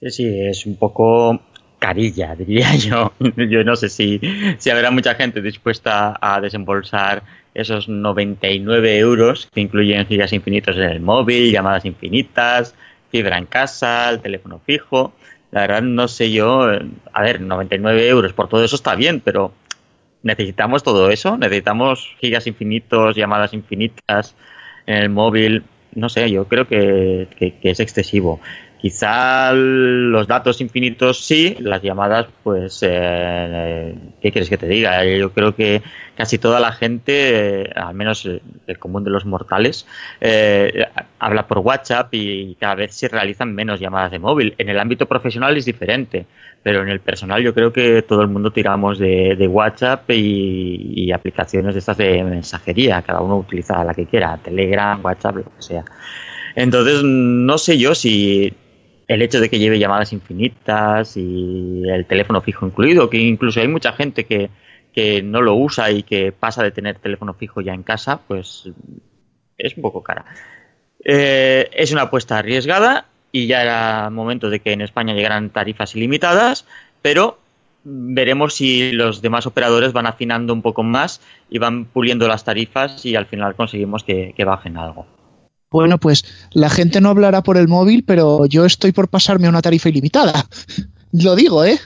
Sí, 0.00 0.10
sí, 0.10 0.40
es 0.40 0.66
un 0.66 0.76
poco 0.76 1.40
carilla, 1.78 2.34
diría 2.34 2.74
yo. 2.76 3.12
Yo 3.36 3.62
no 3.62 3.76
sé 3.76 3.88
si, 3.88 4.20
si 4.58 4.70
habrá 4.70 4.90
mucha 4.90 5.14
gente 5.14 5.40
dispuesta 5.40 6.18
a 6.20 6.40
desembolsar 6.40 7.22
esos 7.54 7.88
99 7.88 8.98
euros 8.98 9.48
que 9.54 9.60
incluyen 9.60 10.06
gigas 10.06 10.32
infinitos 10.32 10.76
en 10.76 10.82
el 10.90 11.00
móvil, 11.00 11.52
llamadas 11.52 11.84
infinitas, 11.84 12.74
fibra 13.10 13.38
en 13.38 13.46
casa, 13.46 14.10
el 14.10 14.20
teléfono 14.20 14.60
fijo. 14.66 15.12
La 15.50 15.62
verdad 15.62 15.82
no 15.82 16.08
sé 16.08 16.32
yo, 16.32 16.68
a 17.12 17.22
ver, 17.22 17.40
99 17.40 18.08
euros 18.08 18.32
por 18.32 18.48
todo 18.48 18.64
eso 18.64 18.76
está 18.76 18.94
bien, 18.94 19.20
pero 19.20 19.52
¿necesitamos 20.22 20.82
todo 20.82 21.10
eso? 21.10 21.38
¿Necesitamos 21.38 22.14
gigas 22.20 22.46
infinitos, 22.46 23.16
llamadas 23.16 23.54
infinitas 23.54 24.34
en 24.86 24.96
el 24.96 25.08
móvil? 25.08 25.64
No 25.94 26.08
sé, 26.08 26.30
yo 26.30 26.46
creo 26.46 26.66
que, 26.66 27.28
que, 27.38 27.58
que 27.58 27.70
es 27.70 27.80
excesivo. 27.80 28.40
Quizá 28.78 29.52
los 29.54 30.26
datos 30.26 30.60
infinitos 30.60 31.24
sí, 31.24 31.56
las 31.60 31.82
llamadas, 31.82 32.26
pues, 32.42 32.80
eh, 32.82 33.94
¿qué 34.20 34.30
quieres 34.30 34.50
que 34.50 34.58
te 34.58 34.68
diga? 34.68 35.02
Yo 35.04 35.32
creo 35.32 35.54
que 35.54 35.82
casi 36.14 36.36
toda 36.38 36.60
la 36.60 36.72
gente, 36.72 37.62
eh, 37.62 37.72
al 37.74 37.94
menos 37.94 38.26
el 38.26 38.78
común 38.78 39.02
de 39.02 39.10
los 39.10 39.24
mortales, 39.24 39.86
eh, 40.20 40.84
habla 41.18 41.46
por 41.46 41.58
WhatsApp 41.58 42.08
y 42.12 42.54
cada 42.60 42.74
vez 42.74 42.94
se 42.94 43.08
realizan 43.08 43.54
menos 43.54 43.80
llamadas 43.80 44.10
de 44.10 44.18
móvil. 44.18 44.54
En 44.58 44.68
el 44.68 44.78
ámbito 44.78 45.06
profesional 45.06 45.56
es 45.56 45.64
diferente, 45.64 46.26
pero 46.62 46.82
en 46.82 46.90
el 46.90 47.00
personal 47.00 47.42
yo 47.42 47.54
creo 47.54 47.72
que 47.72 48.02
todo 48.02 48.20
el 48.20 48.28
mundo 48.28 48.50
tiramos 48.50 48.98
de, 48.98 49.36
de 49.36 49.48
WhatsApp 49.48 50.10
y, 50.10 51.06
y, 51.06 51.12
aplicaciones 51.12 51.74
de 51.74 51.78
estas 51.78 51.96
de 51.96 52.22
mensajería. 52.22 53.00
Cada 53.00 53.20
uno 53.20 53.38
utiliza 53.38 53.82
la 53.84 53.94
que 53.94 54.04
quiera, 54.04 54.36
Telegram, 54.36 55.02
WhatsApp, 55.02 55.36
lo 55.36 55.44
que 55.44 55.62
sea. 55.62 55.84
Entonces, 56.54 57.02
no 57.02 57.56
sé 57.58 57.78
yo 57.78 57.94
si 57.94 58.52
el 59.08 59.22
hecho 59.22 59.40
de 59.40 59.48
que 59.48 59.58
lleve 59.58 59.78
llamadas 59.78 60.12
infinitas 60.12 61.16
y 61.16 61.82
el 61.88 62.06
teléfono 62.06 62.40
fijo 62.40 62.66
incluido, 62.66 63.08
que 63.08 63.18
incluso 63.18 63.60
hay 63.60 63.68
mucha 63.68 63.92
gente 63.92 64.24
que, 64.24 64.50
que 64.92 65.22
no 65.22 65.42
lo 65.42 65.54
usa 65.54 65.90
y 65.90 66.02
que 66.02 66.32
pasa 66.32 66.62
de 66.62 66.72
tener 66.72 66.98
teléfono 66.98 67.34
fijo 67.34 67.60
ya 67.60 67.74
en 67.74 67.82
casa, 67.82 68.20
pues 68.26 68.68
es 69.58 69.76
un 69.76 69.82
poco 69.82 70.02
cara. 70.02 70.24
Eh, 71.04 71.68
es 71.72 71.92
una 71.92 72.02
apuesta 72.02 72.38
arriesgada 72.38 73.06
y 73.30 73.46
ya 73.46 73.62
era 73.62 74.10
momento 74.10 74.50
de 74.50 74.60
que 74.60 74.72
en 74.72 74.80
España 74.80 75.14
llegaran 75.14 75.50
tarifas 75.50 75.94
ilimitadas, 75.94 76.66
pero 77.02 77.38
veremos 77.84 78.54
si 78.54 78.90
los 78.90 79.22
demás 79.22 79.46
operadores 79.46 79.92
van 79.92 80.06
afinando 80.06 80.52
un 80.52 80.62
poco 80.62 80.82
más 80.82 81.20
y 81.48 81.58
van 81.58 81.84
puliendo 81.84 82.26
las 82.26 82.44
tarifas 82.44 83.06
y 83.06 83.14
al 83.14 83.26
final 83.26 83.54
conseguimos 83.54 84.02
que, 84.02 84.34
que 84.36 84.44
bajen 84.44 84.76
algo. 84.76 85.06
Bueno, 85.70 85.98
pues 85.98 86.24
la 86.52 86.70
gente 86.70 87.00
no 87.00 87.08
hablará 87.08 87.42
por 87.42 87.56
el 87.56 87.68
móvil, 87.68 88.04
pero 88.04 88.46
yo 88.46 88.64
estoy 88.64 88.92
por 88.92 89.08
pasarme 89.08 89.46
a 89.46 89.50
una 89.50 89.62
tarifa 89.62 89.88
ilimitada. 89.88 90.46
Lo 91.12 91.34
digo, 91.34 91.64
¿eh? 91.64 91.80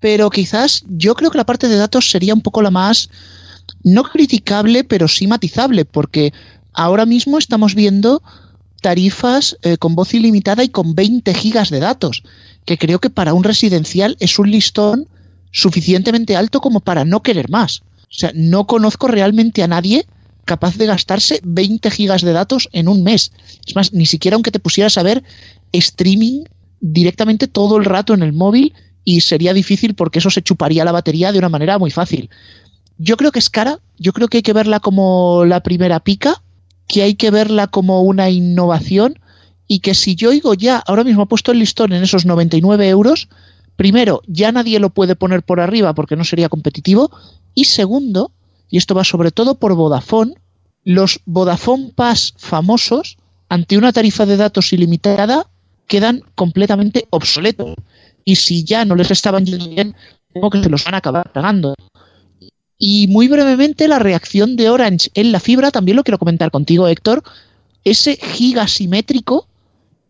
Pero 0.00 0.30
quizás 0.30 0.84
yo 0.86 1.14
creo 1.14 1.30
que 1.30 1.38
la 1.38 1.46
parte 1.46 1.68
de 1.68 1.76
datos 1.76 2.10
sería 2.10 2.34
un 2.34 2.42
poco 2.42 2.62
la 2.62 2.70
más, 2.70 3.10
no 3.82 4.04
criticable, 4.04 4.84
pero 4.84 5.08
sí 5.08 5.26
matizable, 5.26 5.84
porque 5.84 6.32
ahora 6.72 7.06
mismo 7.06 7.38
estamos 7.38 7.74
viendo 7.74 8.22
tarifas 8.80 9.56
eh, 9.62 9.76
con 9.76 9.96
voz 9.96 10.14
ilimitada 10.14 10.62
y 10.62 10.68
con 10.68 10.94
20 10.94 11.34
gigas 11.34 11.70
de 11.70 11.80
datos, 11.80 12.22
que 12.64 12.78
creo 12.78 13.00
que 13.00 13.10
para 13.10 13.34
un 13.34 13.42
residencial 13.42 14.16
es 14.20 14.38
un 14.38 14.50
listón 14.50 15.08
suficientemente 15.50 16.36
alto 16.36 16.60
como 16.60 16.80
para 16.80 17.04
no 17.04 17.22
querer 17.22 17.50
más. 17.50 17.82
O 18.02 18.14
sea, 18.14 18.30
no 18.34 18.66
conozco 18.66 19.08
realmente 19.08 19.62
a 19.62 19.68
nadie 19.68 20.06
capaz 20.48 20.78
de 20.78 20.86
gastarse 20.86 21.40
20 21.44 21.90
gigas 21.90 22.22
de 22.22 22.32
datos 22.32 22.68
en 22.72 22.88
un 22.88 23.04
mes. 23.04 23.32
Es 23.66 23.76
más, 23.76 23.92
ni 23.92 24.06
siquiera 24.06 24.34
aunque 24.34 24.50
te 24.50 24.58
pusieras 24.58 24.96
a 24.96 25.02
ver 25.02 25.22
streaming 25.72 26.44
directamente 26.80 27.48
todo 27.48 27.76
el 27.76 27.84
rato 27.84 28.14
en 28.14 28.22
el 28.22 28.32
móvil 28.32 28.72
y 29.04 29.20
sería 29.20 29.52
difícil 29.52 29.94
porque 29.94 30.20
eso 30.20 30.30
se 30.30 30.42
chuparía 30.42 30.86
la 30.86 30.92
batería 30.92 31.32
de 31.32 31.38
una 31.38 31.50
manera 31.50 31.78
muy 31.78 31.90
fácil. 31.90 32.30
Yo 32.96 33.16
creo 33.18 33.30
que 33.30 33.38
es 33.38 33.50
cara, 33.50 33.78
yo 33.98 34.12
creo 34.14 34.28
que 34.28 34.38
hay 34.38 34.42
que 34.42 34.54
verla 34.54 34.80
como 34.80 35.44
la 35.44 35.62
primera 35.62 36.00
pica, 36.00 36.42
que 36.86 37.02
hay 37.02 37.14
que 37.14 37.30
verla 37.30 37.66
como 37.66 38.02
una 38.02 38.30
innovación 38.30 39.18
y 39.66 39.80
que 39.80 39.94
si 39.94 40.16
yo 40.16 40.30
oigo 40.30 40.54
ya, 40.54 40.78
ahora 40.78 41.04
mismo 41.04 41.22
ha 41.22 41.28
puesto 41.28 41.52
el 41.52 41.58
listón 41.58 41.92
en 41.92 42.02
esos 42.02 42.24
99 42.24 42.88
euros, 42.88 43.28
primero, 43.76 44.22
ya 44.26 44.50
nadie 44.50 44.80
lo 44.80 44.90
puede 44.90 45.14
poner 45.14 45.42
por 45.42 45.60
arriba 45.60 45.94
porque 45.94 46.16
no 46.16 46.24
sería 46.24 46.48
competitivo 46.48 47.10
y 47.54 47.64
segundo, 47.64 48.32
y 48.70 48.78
esto 48.78 48.94
va 48.94 49.04
sobre 49.04 49.30
todo 49.30 49.54
por 49.56 49.74
Vodafone, 49.74 50.34
los 50.84 51.20
Vodafone 51.26 51.92
Pass 51.94 52.34
famosos, 52.36 53.18
ante 53.48 53.78
una 53.78 53.92
tarifa 53.92 54.26
de 54.26 54.36
datos 54.36 54.72
ilimitada, 54.72 55.46
quedan 55.86 56.22
completamente 56.34 57.06
obsoletos. 57.10 57.74
Y 58.24 58.36
si 58.36 58.64
ya 58.64 58.84
no 58.84 58.94
les 58.94 59.10
estaban 59.10 59.46
yendo 59.46 59.68
bien, 59.68 59.94
tengo 60.32 60.50
que 60.50 60.62
se 60.62 60.68
los 60.68 60.84
van 60.84 60.94
a 60.94 60.98
acabar 60.98 61.32
pagando. 61.32 61.74
Y 62.78 63.08
muy 63.08 63.26
brevemente, 63.26 63.88
la 63.88 63.98
reacción 63.98 64.54
de 64.56 64.70
Orange 64.70 65.10
en 65.14 65.32
la 65.32 65.40
fibra, 65.40 65.70
también 65.70 65.96
lo 65.96 66.04
quiero 66.04 66.18
comentar 66.18 66.50
contigo, 66.50 66.86
Héctor. 66.86 67.22
Ese 67.84 68.16
giga 68.16 68.68
simétrico 68.68 69.48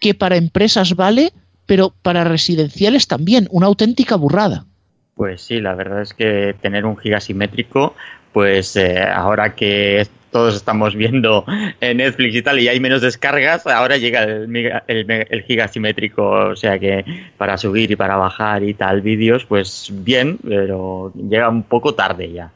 que 0.01 0.15
para 0.15 0.37
empresas 0.37 0.95
vale, 0.95 1.33
pero 1.67 1.95
para 2.03 2.25
residenciales 2.25 3.07
también, 3.07 3.49
una 3.51 3.67
auténtica 3.67 4.17
burrada. 4.17 4.67
Pues 5.15 5.43
sí, 5.43 5.61
la 5.61 5.75
verdad 5.75 6.03
es 6.03 6.15
que 6.15 6.55
tener 6.61 6.87
un 6.87 6.97
giga 6.97 7.21
simétrico 7.21 7.95
pues 8.39 8.77
eh, 8.77 9.03
ahora 9.03 9.57
que 9.57 10.07
todos 10.31 10.55
estamos 10.55 10.95
viendo 10.95 11.45
en 11.81 11.97
Netflix 11.97 12.37
y 12.37 12.43
tal 12.43 12.61
y 12.61 12.69
hay 12.69 12.79
menos 12.79 13.03
descargas, 13.03 13.67
ahora 13.67 13.97
llega 13.97 14.23
el, 14.23 14.55
el, 14.87 15.27
el 15.29 15.43
giga 15.43 15.67
simétrico, 15.67 16.23
o 16.23 16.55
sea 16.55 16.79
que 16.79 17.05
para 17.37 17.59
subir 17.59 17.91
y 17.91 17.97
para 17.97 18.15
bajar 18.15 18.63
y 18.63 18.75
tal 18.75 19.01
vídeos, 19.01 19.45
pues 19.45 19.89
bien, 19.91 20.39
pero 20.47 21.13
llega 21.15 21.49
un 21.49 21.65
poco 21.65 21.97
tarde 21.97 22.31
ya. 22.33 22.53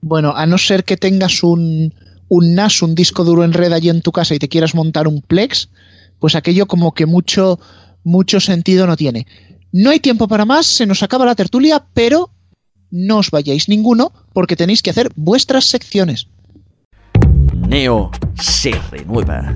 Bueno, 0.00 0.34
a 0.34 0.46
no 0.46 0.56
ser 0.56 0.84
que 0.84 0.96
tengas 0.96 1.42
un, 1.42 1.92
un 2.28 2.54
NAS, 2.54 2.80
un 2.80 2.94
disco 2.94 3.22
duro 3.22 3.44
en 3.44 3.52
red 3.52 3.74
allí 3.74 3.90
en 3.90 4.00
tu 4.00 4.12
casa 4.12 4.34
y 4.34 4.38
te 4.38 4.48
quieras 4.48 4.74
montar 4.74 5.06
un 5.06 5.20
Plex, 5.20 5.68
pues 6.18 6.34
aquello 6.34 6.64
como 6.64 6.94
que 6.94 7.04
mucho, 7.04 7.60
mucho 8.04 8.40
sentido 8.40 8.86
no 8.86 8.96
tiene. 8.96 9.26
No 9.70 9.90
hay 9.90 10.00
tiempo 10.00 10.28
para 10.28 10.46
más, 10.46 10.64
se 10.64 10.86
nos 10.86 11.02
acaba 11.02 11.26
la 11.26 11.34
tertulia, 11.34 11.84
pero 11.92 12.30
no 12.90 13.18
os 13.18 13.30
vayáis 13.30 13.68
ninguno 13.68 14.12
porque 14.32 14.56
tenéis 14.56 14.82
que 14.82 14.90
hacer 14.90 15.10
vuestras 15.16 15.64
secciones. 15.64 16.28
Neo 17.54 18.10
se 18.34 18.72
renueva. 18.90 19.54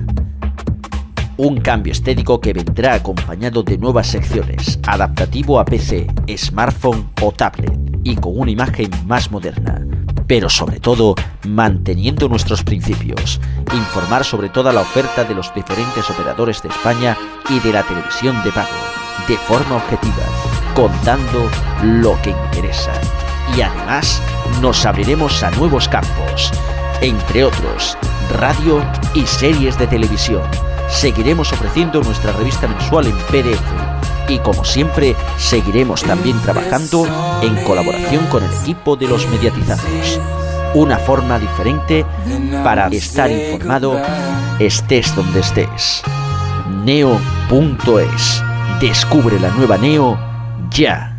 Un 1.37 1.59
cambio 1.59 1.91
estético 1.91 2.39
que 2.39 2.53
vendrá 2.53 2.93
acompañado 2.93 3.61
de 3.61 3.77
nuevas 3.77 4.07
secciones, 4.07 4.79
adaptativo 4.87 5.59
a 5.59 5.65
PC, 5.65 6.07
smartphone 6.37 7.09
o 7.21 7.33
tablet, 7.33 7.77
y 8.05 8.15
con 8.15 8.39
una 8.39 8.51
imagen 8.51 8.89
más 9.05 9.29
moderna. 9.31 9.85
Pero 10.27 10.49
sobre 10.49 10.79
todo, 10.79 11.13
manteniendo 11.45 12.29
nuestros 12.29 12.63
principios, 12.63 13.41
informar 13.73 14.23
sobre 14.23 14.47
toda 14.47 14.71
la 14.71 14.81
oferta 14.81 15.25
de 15.25 15.35
los 15.35 15.53
diferentes 15.53 16.09
operadores 16.09 16.63
de 16.63 16.69
España 16.69 17.17
y 17.49 17.59
de 17.59 17.73
la 17.73 17.83
televisión 17.83 18.41
de 18.45 18.51
pago, 18.53 18.69
de 19.27 19.35
forma 19.35 19.75
objetiva, 19.75 20.23
contando 20.73 21.49
lo 21.83 22.17
que 22.21 22.29
interesa. 22.29 22.93
Y 23.57 23.61
además, 23.61 24.21
nos 24.61 24.85
abriremos 24.85 25.43
a 25.43 25.51
nuevos 25.51 25.87
campos, 25.87 26.51
entre 27.01 27.43
otros, 27.43 27.97
radio 28.39 28.83
y 29.13 29.25
series 29.25 29.77
de 29.77 29.87
televisión 29.87 30.41
seguiremos 30.89 31.51
ofreciendo 31.51 32.01
nuestra 32.01 32.31
revista 32.31 32.67
mensual 32.67 33.07
en 33.07 33.17
PDF 33.17 33.61
y 34.27 34.39
como 34.39 34.63
siempre 34.63 35.15
seguiremos 35.37 36.03
también 36.03 36.39
trabajando 36.41 37.05
en 37.41 37.55
colaboración 37.63 38.25
con 38.27 38.43
el 38.43 38.53
equipo 38.61 38.95
de 38.95 39.07
los 39.07 39.27
mediatizados. 39.27 40.19
Una 40.73 40.97
forma 40.97 41.39
diferente 41.39 42.05
para 42.63 42.87
estar 42.87 43.31
informado 43.31 44.01
estés 44.59 45.15
donde 45.15 45.39
estés. 45.39 46.01
Neo.es. 46.83 48.43
Descubre 48.81 49.39
la 49.39 49.49
nueva 49.51 49.77
Neo 49.77 50.17
ya. 50.69 51.14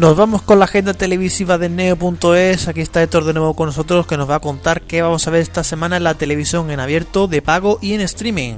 Nos 0.00 0.16
vamos 0.16 0.40
con 0.40 0.58
la 0.58 0.64
agenda 0.64 0.94
televisiva 0.94 1.58
de 1.58 1.68
Neo.es. 1.68 2.68
Aquí 2.68 2.80
está 2.80 3.02
Héctor 3.02 3.24
de 3.24 3.34
nuevo 3.34 3.52
con 3.52 3.66
nosotros 3.66 4.06
que 4.06 4.16
nos 4.16 4.30
va 4.30 4.36
a 4.36 4.40
contar 4.40 4.80
qué 4.80 5.02
vamos 5.02 5.28
a 5.28 5.30
ver 5.30 5.42
esta 5.42 5.62
semana 5.62 5.98
en 5.98 6.04
la 6.04 6.14
televisión 6.14 6.70
en 6.70 6.80
abierto, 6.80 7.26
de 7.26 7.42
pago 7.42 7.78
y 7.82 7.92
en 7.92 8.00
streaming. 8.00 8.54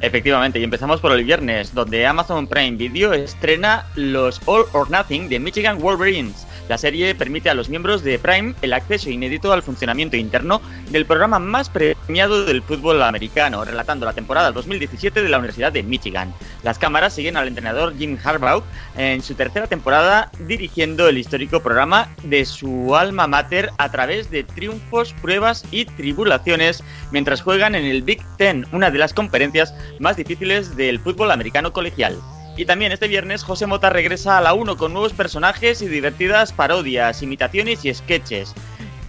Efectivamente, 0.00 0.58
y 0.58 0.64
empezamos 0.64 1.02
por 1.02 1.12
el 1.12 1.22
viernes, 1.22 1.74
donde 1.74 2.06
Amazon 2.06 2.46
Prime 2.46 2.78
Video 2.78 3.12
estrena 3.12 3.84
los 3.94 4.40
All 4.46 4.64
or 4.72 4.90
Nothing 4.90 5.28
de 5.28 5.38
Michigan 5.38 5.78
Wolverines. 5.80 6.46
La 6.68 6.78
serie 6.78 7.14
permite 7.14 7.48
a 7.48 7.54
los 7.54 7.68
miembros 7.68 8.02
de 8.02 8.18
Prime 8.18 8.54
el 8.60 8.72
acceso 8.72 9.08
inédito 9.08 9.52
al 9.52 9.62
funcionamiento 9.62 10.16
interno 10.16 10.60
del 10.90 11.06
programa 11.06 11.38
más 11.38 11.68
premiado 11.70 12.44
del 12.44 12.62
fútbol 12.62 13.02
americano, 13.02 13.64
relatando 13.64 14.04
la 14.04 14.12
temporada 14.12 14.50
2017 14.50 15.22
de 15.22 15.28
la 15.28 15.38
Universidad 15.38 15.72
de 15.72 15.84
Michigan. 15.84 16.34
Las 16.64 16.78
cámaras 16.78 17.14
siguen 17.14 17.36
al 17.36 17.48
entrenador 17.48 17.96
Jim 17.96 18.18
Harbaugh 18.22 18.64
en 18.96 19.22
su 19.22 19.34
tercera 19.34 19.68
temporada 19.68 20.30
dirigiendo 20.40 21.08
el 21.08 21.18
histórico 21.18 21.60
programa 21.60 22.08
de 22.24 22.44
su 22.44 22.96
alma 22.96 23.28
mater 23.28 23.70
a 23.78 23.90
través 23.90 24.30
de 24.30 24.42
triunfos, 24.42 25.14
pruebas 25.22 25.64
y 25.70 25.84
tribulaciones 25.84 26.82
mientras 27.12 27.42
juegan 27.42 27.76
en 27.76 27.84
el 27.84 28.02
Big 28.02 28.22
Ten, 28.38 28.66
una 28.72 28.90
de 28.90 28.98
las 28.98 29.14
conferencias 29.14 29.72
más 30.00 30.16
difíciles 30.16 30.76
del 30.76 30.98
fútbol 30.98 31.30
americano 31.30 31.72
colegial. 31.72 32.16
Y 32.56 32.64
también 32.64 32.90
este 32.90 33.06
viernes 33.06 33.44
José 33.44 33.66
Mota 33.66 33.90
regresa 33.90 34.38
a 34.38 34.40
la 34.40 34.54
1 34.54 34.76
con 34.76 34.92
nuevos 34.92 35.12
personajes 35.12 35.82
y 35.82 35.88
divertidas 35.88 36.52
parodias, 36.52 37.22
imitaciones 37.22 37.84
y 37.84 37.92
sketches. 37.92 38.54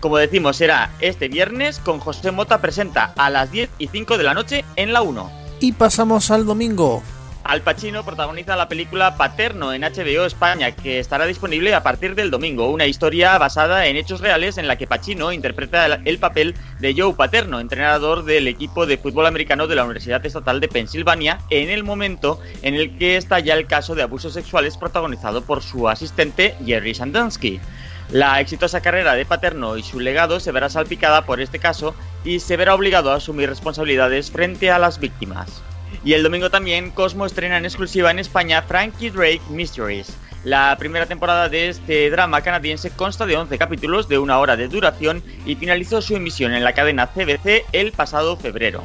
Como 0.02 0.18
decimos, 0.18 0.58
será 0.58 0.92
este 1.00 1.30
viernes 1.30 1.80
con 1.80 2.00
José 2.00 2.32
Mota 2.32 2.60
presenta 2.60 3.14
a 3.16 3.30
las 3.30 3.52
10 3.52 3.70
y 3.80 3.88
5 3.88 4.18
de 4.18 4.24
la 4.24 4.34
noche 4.34 4.66
en 4.76 4.92
la 4.92 5.02
1. 5.02 5.32
Y 5.62 5.72
pasamos 5.72 6.30
al 6.30 6.46
domingo. 6.46 7.02
Al 7.48 7.62
Pacino 7.62 8.04
protagoniza 8.04 8.58
la 8.58 8.68
película 8.68 9.16
Paterno 9.16 9.72
en 9.72 9.84
HBO 9.84 10.26
España, 10.26 10.72
que 10.72 11.00
estará 11.00 11.26
disponible 11.26 11.74
a 11.74 11.82
partir 11.82 12.14
del 12.14 12.30
domingo. 12.30 12.70
Una 12.70 12.88
historia 12.88 13.38
basada 13.38 13.88
en 13.88 13.96
hechos 13.96 14.20
reales 14.20 14.58
en 14.58 14.68
la 14.68 14.76
que 14.76 14.86
Pacino 14.86 15.32
interpreta 15.32 15.86
el 15.86 16.20
papel 16.20 16.56
de 16.82 16.94
Joe 16.94 17.14
Paterno, 17.14 17.62
entrenador 17.62 18.26
del 18.26 18.50
equipo 18.50 18.86
de 18.86 18.98
fútbol 18.98 19.28
americano 19.28 19.68
de 19.68 19.76
la 19.76 19.86
Universidad 19.86 20.26
Estatal 20.26 20.60
de 20.60 20.68
Pensilvania, 20.68 21.40
en 21.50 21.70
el 21.70 21.86
momento 21.86 22.42
en 22.64 22.76
el 22.76 22.98
que 22.98 23.16
estalla 23.16 23.54
el 23.54 23.66
caso 23.66 23.96
de 23.96 24.02
abusos 24.02 24.34
sexuales 24.34 24.76
protagonizado 24.76 25.42
por 25.42 25.64
su 25.64 25.88
asistente 25.88 26.54
Jerry 26.66 26.96
Sandansky. 26.96 27.62
La 28.12 28.42
exitosa 28.42 28.82
carrera 28.82 29.14
de 29.14 29.26
Paterno 29.26 29.78
y 29.78 29.84
su 29.84 30.02
legado 30.02 30.42
se 30.42 30.52
verá 30.52 30.68
salpicada 30.68 31.26
por 31.26 31.40
este 31.40 31.60
caso 31.60 31.96
y 32.26 32.42
se 32.42 32.58
verá 32.58 32.76
obligado 32.76 33.10
a 33.10 33.16
asumir 33.16 33.48
responsabilidades 33.48 34.32
frente 34.32 34.70
a 34.70 34.80
las 34.80 35.00
víctimas. 35.00 35.64
Y 36.04 36.14
el 36.14 36.24
domingo 36.24 36.50
también 36.50 36.92
Cosmo 36.92 37.26
estrena 37.26 37.58
en 37.58 37.66
exclusiva 37.66 38.12
en 38.12 38.20
España 38.20 38.62
Frankie 38.62 39.10
Drake 39.10 39.42
Mysteries. 39.50 40.16
La 40.44 40.76
primera 40.78 41.06
temporada 41.06 41.50
de 41.50 41.70
este 41.70 42.10
drama 42.10 42.42
canadiense 42.42 42.92
consta 42.92 43.26
de 43.26 43.36
11 43.36 43.58
capítulos 43.58 44.08
de 44.08 44.18
una 44.18 44.40
hora 44.40 44.56
de 44.56 44.68
duración 44.68 45.22
y 45.46 45.56
finalizó 45.56 46.02
su 46.02 46.16
emisión 46.16 46.54
en 46.54 46.64
la 46.64 46.74
cadena 46.74 47.08
CBC 47.08 47.66
el 47.74 47.92
pasado 47.92 48.38
febrero. 48.38 48.84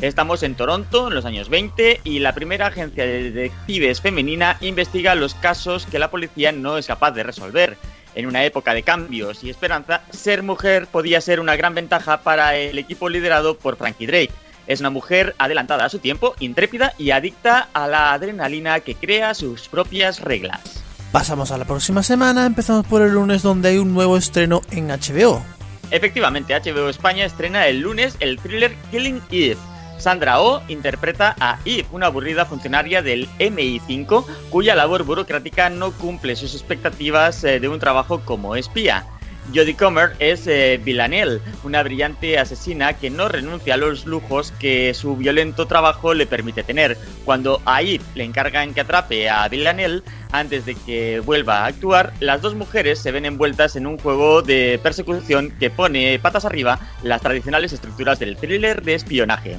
Estamos 0.00 0.42
en 0.42 0.56
Toronto 0.56 1.08
en 1.08 1.14
los 1.14 1.24
años 1.24 1.48
20 1.48 2.00
y 2.02 2.18
la 2.18 2.34
primera 2.34 2.66
agencia 2.66 3.06
de 3.06 3.30
detectives 3.30 4.00
femenina 4.00 4.56
investiga 4.60 5.14
los 5.14 5.34
casos 5.34 5.86
que 5.86 5.98
la 5.98 6.10
policía 6.10 6.52
no 6.52 6.78
es 6.78 6.86
capaz 6.86 7.12
de 7.12 7.22
resolver. 7.22 7.76
En 8.14 8.26
una 8.26 8.44
época 8.44 8.74
de 8.74 8.82
cambios 8.82 9.42
y 9.44 9.50
esperanza, 9.50 10.02
ser 10.10 10.42
mujer 10.42 10.86
podía 10.88 11.20
ser 11.20 11.40
una 11.40 11.56
gran 11.56 11.74
ventaja 11.74 12.22
para 12.22 12.56
el 12.56 12.78
equipo 12.78 13.08
liderado 13.08 13.56
por 13.56 13.76
Frankie 13.76 14.06
Drake. 14.06 14.32
Es 14.66 14.80
una 14.80 14.90
mujer 14.90 15.34
adelantada 15.38 15.84
a 15.84 15.88
su 15.88 15.98
tiempo, 15.98 16.34
intrépida 16.40 16.94
y 16.98 17.10
adicta 17.10 17.68
a 17.72 17.86
la 17.86 18.12
adrenalina 18.12 18.80
que 18.80 18.94
crea 18.94 19.34
sus 19.34 19.68
propias 19.68 20.20
reglas. 20.20 20.84
Pasamos 21.12 21.52
a 21.52 21.58
la 21.58 21.64
próxima 21.64 22.02
semana, 22.02 22.46
empezamos 22.46 22.86
por 22.86 23.02
el 23.02 23.12
lunes 23.12 23.42
donde 23.42 23.68
hay 23.68 23.78
un 23.78 23.94
nuevo 23.94 24.16
estreno 24.16 24.62
en 24.70 24.88
HBO. 24.88 25.42
Efectivamente, 25.90 26.54
HBO 26.54 26.88
España 26.88 27.24
estrena 27.24 27.68
el 27.68 27.80
lunes 27.80 28.16
el 28.20 28.38
thriller 28.38 28.74
Killing 28.90 29.22
Eve. 29.30 29.58
Sandra 29.98 30.40
Oh 30.40 30.60
interpreta 30.68 31.36
a 31.38 31.58
Eve, 31.64 31.86
una 31.92 32.06
aburrida 32.06 32.44
funcionaria 32.46 33.00
del 33.00 33.28
MI5 33.38 34.26
cuya 34.50 34.74
labor 34.74 35.04
burocrática 35.04 35.70
no 35.70 35.92
cumple 35.92 36.36
sus 36.36 36.54
expectativas 36.54 37.44
eh, 37.44 37.60
de 37.60 37.68
un 37.68 37.78
trabajo 37.78 38.20
como 38.24 38.56
espía. 38.56 39.06
Jodie 39.52 39.76
Comer 39.76 40.12
es 40.20 40.46
eh, 40.46 40.80
Villanelle, 40.82 41.40
una 41.64 41.82
brillante 41.82 42.38
asesina 42.38 42.94
que 42.94 43.10
no 43.10 43.28
renuncia 43.28 43.74
a 43.74 43.76
los 43.76 44.06
lujos 44.06 44.52
que 44.52 44.94
su 44.94 45.16
violento 45.16 45.66
trabajo 45.66 46.14
le 46.14 46.26
permite 46.26 46.62
tener. 46.62 46.96
Cuando 47.24 47.60
a 47.66 47.82
le 47.82 48.24
encargan 48.24 48.72
que 48.72 48.80
atrape 48.80 49.28
a 49.28 49.46
Villanelle 49.48 50.02
antes 50.32 50.64
de 50.64 50.74
que 50.74 51.20
vuelva 51.20 51.60
a 51.60 51.66
actuar, 51.66 52.12
las 52.20 52.40
dos 52.40 52.54
mujeres 52.54 52.98
se 52.98 53.12
ven 53.12 53.26
envueltas 53.26 53.76
en 53.76 53.86
un 53.86 53.98
juego 53.98 54.42
de 54.42 54.80
persecución 54.82 55.52
que 55.60 55.70
pone 55.70 56.18
patas 56.18 56.44
arriba 56.44 56.78
las 57.02 57.20
tradicionales 57.20 57.72
estructuras 57.72 58.18
del 58.18 58.36
thriller 58.36 58.82
de 58.82 58.94
espionaje. 58.94 59.58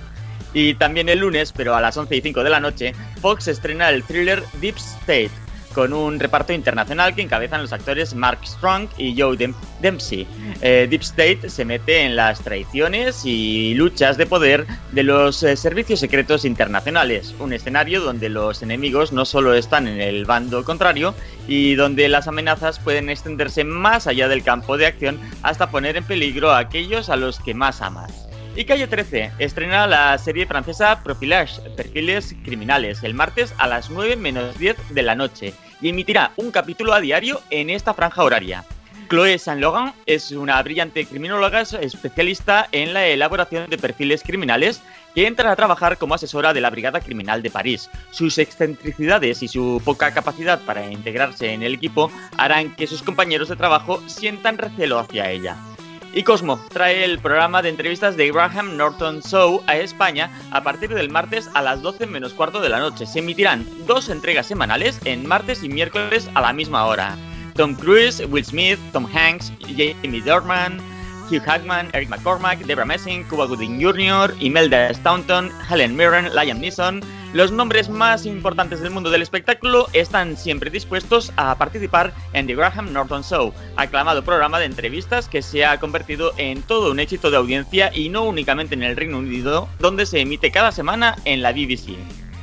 Y 0.54 0.74
también 0.76 1.10
el 1.10 1.20
lunes, 1.20 1.52
pero 1.52 1.76
a 1.76 1.82
las 1.82 1.98
11 1.98 2.16
y 2.16 2.22
5 2.22 2.44
de 2.44 2.50
la 2.50 2.62
noche, 2.62 2.94
Fox 3.22 3.50
estrena 3.50 3.90
el 3.90 4.04
thriller 4.04 4.42
Deep 4.62 4.78
State, 4.78 5.32
con 5.76 5.92
un 5.92 6.20
reparto 6.20 6.54
internacional 6.54 7.14
que 7.14 7.22
encabezan 7.22 7.62
los 7.62 7.74
actores 7.74 8.16
Mark 8.16 8.40
Strong 8.46 8.88
y 8.98 9.20
Joe 9.20 9.38
Dempsey. 9.82 10.26
Eh, 10.62 10.88
Deep 10.90 11.02
State 11.02 11.50
se 11.50 11.66
mete 11.66 12.04
en 12.04 12.16
las 12.16 12.40
traiciones 12.40 13.24
y 13.26 13.74
luchas 13.76 14.16
de 14.18 14.26
poder 14.26 14.66
de 14.94 15.04
los 15.04 15.44
eh, 15.44 15.58
servicios 15.58 16.00
secretos 16.00 16.46
internacionales, 16.46 17.36
un 17.40 17.52
escenario 17.52 18.00
donde 18.02 18.30
los 18.30 18.64
enemigos 18.64 19.12
no 19.12 19.26
solo 19.26 19.54
están 19.54 19.88
en 19.88 20.00
el 20.00 20.24
bando 20.24 20.64
contrario 20.64 21.14
y 21.46 21.76
donde 21.76 22.08
las 22.08 22.30
amenazas 22.30 22.80
pueden 22.80 23.10
extenderse 23.10 23.66
más 23.66 24.08
allá 24.08 24.30
del 24.30 24.44
campo 24.44 24.78
de 24.78 24.86
acción 24.86 25.20
hasta 25.44 25.70
poner 25.70 25.98
en 25.98 26.06
peligro 26.06 26.52
a 26.52 26.60
aquellos 26.60 27.10
a 27.10 27.18
los 27.18 27.40
que 27.40 27.54
más 27.54 27.82
amas. 27.82 28.30
Y 28.58 28.64
Calle 28.64 28.88
13 28.88 29.34
estrena 29.38 29.86
la 29.86 30.18
serie 30.18 30.46
francesa 30.46 31.04
Profilage, 31.04 31.60
Perfiles 31.76 32.34
Criminales, 32.46 33.04
el 33.04 33.14
martes 33.14 33.54
a 33.58 33.68
las 33.68 33.90
9 33.90 34.16
menos 34.16 34.58
10 34.58 34.78
de 34.96 35.04
la 35.04 35.14
noche 35.14 35.54
y 35.82 35.90
emitirá 35.90 36.32
un 36.38 36.52
capítulo 36.52 36.94
a 36.94 37.02
diario 37.02 37.42
en 37.50 37.70
esta 37.70 37.94
franja 37.94 38.24
horaria. 38.24 38.64
Chloé 39.10 39.38
Saint-Laurent 39.38 39.94
es 40.06 40.32
una 40.32 40.62
brillante 40.64 41.06
criminóloga 41.06 41.62
especialista 41.62 42.70
en 42.72 42.94
la 42.94 43.06
elaboración 43.06 43.70
de 43.70 43.78
perfiles 43.78 44.24
criminales 44.24 44.82
que 45.14 45.28
entra 45.28 45.52
a 45.52 45.56
trabajar 45.58 45.98
como 45.98 46.16
asesora 46.16 46.54
de 46.54 46.62
la 46.62 46.70
Brigada 46.70 47.02
Criminal 47.02 47.44
de 47.44 47.52
París. 47.52 47.90
Sus 48.12 48.38
excentricidades 48.38 49.44
y 49.44 49.50
su 49.50 49.82
poca 49.84 50.14
capacidad 50.14 50.62
para 50.62 50.90
integrarse 50.90 51.52
en 51.52 51.62
el 51.62 51.74
equipo 51.74 52.10
harán 52.38 52.74
que 52.76 52.88
sus 52.88 53.04
compañeros 53.04 53.50
de 53.50 53.58
trabajo 53.58 54.02
sientan 54.08 54.58
recelo 54.58 54.98
hacia 54.98 55.30
ella. 55.30 55.58
Y 56.16 56.24
Cosmo 56.24 56.58
trae 56.70 57.04
el 57.04 57.20
programa 57.20 57.62
de 57.62 57.68
entrevistas 57.68 58.16
de 58.16 58.32
Graham 58.32 58.78
Norton 58.78 59.22
Show 59.22 59.62
a 59.68 59.76
España 59.76 60.32
a 60.50 60.64
partir 60.64 60.94
del 60.94 61.10
martes 61.10 61.50
a 61.54 61.62
las 61.62 61.82
12 61.82 62.08
menos 62.08 62.34
cuarto 62.34 62.62
de 62.62 62.70
la 62.70 62.80
noche. 62.80 63.06
Se 63.06 63.20
emitirán 63.20 63.68
dos 63.86 64.08
entregas 64.08 64.46
semanales 64.46 64.98
en 65.04 65.28
martes 65.28 65.62
y 65.62 65.68
miércoles 65.68 66.30
a 66.34 66.40
la 66.40 66.54
misma 66.54 66.86
hora. 66.86 67.18
Tom 67.56 67.76
Cruise, 67.76 68.24
Will 68.30 68.46
Smith, 68.46 68.80
Tom 68.94 69.06
Hanks, 69.14 69.52
Jamie 69.60 70.22
Dorman, 70.22 70.80
Hugh 71.30 71.42
Hackman, 71.42 71.90
Eric 71.94 72.10
McCormack, 72.10 72.60
Debra 72.66 72.86
Messing, 72.86 73.24
Cuba 73.26 73.46
Gooding 73.46 73.82
Jr., 73.82 74.34
Imelda 74.40 74.94
Staunton, 74.94 75.52
Helen 75.70 75.96
Mirren, 75.96 76.34
Liam 76.36 76.60
Neeson, 76.60 77.02
los 77.34 77.52
nombres 77.52 77.90
más 77.90 78.26
importantes 78.26 78.80
del 78.80 78.92
mundo 78.92 79.10
del 79.10 79.22
espectáculo 79.22 79.88
están 79.92 80.38
siempre 80.38 80.70
dispuestos 80.70 81.34
a 81.36 81.58
participar 81.58 82.14
en 82.32 82.48
The 82.48 82.56
Graham 82.56 82.94
Norton 82.94 83.24
Show, 83.24 83.54
aclamado 83.76 84.24
programa 84.24 84.58
de 84.60 84.66
entrevistas 84.66 85.28
que 85.28 85.42
se 85.42 85.66
ha 85.66 85.80
convertido 85.80 86.32
en 86.38 86.62
todo 86.62 86.92
un 86.92 87.00
éxito 87.02 87.32
de 87.32 87.38
audiencia 87.38 87.92
y 87.94 88.08
no 88.08 88.24
únicamente 88.24 88.76
en 88.76 88.84
el 88.84 88.96
Reino 88.96 89.18
Unido, 89.18 89.68
donde 89.80 90.06
se 90.06 90.22
emite 90.22 90.50
cada 90.50 90.72
semana 90.72 91.18
en 91.26 91.42
la 91.42 91.52
BBC. 91.52 91.98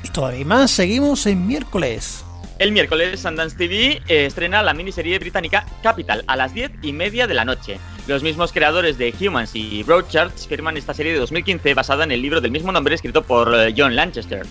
Y 0.05 0.09
todavía 0.13 0.45
más, 0.45 0.71
seguimos 0.71 1.25
en 1.27 1.47
miércoles. 1.47 2.25
El 2.59 2.73
miércoles 2.73 3.19
Sundance 3.19 3.57
TV 3.57 4.03
eh, 4.07 4.27
estrena 4.27 4.63
la 4.63 4.75
miniserie 4.75 5.19
británica 5.19 5.67
Capital 5.83 6.23
a 6.27 6.37
las 6.37 6.55
10 6.55 6.71
y 6.83 6.93
media 6.93 7.27
de 7.27 7.35
la 7.35 7.45
noche. 7.45 7.81
Los 8.09 8.25
mismos 8.25 8.53
creadores 8.53 8.99
de 8.99 9.15
Humans 9.21 9.55
y 9.55 9.85
Broadchurch 9.85 10.49
firman 10.49 10.77
esta 10.77 10.93
serie 10.93 11.13
de 11.13 11.21
2015 11.21 11.73
basada 11.75 12.03
en 12.03 12.11
el 12.11 12.21
libro 12.21 12.41
del 12.41 12.51
mismo 12.51 12.73
nombre 12.73 12.97
escrito 12.97 13.23
por 13.23 13.55
eh, 13.55 13.73
John 13.77 13.95
Lanchester. 13.95 14.45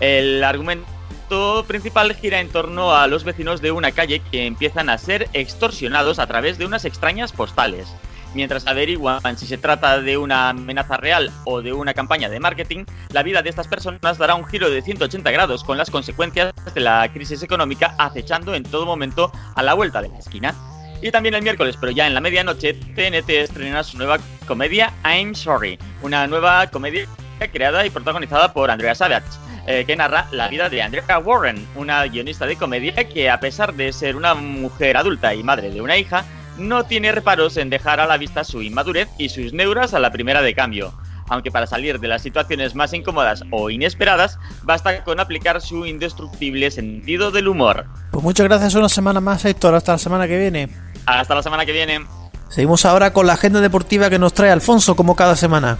El 0.00 0.44
argumento 0.44 1.64
principal 1.66 2.14
gira 2.14 2.40
en 2.40 2.50
torno 2.50 2.94
a 2.94 3.06
los 3.06 3.24
vecinos 3.24 3.62
de 3.62 3.72
una 3.72 3.92
calle 3.92 4.20
que 4.30 4.44
empiezan 4.44 4.90
a 4.90 4.98
ser 4.98 5.30
extorsionados 5.32 6.18
a 6.18 6.26
través 6.26 6.58
de 6.58 6.66
unas 6.66 6.84
extrañas 6.84 7.32
postales. 7.32 7.88
Mientras 8.34 8.66
averiguan 8.66 9.38
si 9.38 9.46
se 9.46 9.56
trata 9.56 10.00
de 10.00 10.18
una 10.18 10.50
amenaza 10.50 10.98
real 10.98 11.30
o 11.46 11.62
de 11.62 11.72
una 11.72 11.94
campaña 11.94 12.28
de 12.28 12.40
marketing, 12.40 12.84
la 13.12 13.22
vida 13.22 13.40
de 13.40 13.48
estas 13.48 13.68
personas 13.68 14.18
dará 14.18 14.34
un 14.34 14.44
giro 14.44 14.68
de 14.68 14.82
180 14.82 15.30
grados 15.30 15.64
con 15.64 15.78
las 15.78 15.90
consecuencias 15.90 16.52
de 16.74 16.80
la 16.80 17.10
crisis 17.14 17.42
económica 17.42 17.94
acechando 17.96 18.54
en 18.54 18.64
todo 18.64 18.84
momento 18.84 19.32
a 19.54 19.62
la 19.62 19.72
vuelta 19.72 20.02
de 20.02 20.10
la 20.10 20.18
esquina. 20.18 20.54
Y 21.02 21.10
también 21.10 21.34
el 21.34 21.42
miércoles, 21.42 21.76
pero 21.78 21.92
ya 21.92 22.06
en 22.06 22.14
la 22.14 22.20
medianoche, 22.20 22.74
TNT 22.74 23.28
estrena 23.30 23.82
su 23.82 23.98
nueva 23.98 24.18
comedia 24.46 24.92
I'm 25.04 25.34
Sorry, 25.34 25.78
una 26.02 26.26
nueva 26.26 26.66
comedia 26.68 27.06
creada 27.52 27.84
y 27.84 27.90
protagonizada 27.90 28.52
por 28.52 28.70
Andrea 28.70 28.94
Savage. 28.94 29.26
Eh, 29.66 29.84
que 29.86 29.96
narra 29.96 30.28
la 30.30 30.48
vida 30.48 30.68
de 30.68 30.82
Andrea 30.82 31.18
Warren, 31.18 31.66
una 31.74 32.04
guionista 32.04 32.46
de 32.46 32.56
comedia 32.56 33.08
que 33.08 33.30
a 33.30 33.40
pesar 33.40 33.72
de 33.72 33.94
ser 33.94 34.14
una 34.14 34.34
mujer 34.34 34.98
adulta 34.98 35.34
y 35.34 35.42
madre 35.42 35.70
de 35.70 35.80
una 35.80 35.96
hija, 35.96 36.24
no 36.58 36.84
tiene 36.84 37.12
reparos 37.12 37.56
en 37.56 37.70
dejar 37.70 37.98
a 37.98 38.06
la 38.06 38.18
vista 38.18 38.44
su 38.44 38.60
inmadurez 38.60 39.08
y 39.16 39.30
sus 39.30 39.54
neuras 39.54 39.94
a 39.94 40.00
la 40.00 40.12
primera 40.12 40.42
de 40.42 40.54
cambio. 40.54 40.92
Aunque 41.28 41.50
para 41.50 41.66
salir 41.66 41.98
de 42.00 42.08
las 42.08 42.22
situaciones 42.22 42.74
más 42.74 42.92
incómodas 42.92 43.44
o 43.50 43.70
inesperadas, 43.70 44.38
basta 44.62 45.04
con 45.04 45.20
aplicar 45.20 45.60
su 45.60 45.86
indestructible 45.86 46.70
sentido 46.70 47.30
del 47.30 47.48
humor. 47.48 47.86
Pues 48.10 48.22
muchas 48.22 48.46
gracias 48.46 48.74
una 48.74 48.88
semana 48.88 49.20
más, 49.20 49.44
Héctor. 49.44 49.74
Hasta 49.74 49.92
la 49.92 49.98
semana 49.98 50.26
que 50.28 50.38
viene. 50.38 50.68
Hasta 51.06 51.34
la 51.34 51.42
semana 51.42 51.64
que 51.64 51.72
viene. 51.72 52.00
Seguimos 52.48 52.84
ahora 52.84 53.12
con 53.12 53.26
la 53.26 53.32
agenda 53.32 53.60
deportiva 53.60 54.10
que 54.10 54.18
nos 54.18 54.34
trae 54.34 54.50
Alfonso, 54.50 54.94
como 54.94 55.16
cada 55.16 55.34
semana. 55.34 55.78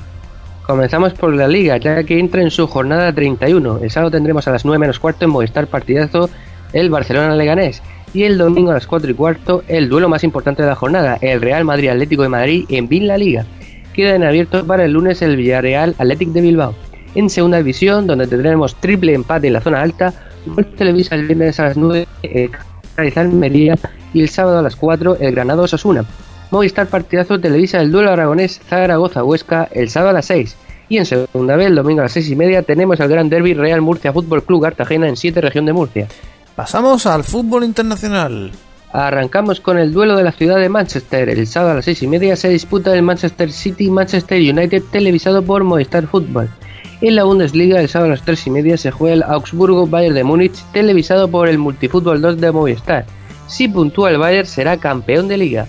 Comenzamos 0.66 1.12
por 1.12 1.34
la 1.34 1.47
Liga, 1.47 1.76
ya 1.76 2.03
que 2.05 2.18
entra 2.18 2.40
en 2.40 2.51
su 2.51 2.66
jornada 2.66 3.12
31. 3.12 3.80
El 3.82 3.90
sábado 3.90 4.11
tendremos 4.11 4.49
a 4.49 4.51
las 4.51 4.64
9 4.64 4.78
menos 4.78 4.99
cuarto 4.99 5.26
en 5.26 5.30
Movistar 5.30 5.66
Partidazo 5.66 6.30
el 6.74 6.90
Barcelona-Leganés 6.90 7.82
y 8.12 8.24
el 8.24 8.36
domingo 8.36 8.70
a 8.70 8.74
las 8.74 8.86
4 8.86 9.11
y 9.11 9.14
cuarto 9.14 9.62
el 9.68 9.88
duelo 9.88 10.09
más 10.09 10.24
importante 10.24 10.62
de 10.62 10.68
la 10.68 10.74
jornada, 10.74 11.18
el 11.20 11.40
Real 11.40 11.64
Madrid 11.64 11.88
Atlético 11.88 12.22
de 12.22 12.28
Madrid 12.28 12.66
en 12.68 12.88
Vin 12.88 13.07
La 13.07 13.16
Liga. 13.16 13.47
Queda 13.95 14.14
en 14.14 14.24
abierto 14.24 14.66
para 14.66 14.84
el 14.84 14.92
lunes 14.92 15.22
el 15.22 15.36
Villarreal 15.36 15.95
Athletic 15.99 16.30
de 16.30 16.40
Bilbao. 16.40 16.74
En 17.14 17.30
segunda 17.30 17.59
división, 17.59 18.07
donde 18.07 18.26
tendremos 18.26 18.74
triple 18.76 19.14
empate 19.14 19.47
en 19.47 19.53
la 19.53 19.61
zona 19.61 19.80
alta, 19.80 20.12
Televisa 20.76 21.14
el 21.14 21.26
viernes 21.26 21.59
a 21.61 21.64
las 21.64 21.76
9 21.76 22.07
el 22.22 22.51
Almería 23.16 23.76
y 24.12 24.20
el 24.20 24.28
sábado 24.28 24.59
a 24.59 24.62
las 24.62 24.76
4 24.76 25.18
el 25.20 25.32
Granado 25.32 25.62
Osasuna. 25.62 26.05
Movistar 26.51 26.86
Partidazo 26.86 27.40
televisa 27.40 27.80
el 27.80 27.90
duelo 27.90 28.11
aragonés 28.11 28.61
Zaragoza-Huesca 28.68 29.68
el 29.72 29.88
sábado 29.88 30.11
a 30.11 30.14
las 30.14 30.26
6. 30.26 30.57
Y 30.88 30.99
en 30.99 31.07
segunda 31.07 31.57
vez, 31.57 31.68
el 31.68 31.74
domingo 31.74 32.01
a 32.01 32.05
las 32.05 32.12
6 32.12 32.30
y 32.30 32.36
media, 32.36 32.62
tenemos 32.62 33.01
el 33.01 33.09
Gran 33.09 33.28
Derby 33.28 33.55
Real 33.55 33.80
Murcia 33.80 34.12
Fútbol 34.12 34.45
Club 34.45 34.62
Cartagena 34.62 35.09
en 35.09 35.16
7 35.16 35.40
región 35.40 35.66
de 35.66 35.72
Murcia. 35.72 36.09
Pasamos 36.55 37.07
al 37.07 37.24
fútbol 37.24 37.64
internacional. 37.64 38.53
Arrancamos 38.95 39.59
con 39.59 39.76
el 39.76 39.92
duelo 39.92 40.16
de 40.16 40.22
la 40.22 40.30
ciudad 40.30 40.61
de 40.61 40.68
Manchester. 40.68 41.28
El 41.28 41.49
sábado 41.49 41.72
a 41.72 41.74
las 41.74 41.84
6 41.84 42.05
y 42.05 42.07
media 42.07 42.36
se 42.36 42.49
disputa 42.49 42.95
el 42.95 43.03
Manchester 43.03 43.51
City 43.51 43.90
Manchester 43.90 44.38
United 44.38 44.84
televisado 44.92 45.42
por 45.42 45.64
Movistar 45.64 46.07
Fútbol. 46.07 46.49
En 47.01 47.16
la 47.16 47.24
Bundesliga, 47.24 47.80
el 47.80 47.88
sábado 47.88 48.12
a 48.12 48.14
las 48.14 48.24
3 48.24 48.47
y 48.47 48.51
media 48.53 48.76
se 48.76 48.92
juega 48.92 49.14
el 49.14 49.22
Augsburgo 49.24 49.88
Bayern 49.88 50.14
de 50.14 50.22
Múnich 50.22 50.55
televisado 50.72 51.26
por 51.26 51.49
el 51.49 51.59
Multifútbol 51.59 52.22
2 52.22 52.40
de 52.40 52.53
Movistar. 52.53 53.05
Si 53.49 53.66
puntúa 53.66 54.11
el 54.11 54.18
Bayern 54.18 54.47
será 54.47 54.76
campeón 54.76 55.26
de 55.26 55.38
liga. 55.38 55.66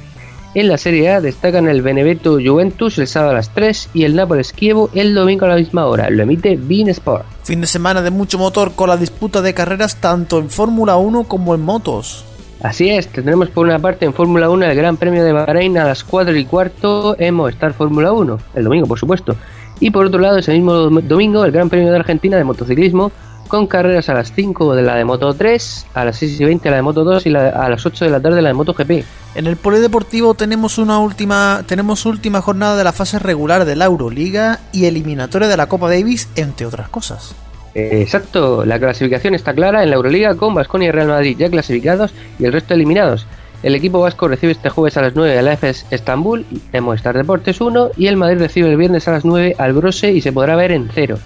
En 0.54 0.68
la 0.68 0.78
Serie 0.78 1.10
A 1.10 1.20
destacan 1.20 1.68
el 1.68 1.82
Benevento 1.82 2.34
Juventus 2.34 3.00
el 3.00 3.08
sábado 3.08 3.32
a 3.32 3.38
las 3.38 3.50
3 3.56 3.90
y 3.96 4.04
el 4.04 4.16
Nápoles 4.16 4.54
Kievo 4.54 4.92
el 4.94 5.16
domingo 5.16 5.46
a 5.46 5.50
la 5.50 5.56
misma 5.56 5.88
hora. 5.88 6.12
Lo 6.12 6.22
emite 6.22 6.60
Bean 6.62 6.90
Sport. 6.90 7.26
Fin 7.42 7.62
de 7.62 7.66
semana 7.66 8.04
de 8.04 8.12
mucho 8.12 8.38
motor 8.38 8.74
con 8.76 8.88
la 8.88 8.98
disputa 8.98 9.42
de 9.42 9.56
carreras 9.56 9.96
tanto 9.96 10.38
en 10.38 10.52
Fórmula 10.52 10.98
1 10.98 11.24
como 11.24 11.56
en 11.56 11.62
motos. 11.62 12.24
Así 12.66 12.90
es, 12.90 13.10
tendremos 13.10 13.52
por 13.52 13.68
una 13.68 13.78
parte 13.78 14.06
en 14.06 14.14
Fórmula 14.16 14.50
1 14.50 14.66
el 14.66 14.76
Gran 14.76 14.98
Premio 14.98 15.24
de 15.24 15.32
Bahrein 15.32 15.78
a 15.78 15.86
las 15.86 16.04
4 16.04 16.36
y 16.36 16.46
cuarto 16.46 17.16
en 17.20 17.36
Movistar 17.36 17.74
Fórmula 17.74 18.12
1, 18.12 18.40
el 18.56 18.64
domingo 18.64 18.88
por 18.88 18.98
supuesto. 18.98 19.36
Y 19.80 19.92
por 19.92 20.08
otro 20.08 20.20
lado, 20.20 20.40
ese 20.40 20.52
mismo 20.52 20.74
domingo, 20.74 21.46
el 21.46 21.52
Gran 21.52 21.70
Premio 21.70 21.92
de 21.92 21.98
Argentina 21.98 22.38
de 22.38 22.44
motociclismo 22.44 23.12
con 23.48 23.68
carreras 23.68 24.10
a 24.10 24.16
las 24.16 24.32
5 24.34 24.74
de 24.74 24.82
la 24.82 24.96
de 24.96 25.06
Moto 25.06 25.32
3, 25.32 25.86
a 25.94 26.06
las 26.06 26.18
6 26.18 26.42
y 26.42 26.46
20 26.46 26.68
la 26.72 26.78
de 26.78 26.82
Moto 26.82 27.04
2 27.04 27.28
y 27.28 27.36
a 27.36 27.70
las 27.70 27.86
8 27.86 28.06
de 28.06 28.10
la 28.10 28.20
tarde 28.20 28.42
la 28.42 28.48
de 28.48 28.56
Moto 28.56 28.74
GP. 28.74 29.06
En 29.36 29.46
el 29.46 29.58
polideportivo 29.58 30.34
tenemos 30.34 30.80
una 30.80 30.98
última 30.98 31.62
tenemos 31.68 32.04
última 32.08 32.42
jornada 32.42 32.76
de 32.78 32.84
la 32.84 32.94
fase 32.94 33.20
regular 33.20 33.66
de 33.66 33.76
la 33.76 33.86
Euroliga 33.86 34.60
y 34.72 34.86
eliminatoria 34.86 35.48
de 35.48 35.58
la 35.58 35.68
Copa 35.68 35.88
Davis, 35.88 36.30
entre 36.36 36.66
otras 36.66 36.90
cosas. 36.90 37.36
Exacto, 37.76 38.64
la 38.64 38.80
clasificación 38.80 39.36
está 39.36 39.54
clara 39.54 39.84
en 39.84 39.90
la 39.90 39.98
Euroliga 39.98 40.36
con 40.36 40.56
Vasconia 40.56 40.88
y 40.88 40.92
Real 40.92 41.10
Madrid 41.10 41.36
ya 41.38 41.50
clasificados 41.50 42.14
y 42.40 42.46
el 42.46 42.54
resto 42.54 42.74
eliminados. 42.74 43.28
El 43.64 43.76
equipo 43.76 44.00
vasco 44.00 44.30
recibe 44.30 44.54
este 44.54 44.70
jueves 44.70 44.96
a 44.96 45.02
las 45.02 45.16
9 45.16 45.38
al 45.38 45.48
AFS 45.50 45.86
Estambul 45.92 46.46
en 46.72 46.84
Movistar 46.84 47.18
Deportes 47.18 47.60
1 47.60 47.92
y 47.98 48.08
el 48.08 48.16
Madrid 48.16 48.40
recibe 48.40 48.70
el 48.70 48.78
viernes 48.78 49.08
a 49.08 49.12
las 49.12 49.26
9 49.26 49.56
al 49.58 49.74
Brose 49.74 50.12
y 50.14 50.22
se 50.22 50.32
podrá 50.32 50.56
ver 50.56 50.72
en 50.72 50.90
cero. 50.94 51.18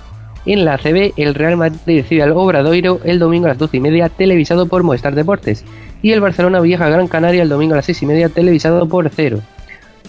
En 0.46 0.66
la 0.66 0.76
ACB, 0.76 1.14
el 1.18 1.36
Real 1.36 1.58
Madrid 1.58 2.02
recibe 2.02 2.24
al 2.24 2.32
Obradoiro 2.32 3.00
el 3.04 3.20
domingo 3.20 3.46
a 3.46 3.50
las 3.50 3.58
12 3.58 3.78
y 3.78 3.80
media, 3.82 4.10
televisado 4.10 4.66
por 4.66 4.82
Movistar 4.82 5.14
Deportes, 5.14 5.66
y 6.02 6.14
el 6.14 6.22
Barcelona 6.22 6.62
viaja 6.62 6.86
a 6.86 6.90
Gran 6.90 7.08
Canaria 7.08 7.44
el 7.44 7.50
domingo 7.50 7.74
a 7.74 7.78
las 7.78 7.86
6 7.86 8.02
y 8.02 8.06
media, 8.08 8.30
televisado 8.30 8.88
por 8.88 9.10
Cero. 9.10 9.42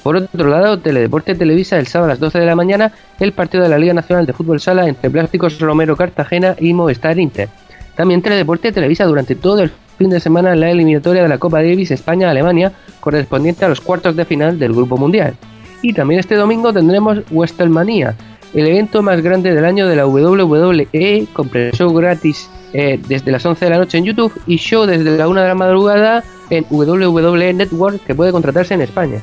Por 0.03 0.17
otro 0.17 0.49
lado, 0.49 0.79
Teledeporte 0.79 1.35
televisa 1.35 1.79
el 1.79 1.87
sábado 1.87 2.11
a 2.11 2.15
las 2.15 2.21
12 2.21 2.39
de 2.39 2.47
la 2.47 2.57
mañana 2.57 2.93
el 3.19 3.33
partido 3.33 3.63
de 3.63 3.69
la 3.69 3.79
Liga 3.79 3.93
Nacional 3.93 4.27
de 4.27 4.33
Fútbol 4.33 4.61
Sala 4.61 4.89
entre 4.89 5.11
Plásticos 5.11 5.59
Romero 5.59 5.97
Cartagena 5.97 6.57
y 6.59 6.73
Movistar 6.73 7.19
Inter. 7.19 7.49
También 7.97 8.23
Teledeporte 8.23 8.73
televisa 8.73 9.05
durante 9.05 9.35
todo 9.35 9.61
el 9.61 9.71
fin 9.99 10.09
de 10.09 10.21
semana 10.21 10.57
la 10.57 10.71
eliminatoria 10.71 11.23
de 11.23 11.29
la 11.29 11.37
Copa 11.37 11.59
Davis 11.59 11.91
España-Alemania 11.91 12.73
correspondiente 13.01 13.67
a 13.67 13.69
los 13.69 13.83
cuartos 13.83 14.17
de 14.17 14.25
final 14.25 14.59
del 14.59 14.73
Grupo 14.73 14.97
Mundial. 14.97 15.35
Y 15.83 15.93
también 15.93 16.21
este 16.21 16.37
domingo 16.37 16.73
tendremos 16.73 17.19
WrestleMania, 17.31 18.15
el 18.55 18.67
evento 18.67 19.03
más 19.03 19.21
grande 19.21 19.55
del 19.55 19.65
año 19.67 19.87
de 19.87 19.97
la 19.97 20.07
WWE, 20.07 21.27
con 21.35 21.51
show 21.73 21.93
gratis 21.93 22.49
eh, 22.73 22.99
desde 23.07 23.31
las 23.31 23.45
11 23.45 23.65
de 23.67 23.71
la 23.71 23.79
noche 23.79 23.99
en 23.99 24.05
YouTube 24.05 24.33
y 24.47 24.57
show 24.57 24.87
desde 24.87 25.17
la 25.17 25.29
1 25.29 25.41
de 25.41 25.49
la 25.49 25.55
madrugada 25.55 26.25
en 26.49 26.65
WWE 26.71 27.53
Network 27.53 28.03
que 28.05 28.15
puede 28.15 28.33
contratarse 28.33 28.73
en 28.73 28.81
España. 28.81 29.23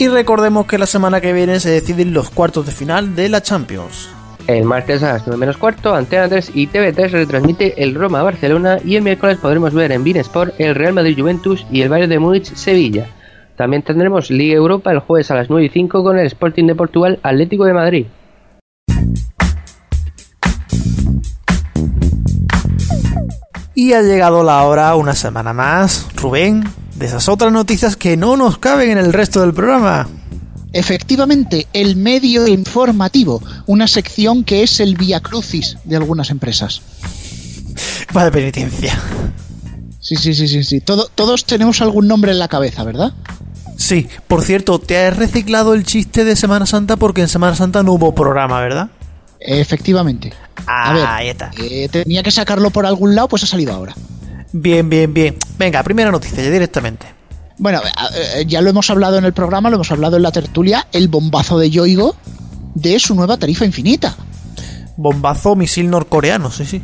Y 0.00 0.06
recordemos 0.06 0.66
que 0.66 0.78
la 0.78 0.86
semana 0.86 1.20
que 1.20 1.32
viene 1.32 1.58
se 1.58 1.70
deciden 1.70 2.14
los 2.14 2.30
cuartos 2.30 2.64
de 2.66 2.70
final 2.70 3.16
de 3.16 3.28
la 3.28 3.42
Champions. 3.42 4.08
El 4.46 4.64
martes 4.64 5.02
a 5.02 5.14
las 5.14 5.26
9 5.26 5.40
menos 5.40 5.56
cuarto, 5.56 5.92
Antena 5.92 6.28
3 6.28 6.52
y 6.54 6.68
TV3 6.68 7.10
retransmite 7.10 7.82
el 7.82 7.96
Roma-Barcelona 7.96 8.78
y 8.84 8.94
el 8.94 9.02
miércoles 9.02 9.38
podremos 9.38 9.74
ver 9.74 9.90
en 9.90 10.06
Sport 10.06 10.54
el 10.58 10.76
Real 10.76 10.92
Madrid-Juventus 10.92 11.66
y 11.72 11.82
el 11.82 11.88
Bayern 11.88 12.10
de 12.10 12.20
Múnich-Sevilla. 12.20 13.08
También 13.56 13.82
tendremos 13.82 14.30
Liga 14.30 14.54
Europa 14.54 14.92
el 14.92 15.00
jueves 15.00 15.32
a 15.32 15.34
las 15.34 15.50
9 15.50 15.66
y 15.66 15.68
5 15.68 16.04
con 16.04 16.16
el 16.16 16.26
Sporting 16.26 16.68
de 16.68 16.76
Portugal 16.76 17.18
Atlético 17.24 17.64
de 17.64 17.74
Madrid. 17.74 18.06
Y 23.74 23.94
ha 23.94 24.02
llegado 24.02 24.44
la 24.44 24.62
hora, 24.62 24.94
una 24.94 25.14
semana 25.14 25.52
más, 25.52 26.08
Rubén, 26.14 26.62
de 26.98 27.06
esas 27.06 27.28
otras 27.28 27.52
noticias 27.52 27.96
que 27.96 28.16
no 28.16 28.36
nos 28.36 28.58
caben 28.58 28.90
en 28.90 28.98
el 28.98 29.12
resto 29.12 29.40
del 29.40 29.54
programa. 29.54 30.08
Efectivamente, 30.72 31.66
el 31.72 31.96
medio 31.96 32.46
informativo, 32.46 33.42
una 33.66 33.86
sección 33.86 34.44
que 34.44 34.62
es 34.62 34.80
el 34.80 34.96
via 34.96 35.20
crucis 35.20 35.78
de 35.84 35.96
algunas 35.96 36.30
empresas. 36.30 36.82
Vaya 38.12 38.30
penitencia. 38.30 38.98
Sí, 40.00 40.16
sí, 40.16 40.34
sí, 40.34 40.46
sí, 40.48 40.64
sí. 40.64 40.80
Todo- 40.80 41.08
todos 41.14 41.44
tenemos 41.44 41.80
algún 41.80 42.06
nombre 42.08 42.32
en 42.32 42.38
la 42.38 42.48
cabeza, 42.48 42.84
¿verdad? 42.84 43.12
Sí, 43.76 44.08
por 44.26 44.42
cierto, 44.42 44.78
te 44.78 44.98
has 45.06 45.16
reciclado 45.16 45.72
el 45.74 45.84
chiste 45.84 46.24
de 46.24 46.34
Semana 46.36 46.66
Santa 46.66 46.96
porque 46.96 47.20
en 47.22 47.28
Semana 47.28 47.54
Santa 47.54 47.82
no 47.82 47.92
hubo 47.92 48.14
programa, 48.14 48.60
¿verdad? 48.60 48.88
Efectivamente. 49.40 50.32
A 50.66 50.92
ver, 50.92 51.06
ahí 51.06 51.28
está. 51.28 51.50
eh, 51.58 51.88
tenía 51.90 52.22
que 52.22 52.30
sacarlo 52.32 52.70
por 52.70 52.84
algún 52.86 53.14
lado, 53.14 53.28
pues 53.28 53.44
ha 53.44 53.46
salido 53.46 53.72
ahora. 53.72 53.94
Bien, 54.52 54.88
bien, 54.88 55.12
bien. 55.12 55.36
Venga, 55.58 55.82
primera 55.82 56.10
noticia, 56.10 56.42
ya 56.42 56.50
directamente. 56.50 57.06
Bueno, 57.58 57.80
eh, 58.14 58.44
ya 58.46 58.60
lo 58.60 58.70
hemos 58.70 58.88
hablado 58.88 59.18
en 59.18 59.24
el 59.24 59.32
programa, 59.32 59.68
lo 59.68 59.76
hemos 59.76 59.90
hablado 59.90 60.16
en 60.16 60.22
la 60.22 60.32
tertulia, 60.32 60.86
el 60.92 61.08
bombazo 61.08 61.58
de 61.58 61.70
Yoigo 61.70 62.16
de 62.74 62.98
su 63.00 63.14
nueva 63.14 63.36
tarifa 63.36 63.64
infinita. 63.64 64.16
Bombazo 64.96 65.56
misil 65.56 65.90
norcoreano, 65.90 66.50
sí, 66.50 66.64
sí. 66.64 66.82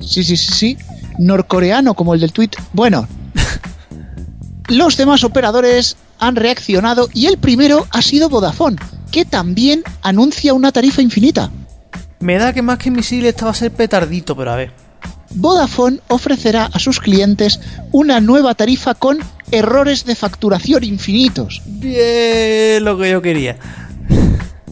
Sí, 0.00 0.24
sí, 0.24 0.36
sí, 0.36 0.52
sí. 0.52 0.78
Norcoreano 1.18 1.94
como 1.94 2.14
el 2.14 2.20
del 2.20 2.32
tweet. 2.32 2.50
Bueno, 2.72 3.06
los 4.68 4.96
demás 4.96 5.24
operadores 5.24 5.96
han 6.18 6.36
reaccionado 6.36 7.08
y 7.12 7.26
el 7.26 7.38
primero 7.38 7.86
ha 7.90 8.02
sido 8.02 8.28
Vodafone, 8.28 8.76
que 9.10 9.24
también 9.24 9.82
anuncia 10.02 10.54
una 10.54 10.72
tarifa 10.72 11.02
infinita. 11.02 11.50
Me 12.20 12.38
da 12.38 12.52
que 12.52 12.62
más 12.62 12.78
que 12.78 12.90
misil 12.90 13.26
esta 13.26 13.44
va 13.44 13.50
a 13.52 13.54
ser 13.54 13.70
petardito, 13.72 14.36
pero 14.36 14.52
a 14.52 14.56
ver. 14.56 14.85
Vodafone 15.36 16.00
ofrecerá 16.08 16.70
a 16.72 16.78
sus 16.78 16.98
clientes 16.98 17.60
una 17.92 18.20
nueva 18.20 18.54
tarifa 18.54 18.94
con 18.94 19.18
errores 19.50 20.04
de 20.04 20.14
facturación 20.14 20.82
infinitos. 20.82 21.62
Bien, 21.66 22.82
lo 22.84 22.98
que 22.98 23.10
yo 23.10 23.22
quería. 23.22 23.56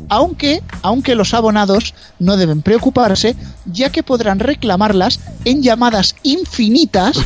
Aunque, 0.08 0.62
aunque 0.82 1.14
los 1.14 1.34
abonados 1.34 1.94
no 2.18 2.36
deben 2.36 2.62
preocuparse, 2.62 3.36
ya 3.66 3.90
que 3.90 4.02
podrán 4.02 4.38
reclamarlas 4.38 5.20
en 5.44 5.62
llamadas 5.62 6.14
infinitas 6.22 7.18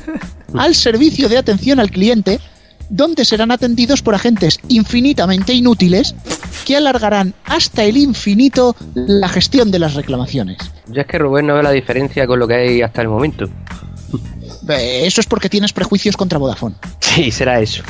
al 0.54 0.74
servicio 0.74 1.28
de 1.28 1.38
atención 1.38 1.80
al 1.80 1.90
cliente, 1.90 2.40
donde 2.88 3.24
serán 3.24 3.50
atendidos 3.50 4.02
por 4.02 4.14
agentes 4.14 4.58
infinitamente 4.68 5.52
inútiles 5.52 6.14
que 6.64 6.76
alargarán 6.76 7.34
hasta 7.44 7.84
el 7.84 7.96
infinito 7.96 8.74
la 8.94 9.28
gestión 9.28 9.70
de 9.70 9.78
las 9.78 9.94
reclamaciones. 9.94 10.58
Yo 10.88 11.00
es 11.00 11.06
que 11.06 11.18
Rubén 11.18 11.46
no 11.46 11.54
ve 11.54 11.62
la 11.62 11.70
diferencia 11.70 12.26
con 12.26 12.38
lo 12.38 12.46
que 12.48 12.54
hay 12.54 12.82
hasta 12.82 13.02
el 13.02 13.08
momento. 13.08 13.48
Eso 14.68 15.20
es 15.20 15.26
porque 15.26 15.48
tienes 15.48 15.72
prejuicios 15.72 16.16
contra 16.16 16.38
Vodafone. 16.38 16.74
Sí, 17.00 17.30
será 17.30 17.60
eso. 17.60 17.82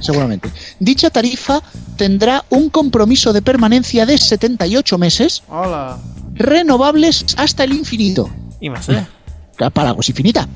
seguramente. 0.00 0.50
Dicha 0.78 1.10
tarifa 1.10 1.62
tendrá 1.96 2.44
un 2.50 2.70
compromiso 2.70 3.32
de 3.32 3.42
permanencia 3.42 4.06
de 4.06 4.16
78 4.18 4.98
meses, 4.98 5.42
Hola. 5.48 5.98
renovables 6.34 7.24
hasta 7.36 7.64
el 7.64 7.72
infinito. 7.72 8.30
Y 8.60 8.70
más, 8.70 8.88
¿eh? 8.88 9.06
Para 9.72 9.94
pues 9.94 10.08
infinita. 10.08 10.48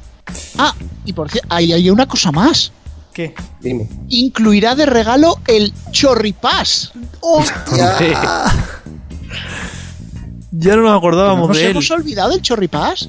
Ah, 0.59 0.75
y 1.05 1.13
por 1.13 1.31
cierto, 1.31 1.49
hay, 1.51 1.73
hay 1.73 1.91
una 1.91 2.07
cosa 2.07 2.33
más. 2.33 2.73
¿Qué? 3.15 3.33
Dime. 3.61 3.89
Incluirá 4.09 4.75
de 4.75 4.87
regalo 4.87 5.39
el 5.47 5.73
Chorripass. 5.93 6.93
¡Hostia! 7.21 7.97
Ya 10.51 10.77
no 10.77 10.83
nos 10.83 10.99
acordábamos 10.99 11.49
¿Nos 11.49 11.57
de 11.57 11.65
él. 11.65 11.71
hemos 11.71 11.91
olvidado 11.91 12.31
del 12.33 12.43
Chorripass? 12.43 13.09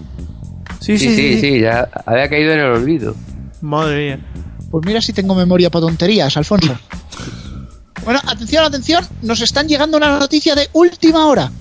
Sí, 0.80 0.97
Sí, 0.99 1.16
sí, 1.16 1.39
sí, 1.41 1.60
ya 1.60 1.89
había 2.06 2.30
caído 2.30 2.53
en 2.53 2.60
el 2.60 2.66
olvido. 2.72 3.16
Madre 3.62 4.06
mía. 4.18 4.26
Pues 4.70 4.86
mira 4.86 5.01
si 5.01 5.12
tengo 5.14 5.34
memoria 5.36 5.70
para 5.72 5.86
tonterías, 5.88 6.38
Alfonso. 6.38 6.78
Bueno, 8.03 8.20
atención, 8.28 8.64
atención, 8.64 9.03
nos 9.24 9.41
están 9.41 9.68
llegando 9.68 9.97
una 9.97 10.20
noticia 10.20 10.53
de 10.53 10.70
última 10.74 11.26
hora. 11.26 11.51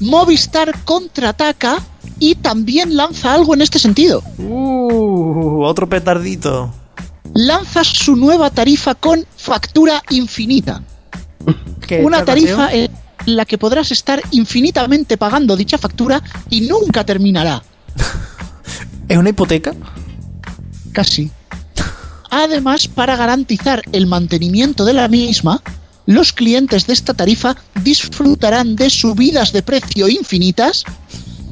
Movistar 0.00 0.74
contraataca 0.84 1.78
y 2.20 2.36
también 2.36 2.96
lanza 2.96 3.34
algo 3.34 3.54
en 3.54 3.62
este 3.62 3.80
sentido. 3.80 4.22
Uh, 4.38 5.64
otro 5.64 5.88
petardito. 5.88 6.72
Lanza 7.34 7.82
su 7.82 8.14
nueva 8.14 8.50
tarifa 8.50 8.94
con 8.94 9.24
factura 9.36 10.02
infinita. 10.10 10.82
¿Qué, 11.86 12.04
Una 12.04 12.24
tarifa 12.24 12.72
en 12.72 12.90
la 13.26 13.44
que 13.44 13.58
podrás 13.58 13.90
estar 13.90 14.22
infinitamente 14.30 15.16
pagando 15.16 15.56
dicha 15.56 15.78
factura 15.78 16.22
y 16.50 16.62
nunca 16.62 17.04
terminará. 17.04 17.62
¿Es 19.08 19.16
una 19.16 19.30
hipoteca? 19.30 19.74
Casi. 20.92 21.30
Además, 22.30 22.86
para 22.86 23.16
garantizar 23.16 23.82
el 23.92 24.06
mantenimiento 24.06 24.84
de 24.84 24.92
la 24.92 25.08
misma, 25.08 25.60
los 26.06 26.32
clientes 26.32 26.86
de 26.86 26.92
esta 26.92 27.14
tarifa 27.14 27.56
disfrutarán 27.82 28.76
de 28.76 28.90
subidas 28.90 29.52
de 29.52 29.62
precio 29.62 30.08
infinitas 30.08 30.84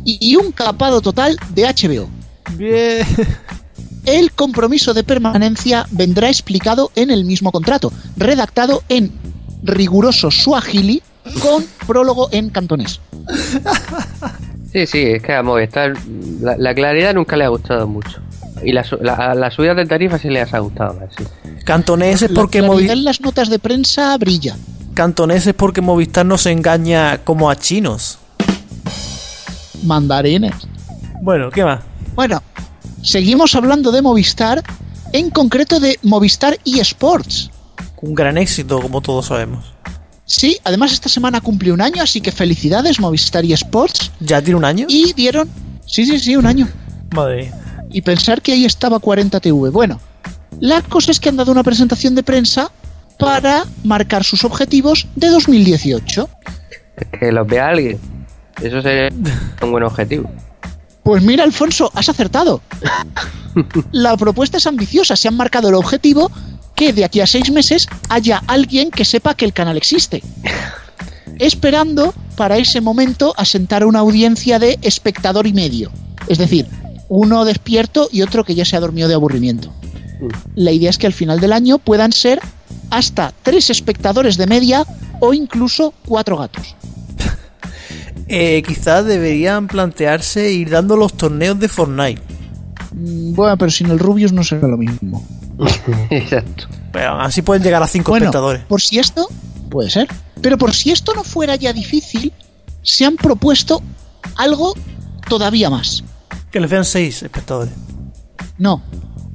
y 0.05 0.19
y 0.21 0.37
un 0.37 0.53
capado 0.53 1.01
total 1.01 1.37
de 1.55 1.63
HBO. 1.65 2.09
Bien. 2.57 3.07
El 4.05 4.33
compromiso 4.33 4.95
de 4.95 5.05
permanencia 5.05 5.87
vendrá 5.91 6.29
explicado 6.29 6.91
en 6.97 7.11
el 7.11 7.27
mismo 7.27 7.53
contrato, 7.53 7.93
redactado 8.17 8.83
en 8.89 9.13
riguroso 9.63 10.31
suajili 10.31 11.03
con 11.43 11.65
prólogo 11.87 12.29
en 12.33 12.49
cantonés. 12.49 13.01
Sí, 14.73 14.87
sí, 14.87 14.99
es 15.03 15.23
que 15.23 15.33
a 15.33 15.43
Movistar 15.43 15.95
la, 16.43 16.55
la 16.59 16.75
claridad 16.75 17.15
nunca 17.15 17.37
le 17.39 17.45
ha 17.45 17.49
gustado 17.49 17.87
mucho. 17.87 18.21
Y 18.63 18.73
la, 18.73 18.85
la, 19.01 19.35
la 19.35 19.51
subida 19.51 19.75
de 19.75 19.87
tarifa 19.87 20.19
sí 20.19 20.29
le 20.29 20.43
ha 20.43 20.59
gustado 20.59 20.93
más, 20.93 21.09
sí. 21.17 21.25
Cantonés 21.65 22.21
es 22.21 22.31
porque 22.33 22.59
claridad 22.59 22.91
Movi- 22.91 22.93
en 22.93 23.05
las 23.05 23.21
notas 23.23 23.49
de 23.49 23.59
prensa 23.59 24.15
brilla. 24.19 24.57
Cantonés 24.93 25.47
es 25.47 25.55
porque 25.55 25.81
Movistar 25.81 26.27
no 26.27 26.37
se 26.37 26.51
engaña 26.53 27.17
como 27.25 27.49
a 27.49 27.57
chinos. 27.57 28.19
Mandarines. 29.85 30.55
Bueno, 31.23 31.51
¿qué 31.51 31.65
más? 31.65 31.81
Bueno, 32.15 32.43
seguimos 33.03 33.55
hablando 33.55 33.91
de 33.93 34.03
Movistar, 34.03 34.63
en 35.13 35.31
concreto 35.31 35.81
de 35.81 35.99
Movistar 36.03 36.59
eSports. 36.65 37.51
Un 38.01 38.15
gran 38.15 38.39
éxito, 38.39 38.81
como 38.81 39.01
todos 39.01 39.27
sabemos. 39.27 39.73
Sí, 40.25 40.59
además 40.65 40.93
esta 40.93 41.09
semana 41.09 41.41
cumple 41.41 41.73
un 41.73 41.81
año, 41.81 42.03
así 42.03 42.21
que 42.21 42.33
felicidades 42.33 43.01
Movistar 43.01 43.45
eSports. 43.45 44.13
¿Ya 44.21 44.43
tiene 44.43 44.57
un 44.57 44.65
año? 44.65 44.87
Y 44.89 45.13
dieron... 45.15 45.49
Sí, 45.87 46.05
sí, 46.05 46.19
sí, 46.21 46.37
un 46.37 46.47
año. 46.47 46.69
Madre 47.15 47.45
mía. 47.45 47.87
Y 47.91 48.03
pensar 48.03 48.43
que 48.43 48.53
ahí 48.53 48.67
estaba 48.67 48.99
40 48.99 49.41
TV. 49.41 49.71
Bueno, 49.71 49.99
la 50.61 50.83
cosa 50.83 51.11
es 51.11 51.21
que 51.21 51.31
han 51.31 51.37
dado 51.37 51.53
una 51.53 51.63
presentación 51.63 52.15
de 52.15 52.23
prensa 52.23 52.71
para 53.19 53.65
marcar 53.85 54.25
sus 54.25 54.45
objetivos 54.45 55.07
de 55.17 55.29
2018. 55.29 56.29
Que 57.19 57.33
los 57.33 57.47
vea 57.47 57.69
alguien. 57.69 57.99
Eso 58.61 58.83
sería 58.83 59.09
un 59.63 59.71
buen 59.71 59.85
objetivo. 59.85 60.31
Pues 61.03 61.23
mira, 61.23 61.45
Alfonso, 61.45 61.91
has 61.95 62.09
acertado. 62.09 62.61
La 63.93 64.17
propuesta 64.17 64.59
es 64.59 64.67
ambiciosa. 64.67 65.17
Se 65.17 65.29
han 65.29 65.37
marcado 65.37 65.69
el 65.69 65.75
objetivo 65.75 66.31
que 66.75 66.93
de 66.93 67.05
aquí 67.05 67.21
a 67.21 67.27
seis 67.27 67.51
meses 67.51 67.89
haya 68.09 68.43
alguien 68.47 68.91
que 68.91 69.05
sepa 69.05 69.35
que 69.35 69.45
el 69.45 69.53
canal 69.53 69.77
existe. 69.77 70.23
Esperando 71.39 72.15
para 72.37 72.59
ese 72.59 72.81
momento 72.81 73.33
asentar 73.37 73.85
una 73.85 74.01
audiencia 74.01 74.59
de 74.59 74.79
espectador 74.83 75.47
y 75.47 75.53
medio. 75.53 75.91
Es 76.29 76.39
decir, 76.39 76.67
uno 77.09 77.45
despierto 77.45 78.09
y 78.13 78.23
otro 78.23 78.45
que 78.45 78.55
ya 78.55 78.65
se 78.65 78.77
ha 78.77 78.81
dormido 78.81 79.09
de 79.09 79.15
aburrimiento. 79.15 79.73
La 80.55 80.73
idea 80.73 80.91
es 80.91 80.99
que 80.99 81.07
al 81.07 81.13
final 81.13 81.41
del 81.41 81.53
año 81.53 81.79
puedan 81.79 82.13
ser 82.13 82.41
hasta 82.91 83.33
tres 83.43 83.71
espectadores 83.71 84.37
de 84.37 84.47
media 84.47 84.85
o 85.21 85.33
incluso 85.33 85.95
cuatro 86.07 86.37
gatos. 86.37 86.77
Eh, 88.29 88.63
quizás 88.67 89.05
deberían 89.07 89.67
plantearse 89.69 90.53
ir 90.53 90.71
dando 90.71 90.97
los 90.97 91.15
torneos 91.15 91.59
de 91.59 91.69
Fortnite. 91.69 92.21
Mm, 92.93 93.35
Bueno, 93.35 93.57
pero 93.57 93.71
sin 93.71 93.91
el 93.91 93.99
Rubius 93.99 94.33
no 94.33 94.45
será 94.45 94.69
lo 94.69 94.77
mismo. 94.77 95.27
Exacto. 96.11 96.67
Pero 96.93 97.21
así 97.21 97.43
pueden 97.43 97.63
llegar 97.63 97.83
a 97.83 97.87
cinco 97.87 98.13
Bueno, 98.13 98.27
espectadores. 98.27 98.63
por 98.65 98.81
si 98.81 98.99
esto 98.99 99.29
puede 99.71 99.91
ser, 99.91 100.09
pero 100.41 100.57
por 100.59 100.75
si 100.75 100.91
esto 100.91 101.15
no 101.15 101.25
fuera 101.25 101.57
ya 101.57 101.73
difícil, 101.73 102.33
se 102.83 103.05
han 103.05 103.17
propuesto 103.17 103.83
algo 104.37 104.75
todavía 105.29 105.69
más. 105.71 106.05
Que 106.51 106.61
les 106.61 106.71
vean 106.71 106.85
seis 106.85 107.23
espectadores. 107.23 107.73
No, 108.57 108.83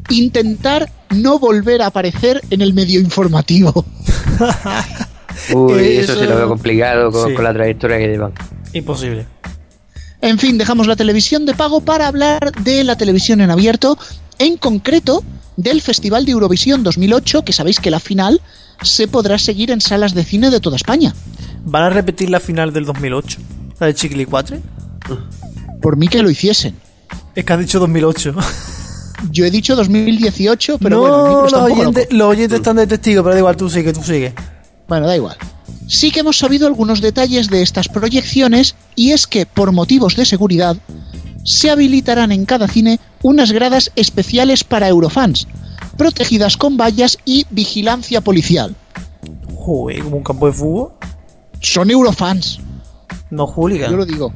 intentar 0.09 0.89
no 1.15 1.39
volver 1.39 1.81
a 1.81 1.87
aparecer 1.87 2.41
en 2.49 2.61
el 2.61 2.73
medio 2.73 2.99
informativo. 2.99 3.85
Uy, 5.53 5.73
eso, 5.97 6.13
Eso- 6.13 6.21
sí 6.21 6.27
lo 6.27 6.35
veo 6.35 6.47
complicado 6.47 7.11
con, 7.11 7.29
sí. 7.29 7.35
con 7.35 7.43
la 7.43 7.53
trayectoria 7.53 7.97
que 7.97 8.07
llevan. 8.07 8.33
Imposible. 8.73 9.25
En 10.21 10.39
fin, 10.39 10.57
dejamos 10.57 10.87
la 10.87 10.95
televisión 10.95 11.45
de 11.45 11.53
pago 11.53 11.81
para 11.81 12.07
hablar 12.07 12.51
de 12.63 12.83
la 12.83 12.95
televisión 12.95 13.41
en 13.41 13.51
abierto, 13.51 13.97
en 14.39 14.57
concreto 14.57 15.23
del 15.57 15.81
Festival 15.81 16.25
de 16.25 16.31
Eurovisión 16.31 16.83
2008, 16.83 17.43
que 17.43 17.53
sabéis 17.53 17.79
que 17.79 17.91
la 17.91 17.99
final 17.99 18.41
se 18.81 19.07
podrá 19.07 19.37
seguir 19.37 19.69
en 19.71 19.81
salas 19.81 20.13
de 20.13 20.23
cine 20.23 20.49
de 20.49 20.59
toda 20.59 20.77
España. 20.77 21.13
¿Van 21.65 21.83
a 21.83 21.89
repetir 21.89 22.29
la 22.29 22.39
final 22.39 22.73
del 22.73 22.85
2008? 22.85 23.39
¿La 23.79 23.87
de 23.87 23.93
Chiquili 23.93 24.25
4? 24.25 24.57
Por 25.81 25.97
mí 25.97 26.07
que 26.07 26.23
lo 26.23 26.29
hiciesen. 26.29 26.75
Es 27.35 27.43
que 27.43 27.53
has 27.53 27.59
dicho 27.59 27.79
2008. 27.79 28.35
Yo 29.31 29.45
he 29.45 29.51
dicho 29.51 29.75
2018, 29.75 30.77
pero 30.79 30.95
no, 30.95 31.01
bueno, 31.01 31.15
el 31.15 31.29
libro 31.29 31.45
está 31.45 31.57
los, 31.57 31.71
oyentes, 31.71 32.07
los 32.11 32.27
oyentes 32.27 32.57
están 32.57 32.75
de 32.75 32.87
testigo, 32.87 33.23
pero 33.23 33.33
da 33.33 33.39
igual, 33.39 33.57
tú 33.57 33.69
sigue, 33.69 33.93
tú 33.93 34.03
sigue. 34.03 34.33
Bueno, 34.87 35.07
da 35.07 35.15
igual. 35.15 35.37
Sí 35.87 36.11
que 36.11 36.21
hemos 36.21 36.37
sabido 36.37 36.67
algunos 36.67 37.01
detalles 37.01 37.49
de 37.49 37.61
estas 37.61 37.87
proyecciones 37.87 38.75
y 38.95 39.11
es 39.11 39.27
que, 39.27 39.45
por 39.45 39.71
motivos 39.71 40.15
de 40.15 40.25
seguridad, 40.25 40.77
se 41.43 41.69
habilitarán 41.69 42.31
en 42.31 42.45
cada 42.45 42.67
cine 42.67 42.99
unas 43.21 43.51
gradas 43.51 43.91
especiales 43.95 44.63
para 44.63 44.87
eurofans, 44.87 45.47
protegidas 45.97 46.57
con 46.57 46.77
vallas 46.77 47.17
y 47.25 47.45
vigilancia 47.49 48.21
policial. 48.21 48.75
Joder, 49.55 50.03
como 50.03 50.17
un 50.17 50.23
campo 50.23 50.47
de 50.47 50.53
fútbol. 50.53 50.91
Son 51.59 51.89
eurofans. 51.89 52.59
No 53.29 53.45
hooligan. 53.45 53.91
Yo 53.91 53.97
lo 53.97 54.05
digo. 54.05 54.33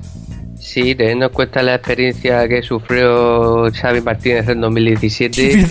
Sí, 0.60 0.96
teniendo 0.96 1.28
en 1.28 1.32
cuenta 1.32 1.62
la 1.62 1.76
experiencia 1.76 2.48
que 2.48 2.62
sufrió 2.62 3.72
Xavi 3.72 4.02
Martínez 4.02 4.50
en 4.50 4.60
2017, 4.60 5.68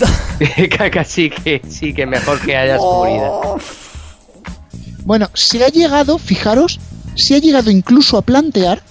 casi 0.91 1.29
que 1.29 1.61
sí 1.67 1.93
que 1.93 2.05
mejor 2.05 2.39
que 2.41 2.55
haya 2.55 2.79
seguridad. 2.79 3.31
Bueno, 5.07 5.29
se 5.33 5.63
ha 5.63 5.69
llegado, 5.69 6.17
fijaros, 6.17 6.81
se 7.15 7.35
ha 7.35 7.39
llegado 7.39 7.71
incluso 7.71 8.17
a 8.17 8.21
plantear 8.21 8.81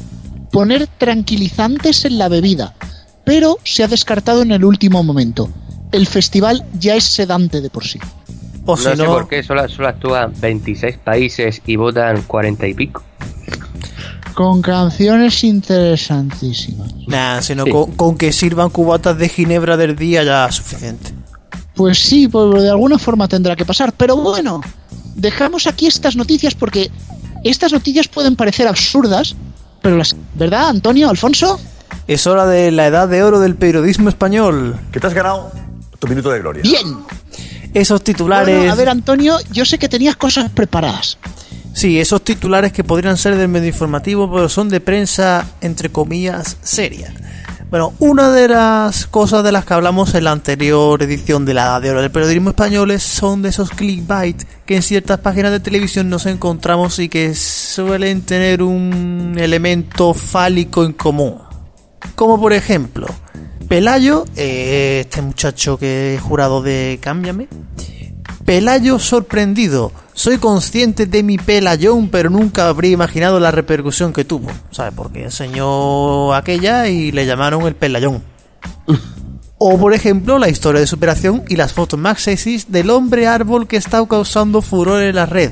poner 0.50 0.86
tranquilizantes 0.86 2.06
en 2.06 2.16
la 2.16 2.28
bebida, 2.30 2.72
pero 3.24 3.58
se 3.64 3.84
ha 3.84 3.88
descartado 3.88 4.40
en 4.40 4.50
el 4.50 4.64
último 4.64 5.02
momento. 5.02 5.50
El 5.92 6.06
festival 6.06 6.64
ya 6.78 6.94
es 6.96 7.04
sedante 7.04 7.60
de 7.60 7.68
por 7.68 7.84
sí. 7.86 7.98
O 8.64 8.72
no 8.72 8.76
si 8.78 8.84
sé 8.84 8.96
no- 8.96 9.04
por 9.04 9.28
qué 9.28 9.42
solo, 9.42 9.68
solo 9.68 9.88
actúan 9.88 10.32
26 10.40 10.96
países 11.04 11.60
y 11.66 11.76
votan 11.76 12.22
40 12.22 12.66
y 12.66 12.72
pico. 12.72 13.02
Con 14.32 14.62
canciones 14.62 15.44
interesantísimas. 15.44 16.94
Nah, 17.06 17.42
sino 17.42 17.64
Sí. 17.64 17.70
con, 17.70 17.92
con 17.92 18.16
que 18.16 18.32
sirvan 18.32 18.70
cubatas 18.70 19.18
de 19.18 19.28
ginebra 19.28 19.76
del 19.76 19.96
día 19.96 20.24
ya 20.24 20.46
es 20.46 20.54
suficiente. 20.54 21.10
Pues 21.74 21.98
sí, 21.98 22.26
pues 22.28 22.62
de 22.62 22.70
alguna 22.70 22.98
forma 22.98 23.28
tendrá 23.28 23.54
que 23.54 23.66
pasar. 23.66 23.92
Pero 23.92 24.16
bueno, 24.16 24.62
dejamos 25.16 25.66
aquí 25.66 25.86
estas 25.86 26.14
noticias 26.14 26.54
porque 26.54 26.90
estas 27.42 27.72
noticias 27.72 28.06
pueden 28.08 28.36
parecer 28.36 28.68
absurdas, 28.68 29.34
pero 29.82 29.96
las... 29.96 30.14
¿Verdad, 30.34 30.68
Antonio, 30.68 31.08
Alfonso? 31.10 31.58
Es 32.06 32.26
hora 32.26 32.46
de 32.46 32.70
la 32.70 32.86
edad 32.86 33.08
de 33.08 33.22
oro 33.22 33.40
del 33.40 33.56
periodismo 33.56 34.08
español. 34.08 34.78
Que 34.92 35.00
te 35.00 35.06
has 35.06 35.14
ganado 35.14 35.50
tu 35.98 36.06
minuto 36.06 36.30
de 36.30 36.40
gloria. 36.40 36.62
Bien. 36.62 36.98
Esos 37.74 38.02
titulares. 38.02 38.56
Bueno, 38.56 38.72
a 38.72 38.76
ver, 38.76 38.88
Antonio, 38.88 39.38
yo 39.50 39.64
sé 39.64 39.78
que 39.78 39.88
tenías 39.88 40.16
cosas 40.16 40.50
preparadas. 40.50 41.18
Sí, 41.72 42.00
esos 42.00 42.22
titulares 42.22 42.72
que 42.72 42.84
podrían 42.84 43.18
ser 43.18 43.36
del 43.36 43.48
medio 43.48 43.68
informativo, 43.68 44.32
pero 44.32 44.48
son 44.48 44.68
de 44.70 44.80
prensa, 44.80 45.46
entre 45.60 45.90
comillas, 45.90 46.56
seria. 46.62 47.12
Bueno, 47.70 47.94
una 47.98 48.30
de 48.30 48.46
las 48.48 49.06
cosas 49.06 49.42
de 49.42 49.50
las 49.50 49.64
que 49.64 49.74
hablamos 49.74 50.14
en 50.14 50.24
la 50.24 50.30
anterior 50.30 51.02
edición 51.02 51.44
de 51.44 51.52
la 51.54 51.64
Edad 51.64 51.82
de 51.82 51.90
Oro 51.90 52.00
del 52.02 52.12
Periodismo 52.12 52.50
Español 52.50 52.92
es- 52.92 53.02
son 53.02 53.42
de 53.42 53.48
esos 53.48 53.70
clickbait 53.70 54.40
que 54.64 54.76
en 54.76 54.82
ciertas 54.82 55.18
páginas 55.18 55.50
de 55.50 55.58
televisión 55.58 56.08
nos 56.08 56.26
encontramos 56.26 56.98
y 57.00 57.08
que 57.08 57.34
suelen 57.34 58.22
tener 58.22 58.62
un 58.62 59.34
elemento 59.36 60.14
fálico 60.14 60.84
en 60.84 60.92
común. 60.92 61.38
Como 62.14 62.40
por 62.40 62.52
ejemplo, 62.52 63.08
Pelayo, 63.68 64.24
eh, 64.36 65.00
este 65.04 65.20
muchacho 65.22 65.76
que 65.76 66.14
es 66.14 66.20
jurado 66.20 66.62
de 66.62 67.00
Cámbiame, 67.02 67.48
Pelayo 68.46 69.00
sorprendido. 69.00 69.90
Soy 70.14 70.38
consciente 70.38 71.06
de 71.06 71.24
mi 71.24 71.36
pelayón, 71.36 72.08
pero 72.08 72.30
nunca 72.30 72.68
habría 72.68 72.92
imaginado 72.92 73.40
la 73.40 73.50
repercusión 73.50 74.12
que 74.12 74.24
tuvo. 74.24 74.48
¿Sabes? 74.70 74.92
Porque 74.94 75.24
enseñó 75.24 76.32
aquella 76.32 76.86
y 76.86 77.10
le 77.10 77.26
llamaron 77.26 77.66
el 77.66 77.74
pelayón. 77.74 78.22
O 79.58 79.78
por 79.78 79.94
ejemplo, 79.94 80.38
la 80.38 80.50
historia 80.50 80.82
de 80.82 80.86
superación 80.86 81.42
y 81.48 81.56
las 81.56 81.72
fotos 81.72 81.98
más 81.98 82.20
sexys 82.20 82.70
del 82.70 82.90
hombre 82.90 83.26
árbol 83.26 83.66
que 83.66 83.78
está 83.78 84.06
causando 84.06 84.60
furor 84.60 85.02
en 85.02 85.16
la 85.16 85.24
red. 85.24 85.50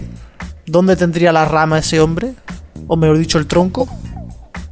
¿Dónde 0.67 0.95
tendría 0.95 1.33
la 1.33 1.47
rama 1.47 1.79
ese 1.79 2.01
hombre? 2.01 2.35
O 2.87 2.99
mejor 2.99 3.17
dicho, 3.17 3.39
el 3.39 3.47
tronco. 3.47 3.89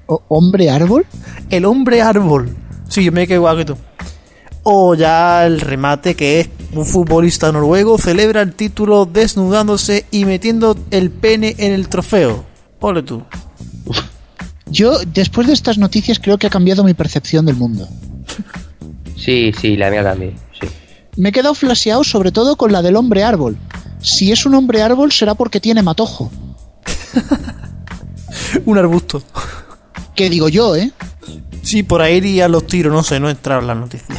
¿Hombre 0.06 0.68
árbol? 0.68 1.06
El 1.48 1.64
hombre 1.64 2.02
árbol. 2.02 2.54
Sí, 2.90 3.04
yo 3.04 3.10
me 3.10 3.26
quedo 3.26 3.36
igual 3.38 3.56
que 3.56 3.64
tú. 3.64 3.78
O 4.64 4.94
ya 4.94 5.44
el 5.44 5.60
remate 5.60 6.14
que 6.14 6.40
es 6.40 6.48
un 6.72 6.86
futbolista 6.86 7.50
noruego 7.50 7.98
celebra 7.98 8.42
el 8.42 8.54
título 8.54 9.06
desnudándose 9.06 10.06
y 10.10 10.24
metiendo 10.24 10.76
el 10.90 11.10
pene 11.10 11.56
en 11.58 11.72
el 11.72 11.88
trofeo. 11.88 12.44
Ole 12.80 13.02
tú. 13.02 13.22
Yo, 14.66 14.98
después 15.00 15.46
de 15.46 15.52
estas 15.52 15.78
noticias, 15.78 16.18
creo 16.18 16.38
que 16.38 16.46
ha 16.46 16.50
cambiado 16.50 16.84
mi 16.84 16.94
percepción 16.94 17.44
del 17.44 17.56
mundo. 17.56 17.88
Sí, 19.16 19.52
sí, 19.60 19.76
la 19.76 19.90
mía 19.90 20.02
también. 20.02 20.34
Sí. 20.58 20.66
Me 21.16 21.28
he 21.28 21.32
quedado 21.32 21.54
flasheado 21.54 22.04
sobre 22.04 22.32
todo 22.32 22.56
con 22.56 22.72
la 22.72 22.80
del 22.82 22.96
hombre 22.96 23.22
árbol. 23.22 23.58
Si 24.00 24.32
es 24.32 24.46
un 24.46 24.54
hombre 24.54 24.80
árbol 24.82 25.12
será 25.12 25.34
porque 25.34 25.60
tiene 25.60 25.82
matojo. 25.82 26.30
un 28.64 28.78
arbusto. 28.78 29.22
¿Qué 30.14 30.30
digo 30.30 30.48
yo, 30.48 30.74
eh? 30.76 30.90
Sí, 31.72 31.82
por 31.82 32.02
ahí 32.02 32.16
irían 32.16 32.52
los 32.52 32.66
tiros, 32.66 32.92
no 32.92 33.02
sé, 33.02 33.18
no 33.18 33.30
entraron 33.30 33.66
las 33.66 33.78
noticias. 33.78 34.18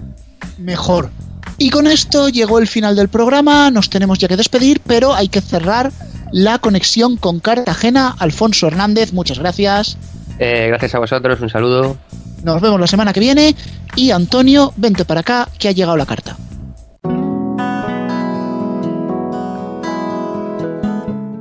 Mejor. 0.58 1.10
Y 1.56 1.70
con 1.70 1.86
esto 1.86 2.28
llegó 2.28 2.58
el 2.58 2.66
final 2.66 2.96
del 2.96 3.08
programa, 3.08 3.70
nos 3.70 3.88
tenemos 3.88 4.18
ya 4.18 4.26
que 4.26 4.36
despedir, 4.36 4.80
pero 4.84 5.14
hay 5.14 5.28
que 5.28 5.40
cerrar 5.40 5.92
la 6.32 6.58
conexión 6.58 7.16
con 7.16 7.38
Cartagena. 7.38 8.16
Alfonso 8.18 8.66
Hernández, 8.66 9.12
muchas 9.12 9.38
gracias. 9.38 9.96
Eh, 10.40 10.64
gracias 10.70 10.96
a 10.96 10.98
vosotros, 10.98 11.40
un 11.40 11.48
saludo. 11.48 11.96
Nos 12.42 12.60
vemos 12.60 12.80
la 12.80 12.88
semana 12.88 13.12
que 13.12 13.20
viene. 13.20 13.54
Y 13.94 14.10
Antonio, 14.10 14.72
vente 14.76 15.04
para 15.04 15.20
acá, 15.20 15.48
que 15.56 15.68
ha 15.68 15.70
llegado 15.70 15.96
la 15.96 16.04
carta. 16.04 16.36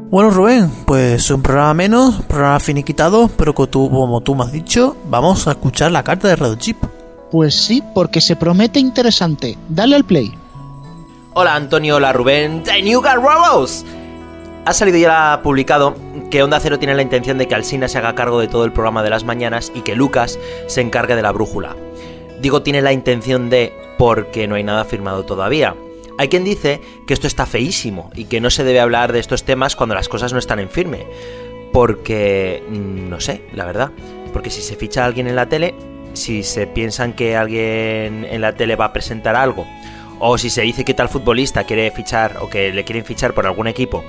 Bueno, 0.10 0.30
Rubén, 0.30 0.72
pues 0.86 1.30
un 1.32 1.41
programa 1.41 1.74
menos, 1.74 2.22
programa 2.30 2.62
finiquitado, 2.62 3.30
pero 3.36 3.53
que 3.53 3.68
tú, 3.68 3.89
como 3.89 4.22
tú 4.22 4.36
me 4.36 4.45
has 4.45 4.53
dicho, 4.53 4.95
vamos 5.10 5.47
a 5.47 5.51
escuchar 5.51 5.91
la 5.91 6.01
carta 6.01 6.30
de 6.30 6.38
Red 6.38 6.58
Chip. 6.60 6.78
Pues 7.30 7.53
sí, 7.53 7.84
porque 7.93 8.22
se 8.22 8.38
promete 8.38 8.80
interesante. 8.80 9.58
Dale 9.68 9.97
al 9.97 10.05
play. 10.05 10.34
Hola 11.34 11.55
Antonio, 11.55 11.97
hola 11.97 12.14
Rubén. 12.14 12.64
The 12.64 12.82
New. 12.82 13.01
Ha 14.66 14.74
salido 14.74 14.97
ya 14.97 15.41
publicado 15.43 15.93
que 16.32 16.41
Onda 16.41 16.62
Cero 16.62 16.80
tiene 16.80 16.95
la 16.95 17.01
intención 17.01 17.38
de 17.38 17.49
que 17.49 17.55
Alsina 17.55 17.89
se 17.89 17.97
haga 17.97 18.16
cargo 18.16 18.39
de 18.39 18.47
todo 18.47 18.64
el 18.64 18.72
programa 18.72 19.03
de 19.03 19.10
las 19.10 19.26
mañanas 19.26 19.74
y 19.76 19.82
que 19.82 19.95
Lucas 19.95 20.39
se 20.68 20.80
encargue 20.80 21.18
de 21.18 21.22
la 21.22 21.34
brújula. 21.34 21.76
Digo 22.41 22.62
tiene 22.62 22.82
la 22.82 22.93
intención 22.93 23.49
de 23.49 23.74
porque 23.97 24.47
no 24.47 24.55
hay 24.55 24.64
nada 24.64 24.86
firmado 24.86 25.26
todavía. 25.26 25.76
Hay 26.18 26.30
quien 26.30 26.43
dice 26.43 26.82
que 27.05 27.13
esto 27.13 27.28
está 27.28 27.45
feísimo 27.45 28.09
y 28.15 28.26
que 28.26 28.41
no 28.41 28.49
se 28.49 28.63
debe 28.63 28.80
hablar 28.80 29.13
de 29.13 29.20
estos 29.20 29.43
temas 29.43 29.76
cuando 29.76 29.95
las 29.95 30.09
cosas 30.09 30.34
no 30.34 30.39
están 30.39 30.59
en 30.59 30.70
firme. 30.70 31.05
Porque, 31.72 32.63
mm, 32.68 33.09
no 33.09 33.20
sé, 33.20 33.43
la 33.53 33.65
verdad. 33.65 33.91
Porque 34.34 34.49
si 34.49 34.61
se 34.61 34.76
ficha 34.76 35.03
a 35.03 35.05
alguien 35.05 35.28
en 35.28 35.36
la 35.36 35.47
tele, 35.47 35.76
si 36.13 36.43
se 36.43 36.65
piensan 36.65 37.13
que 37.13 37.36
alguien 37.36 38.26
en 38.26 38.41
la 38.41 38.55
tele 38.55 38.76
va 38.76 38.86
a 38.86 38.93
presentar 38.93 39.36
algo, 39.36 39.65
o 40.20 40.38
si 40.38 40.49
se 40.49 40.63
dice 40.63 40.84
que 40.84 40.95
tal 40.95 41.09
futbolista 41.09 41.65
quiere 41.65 41.91
fichar 41.91 42.38
o 42.41 42.49
que 42.49 42.74
le 42.74 42.84
quieren 42.84 43.05
fichar 43.05 43.34
por 43.34 43.45
algún 43.45 43.68
equipo, 43.68 44.03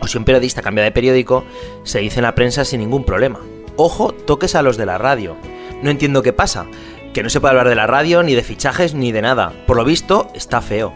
o 0.00 0.06
si 0.06 0.18
un 0.18 0.24
periodista 0.24 0.62
cambia 0.62 0.84
de 0.84 0.92
periódico, 0.92 1.44
se 1.82 1.98
dice 1.98 2.20
en 2.20 2.24
la 2.24 2.34
prensa 2.34 2.64
sin 2.64 2.80
ningún 2.80 3.04
problema. 3.04 3.40
Ojo, 3.76 4.12
toques 4.12 4.54
a 4.54 4.62
los 4.62 4.76
de 4.76 4.86
la 4.86 4.98
radio. 4.98 5.36
No 5.82 5.90
entiendo 5.90 6.22
qué 6.22 6.32
pasa. 6.32 6.66
Que 7.12 7.22
no 7.22 7.30
se 7.30 7.40
puede 7.40 7.52
hablar 7.52 7.68
de 7.68 7.74
la 7.74 7.86
radio, 7.86 8.22
ni 8.22 8.34
de 8.34 8.42
fichajes, 8.42 8.94
ni 8.94 9.12
de 9.12 9.22
nada. 9.22 9.52
Por 9.66 9.76
lo 9.76 9.84
visto, 9.84 10.28
está 10.34 10.60
feo. 10.60 10.92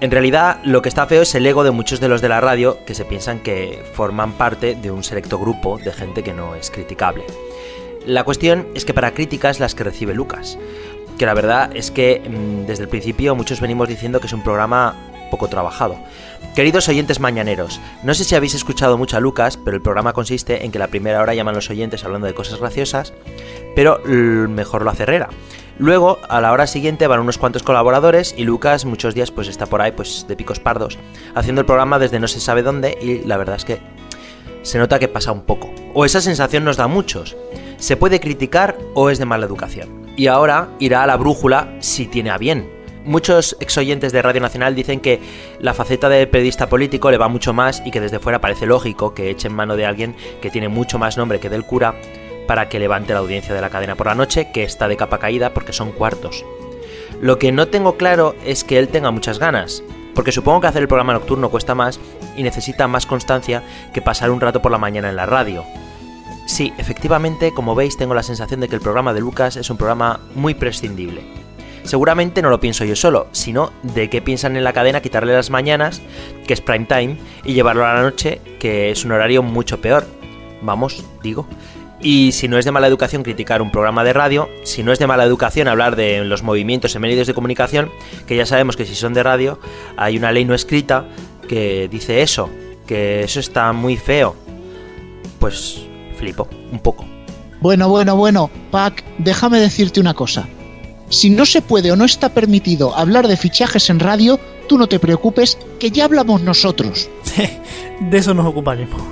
En 0.00 0.10
realidad, 0.10 0.60
lo 0.64 0.80
que 0.80 0.88
está 0.88 1.06
feo 1.06 1.20
es 1.20 1.34
el 1.34 1.46
ego 1.46 1.62
de 1.62 1.72
muchos 1.72 2.00
de 2.00 2.08
los 2.08 2.22
de 2.22 2.30
la 2.30 2.40
radio 2.40 2.78
que 2.86 2.94
se 2.94 3.04
piensan 3.04 3.40
que 3.40 3.82
forman 3.92 4.32
parte 4.32 4.74
de 4.74 4.90
un 4.90 5.04
selecto 5.04 5.38
grupo 5.38 5.76
de 5.76 5.92
gente 5.92 6.22
que 6.22 6.32
no 6.32 6.54
es 6.54 6.70
criticable. 6.70 7.24
La 8.06 8.24
cuestión 8.24 8.66
es 8.74 8.86
que 8.86 8.94
para 8.94 9.12
críticas 9.12 9.60
las 9.60 9.74
que 9.74 9.84
recibe 9.84 10.14
Lucas, 10.14 10.56
que 11.18 11.26
la 11.26 11.34
verdad 11.34 11.70
es 11.76 11.90
que 11.90 12.22
mmm, 12.26 12.64
desde 12.64 12.84
el 12.84 12.88
principio 12.88 13.34
muchos 13.34 13.60
venimos 13.60 13.88
diciendo 13.88 14.20
que 14.20 14.26
es 14.26 14.32
un 14.32 14.42
programa 14.42 14.96
poco 15.30 15.48
trabajado. 15.48 15.98
Queridos 16.54 16.88
oyentes 16.88 17.20
mañaneros, 17.20 17.80
no 18.02 18.12
sé 18.12 18.24
si 18.24 18.34
habéis 18.34 18.54
escuchado 18.54 18.98
mucho 18.98 19.16
a 19.16 19.20
Lucas, 19.20 19.56
pero 19.56 19.76
el 19.76 19.82
programa 19.82 20.12
consiste 20.12 20.64
en 20.64 20.72
que 20.72 20.80
la 20.80 20.88
primera 20.88 21.22
hora 21.22 21.34
llaman 21.34 21.54
los 21.54 21.70
oyentes 21.70 22.04
hablando 22.04 22.26
de 22.26 22.34
cosas 22.34 22.58
graciosas, 22.58 23.12
pero 23.76 24.00
mejor 24.04 24.82
lo 24.82 24.90
hace 24.90 25.04
Herrera. 25.04 25.28
Luego, 25.78 26.18
a 26.28 26.40
la 26.40 26.52
hora 26.52 26.66
siguiente 26.66 27.06
van 27.06 27.20
unos 27.20 27.38
cuantos 27.38 27.62
colaboradores 27.62 28.34
y 28.36 28.44
Lucas 28.44 28.84
muchos 28.84 29.14
días 29.14 29.30
pues 29.30 29.48
está 29.48 29.66
por 29.66 29.80
ahí 29.80 29.92
pues 29.92 30.26
de 30.28 30.36
picos 30.36 30.60
pardos, 30.60 30.98
haciendo 31.34 31.60
el 31.60 31.66
programa 31.66 31.98
desde 31.98 32.20
no 32.20 32.28
se 32.28 32.40
sabe 32.40 32.62
dónde 32.62 32.98
y 33.00 33.26
la 33.26 33.36
verdad 33.36 33.56
es 33.56 33.64
que 33.64 33.78
se 34.62 34.78
nota 34.78 34.98
que 34.98 35.08
pasa 35.08 35.32
un 35.32 35.42
poco. 35.42 35.70
O 35.94 36.04
esa 36.04 36.20
sensación 36.20 36.64
nos 36.64 36.76
da 36.76 36.86
muchos. 36.86 37.36
Se 37.78 37.96
puede 37.96 38.20
criticar 38.20 38.76
o 38.94 39.08
es 39.08 39.18
de 39.18 39.24
mala 39.24 39.46
educación. 39.46 40.06
Y 40.16 40.26
ahora 40.26 40.68
irá 40.80 41.02
a 41.02 41.06
la 41.06 41.16
brújula 41.16 41.76
si 41.80 42.06
tiene 42.06 42.30
a 42.30 42.38
bien. 42.38 42.79
Muchos 43.04 43.56
exoyentes 43.60 44.12
de 44.12 44.20
Radio 44.20 44.42
Nacional 44.42 44.74
dicen 44.74 45.00
que 45.00 45.20
la 45.58 45.72
faceta 45.72 46.08
de 46.08 46.26
periodista 46.26 46.68
político 46.68 47.10
le 47.10 47.16
va 47.16 47.28
mucho 47.28 47.54
más 47.54 47.82
y 47.84 47.90
que 47.90 48.00
desde 48.00 48.18
fuera 48.18 48.40
parece 48.40 48.66
lógico 48.66 49.14
que 49.14 49.30
eche 49.30 49.48
en 49.48 49.54
mano 49.54 49.76
de 49.76 49.86
alguien 49.86 50.14
que 50.42 50.50
tiene 50.50 50.68
mucho 50.68 50.98
más 50.98 51.16
nombre 51.16 51.40
que 51.40 51.48
del 51.48 51.64
cura 51.64 51.94
para 52.46 52.68
que 52.68 52.78
levante 52.78 53.14
la 53.14 53.20
audiencia 53.20 53.54
de 53.54 53.60
la 53.60 53.70
cadena 53.70 53.94
por 53.94 54.08
la 54.08 54.14
noche, 54.14 54.50
que 54.52 54.64
está 54.64 54.86
de 54.86 54.96
capa 54.96 55.18
caída 55.18 55.54
porque 55.54 55.72
son 55.72 55.92
cuartos. 55.92 56.44
Lo 57.20 57.38
que 57.38 57.52
no 57.52 57.68
tengo 57.68 57.96
claro 57.96 58.34
es 58.44 58.64
que 58.64 58.78
él 58.78 58.88
tenga 58.88 59.10
muchas 59.10 59.38
ganas, 59.38 59.82
porque 60.14 60.32
supongo 60.32 60.60
que 60.60 60.66
hacer 60.66 60.82
el 60.82 60.88
programa 60.88 61.12
nocturno 61.12 61.48
cuesta 61.48 61.74
más 61.74 62.00
y 62.36 62.42
necesita 62.42 62.88
más 62.88 63.06
constancia 63.06 63.62
que 63.94 64.02
pasar 64.02 64.30
un 64.30 64.40
rato 64.40 64.60
por 64.60 64.72
la 64.72 64.78
mañana 64.78 65.08
en 65.08 65.16
la 65.16 65.26
radio. 65.26 65.64
Sí, 66.46 66.72
efectivamente, 66.76 67.52
como 67.54 67.74
veis, 67.74 67.96
tengo 67.96 68.14
la 68.14 68.22
sensación 68.22 68.60
de 68.60 68.68
que 68.68 68.74
el 68.74 68.82
programa 68.82 69.14
de 69.14 69.20
Lucas 69.20 69.56
es 69.56 69.70
un 69.70 69.76
programa 69.76 70.20
muy 70.34 70.54
prescindible. 70.54 71.39
Seguramente 71.84 72.42
no 72.42 72.50
lo 72.50 72.60
pienso 72.60 72.84
yo 72.84 72.96
solo, 72.96 73.28
sino 73.32 73.72
de 73.82 74.08
que 74.10 74.22
piensan 74.22 74.56
en 74.56 74.64
la 74.64 74.72
cadena 74.72 75.00
quitarle 75.00 75.32
las 75.32 75.50
mañanas, 75.50 76.00
que 76.46 76.54
es 76.54 76.60
prime 76.60 76.86
time, 76.86 77.16
y 77.44 77.54
llevarlo 77.54 77.86
a 77.86 77.94
la 77.94 78.02
noche, 78.02 78.40
que 78.58 78.90
es 78.90 79.04
un 79.04 79.12
horario 79.12 79.42
mucho 79.42 79.80
peor. 79.80 80.06
Vamos, 80.62 81.04
digo. 81.22 81.46
Y 82.02 82.32
si 82.32 82.48
no 82.48 82.58
es 82.58 82.64
de 82.64 82.70
mala 82.70 82.86
educación 82.86 83.22
criticar 83.22 83.60
un 83.60 83.70
programa 83.70 84.04
de 84.04 84.12
radio, 84.12 84.48
si 84.64 84.82
no 84.82 84.92
es 84.92 84.98
de 84.98 85.06
mala 85.06 85.24
educación 85.24 85.68
hablar 85.68 85.96
de 85.96 86.24
los 86.24 86.42
movimientos 86.42 86.94
en 86.94 87.02
medios 87.02 87.26
de 87.26 87.34
comunicación, 87.34 87.90
que 88.26 88.36
ya 88.36 88.46
sabemos 88.46 88.76
que 88.76 88.86
si 88.86 88.94
son 88.94 89.12
de 89.12 89.22
radio, 89.22 89.58
hay 89.96 90.16
una 90.16 90.32
ley 90.32 90.44
no 90.44 90.54
escrita 90.54 91.04
que 91.46 91.88
dice 91.90 92.22
eso, 92.22 92.48
que 92.86 93.22
eso 93.22 93.40
está 93.40 93.72
muy 93.72 93.96
feo. 93.96 94.34
Pues 95.38 95.82
flipo, 96.16 96.48
un 96.72 96.78
poco. 96.78 97.04
Bueno, 97.60 97.88
bueno, 97.90 98.16
bueno, 98.16 98.50
Pac, 98.70 99.04
déjame 99.18 99.60
decirte 99.60 100.00
una 100.00 100.14
cosa. 100.14 100.48
Si 101.10 101.28
no 101.28 101.44
se 101.44 101.60
puede 101.60 101.90
o 101.92 101.96
no 101.96 102.04
está 102.04 102.30
permitido 102.30 102.96
hablar 102.96 103.28
de 103.28 103.36
fichajes 103.36 103.90
en 103.90 104.00
radio, 104.00 104.40
tú 104.68 104.78
no 104.78 104.86
te 104.86 105.00
preocupes, 105.00 105.58
que 105.78 105.90
ya 105.90 106.04
hablamos 106.04 106.42
nosotros. 106.42 107.10
de 108.00 108.18
eso 108.18 108.32
nos 108.32 108.46
ocuparemos. 108.46 109.02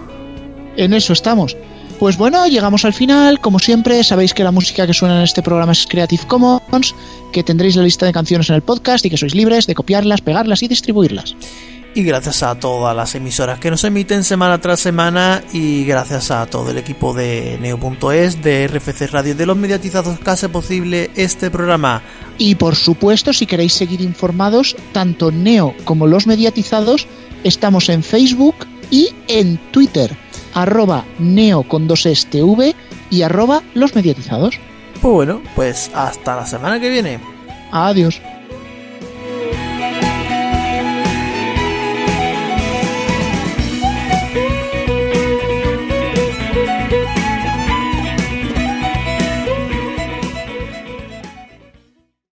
En 0.76 0.94
eso 0.94 1.12
estamos. 1.12 1.56
Pues 1.98 2.16
bueno, 2.16 2.46
llegamos 2.46 2.84
al 2.84 2.92
final. 2.92 3.40
Como 3.40 3.58
siempre, 3.58 4.04
sabéis 4.04 4.32
que 4.32 4.44
la 4.44 4.52
música 4.52 4.86
que 4.86 4.94
suena 4.94 5.16
en 5.16 5.24
este 5.24 5.42
programa 5.42 5.72
es 5.72 5.88
Creative 5.88 6.22
Commons, 6.28 6.94
que 7.32 7.42
tendréis 7.42 7.74
la 7.74 7.82
lista 7.82 8.06
de 8.06 8.12
canciones 8.12 8.48
en 8.48 8.54
el 8.54 8.62
podcast 8.62 9.04
y 9.04 9.10
que 9.10 9.16
sois 9.16 9.34
libres 9.34 9.66
de 9.66 9.74
copiarlas, 9.74 10.20
pegarlas 10.20 10.62
y 10.62 10.68
distribuirlas. 10.68 11.34
Y 11.98 12.04
gracias 12.04 12.44
a 12.44 12.54
todas 12.54 12.94
las 12.94 13.16
emisoras 13.16 13.58
que 13.58 13.72
nos 13.72 13.82
emiten 13.82 14.22
semana 14.22 14.60
tras 14.60 14.78
semana 14.78 15.42
y 15.52 15.84
gracias 15.84 16.30
a 16.30 16.46
todo 16.46 16.70
el 16.70 16.78
equipo 16.78 17.12
de 17.12 17.58
Neo.es, 17.60 18.40
de 18.40 18.68
RFC 18.68 19.10
Radio, 19.10 19.34
de 19.34 19.44
los 19.44 19.56
mediatizados 19.56 20.16
que 20.20 20.30
hace 20.30 20.48
posible 20.48 21.10
este 21.16 21.50
programa. 21.50 22.02
Y 22.38 22.54
por 22.54 22.76
supuesto, 22.76 23.32
si 23.32 23.46
queréis 23.46 23.72
seguir 23.72 24.00
informados, 24.00 24.76
tanto 24.92 25.32
Neo 25.32 25.74
como 25.82 26.06
los 26.06 26.28
mediatizados, 26.28 27.08
estamos 27.42 27.88
en 27.88 28.04
Facebook 28.04 28.54
y 28.92 29.08
en 29.26 29.56
Twitter, 29.72 30.16
arroba 30.54 31.04
neo 31.18 31.64
con 31.64 31.88
dos 31.88 32.06
TV 32.30 32.76
y 33.10 33.22
arroba 33.22 33.64
los 33.74 33.96
mediatizados. 33.96 34.54
Pues 35.02 35.14
bueno, 35.14 35.42
pues 35.56 35.90
hasta 35.92 36.36
la 36.36 36.46
semana 36.46 36.78
que 36.78 36.90
viene. 36.90 37.18
Adiós. 37.72 38.20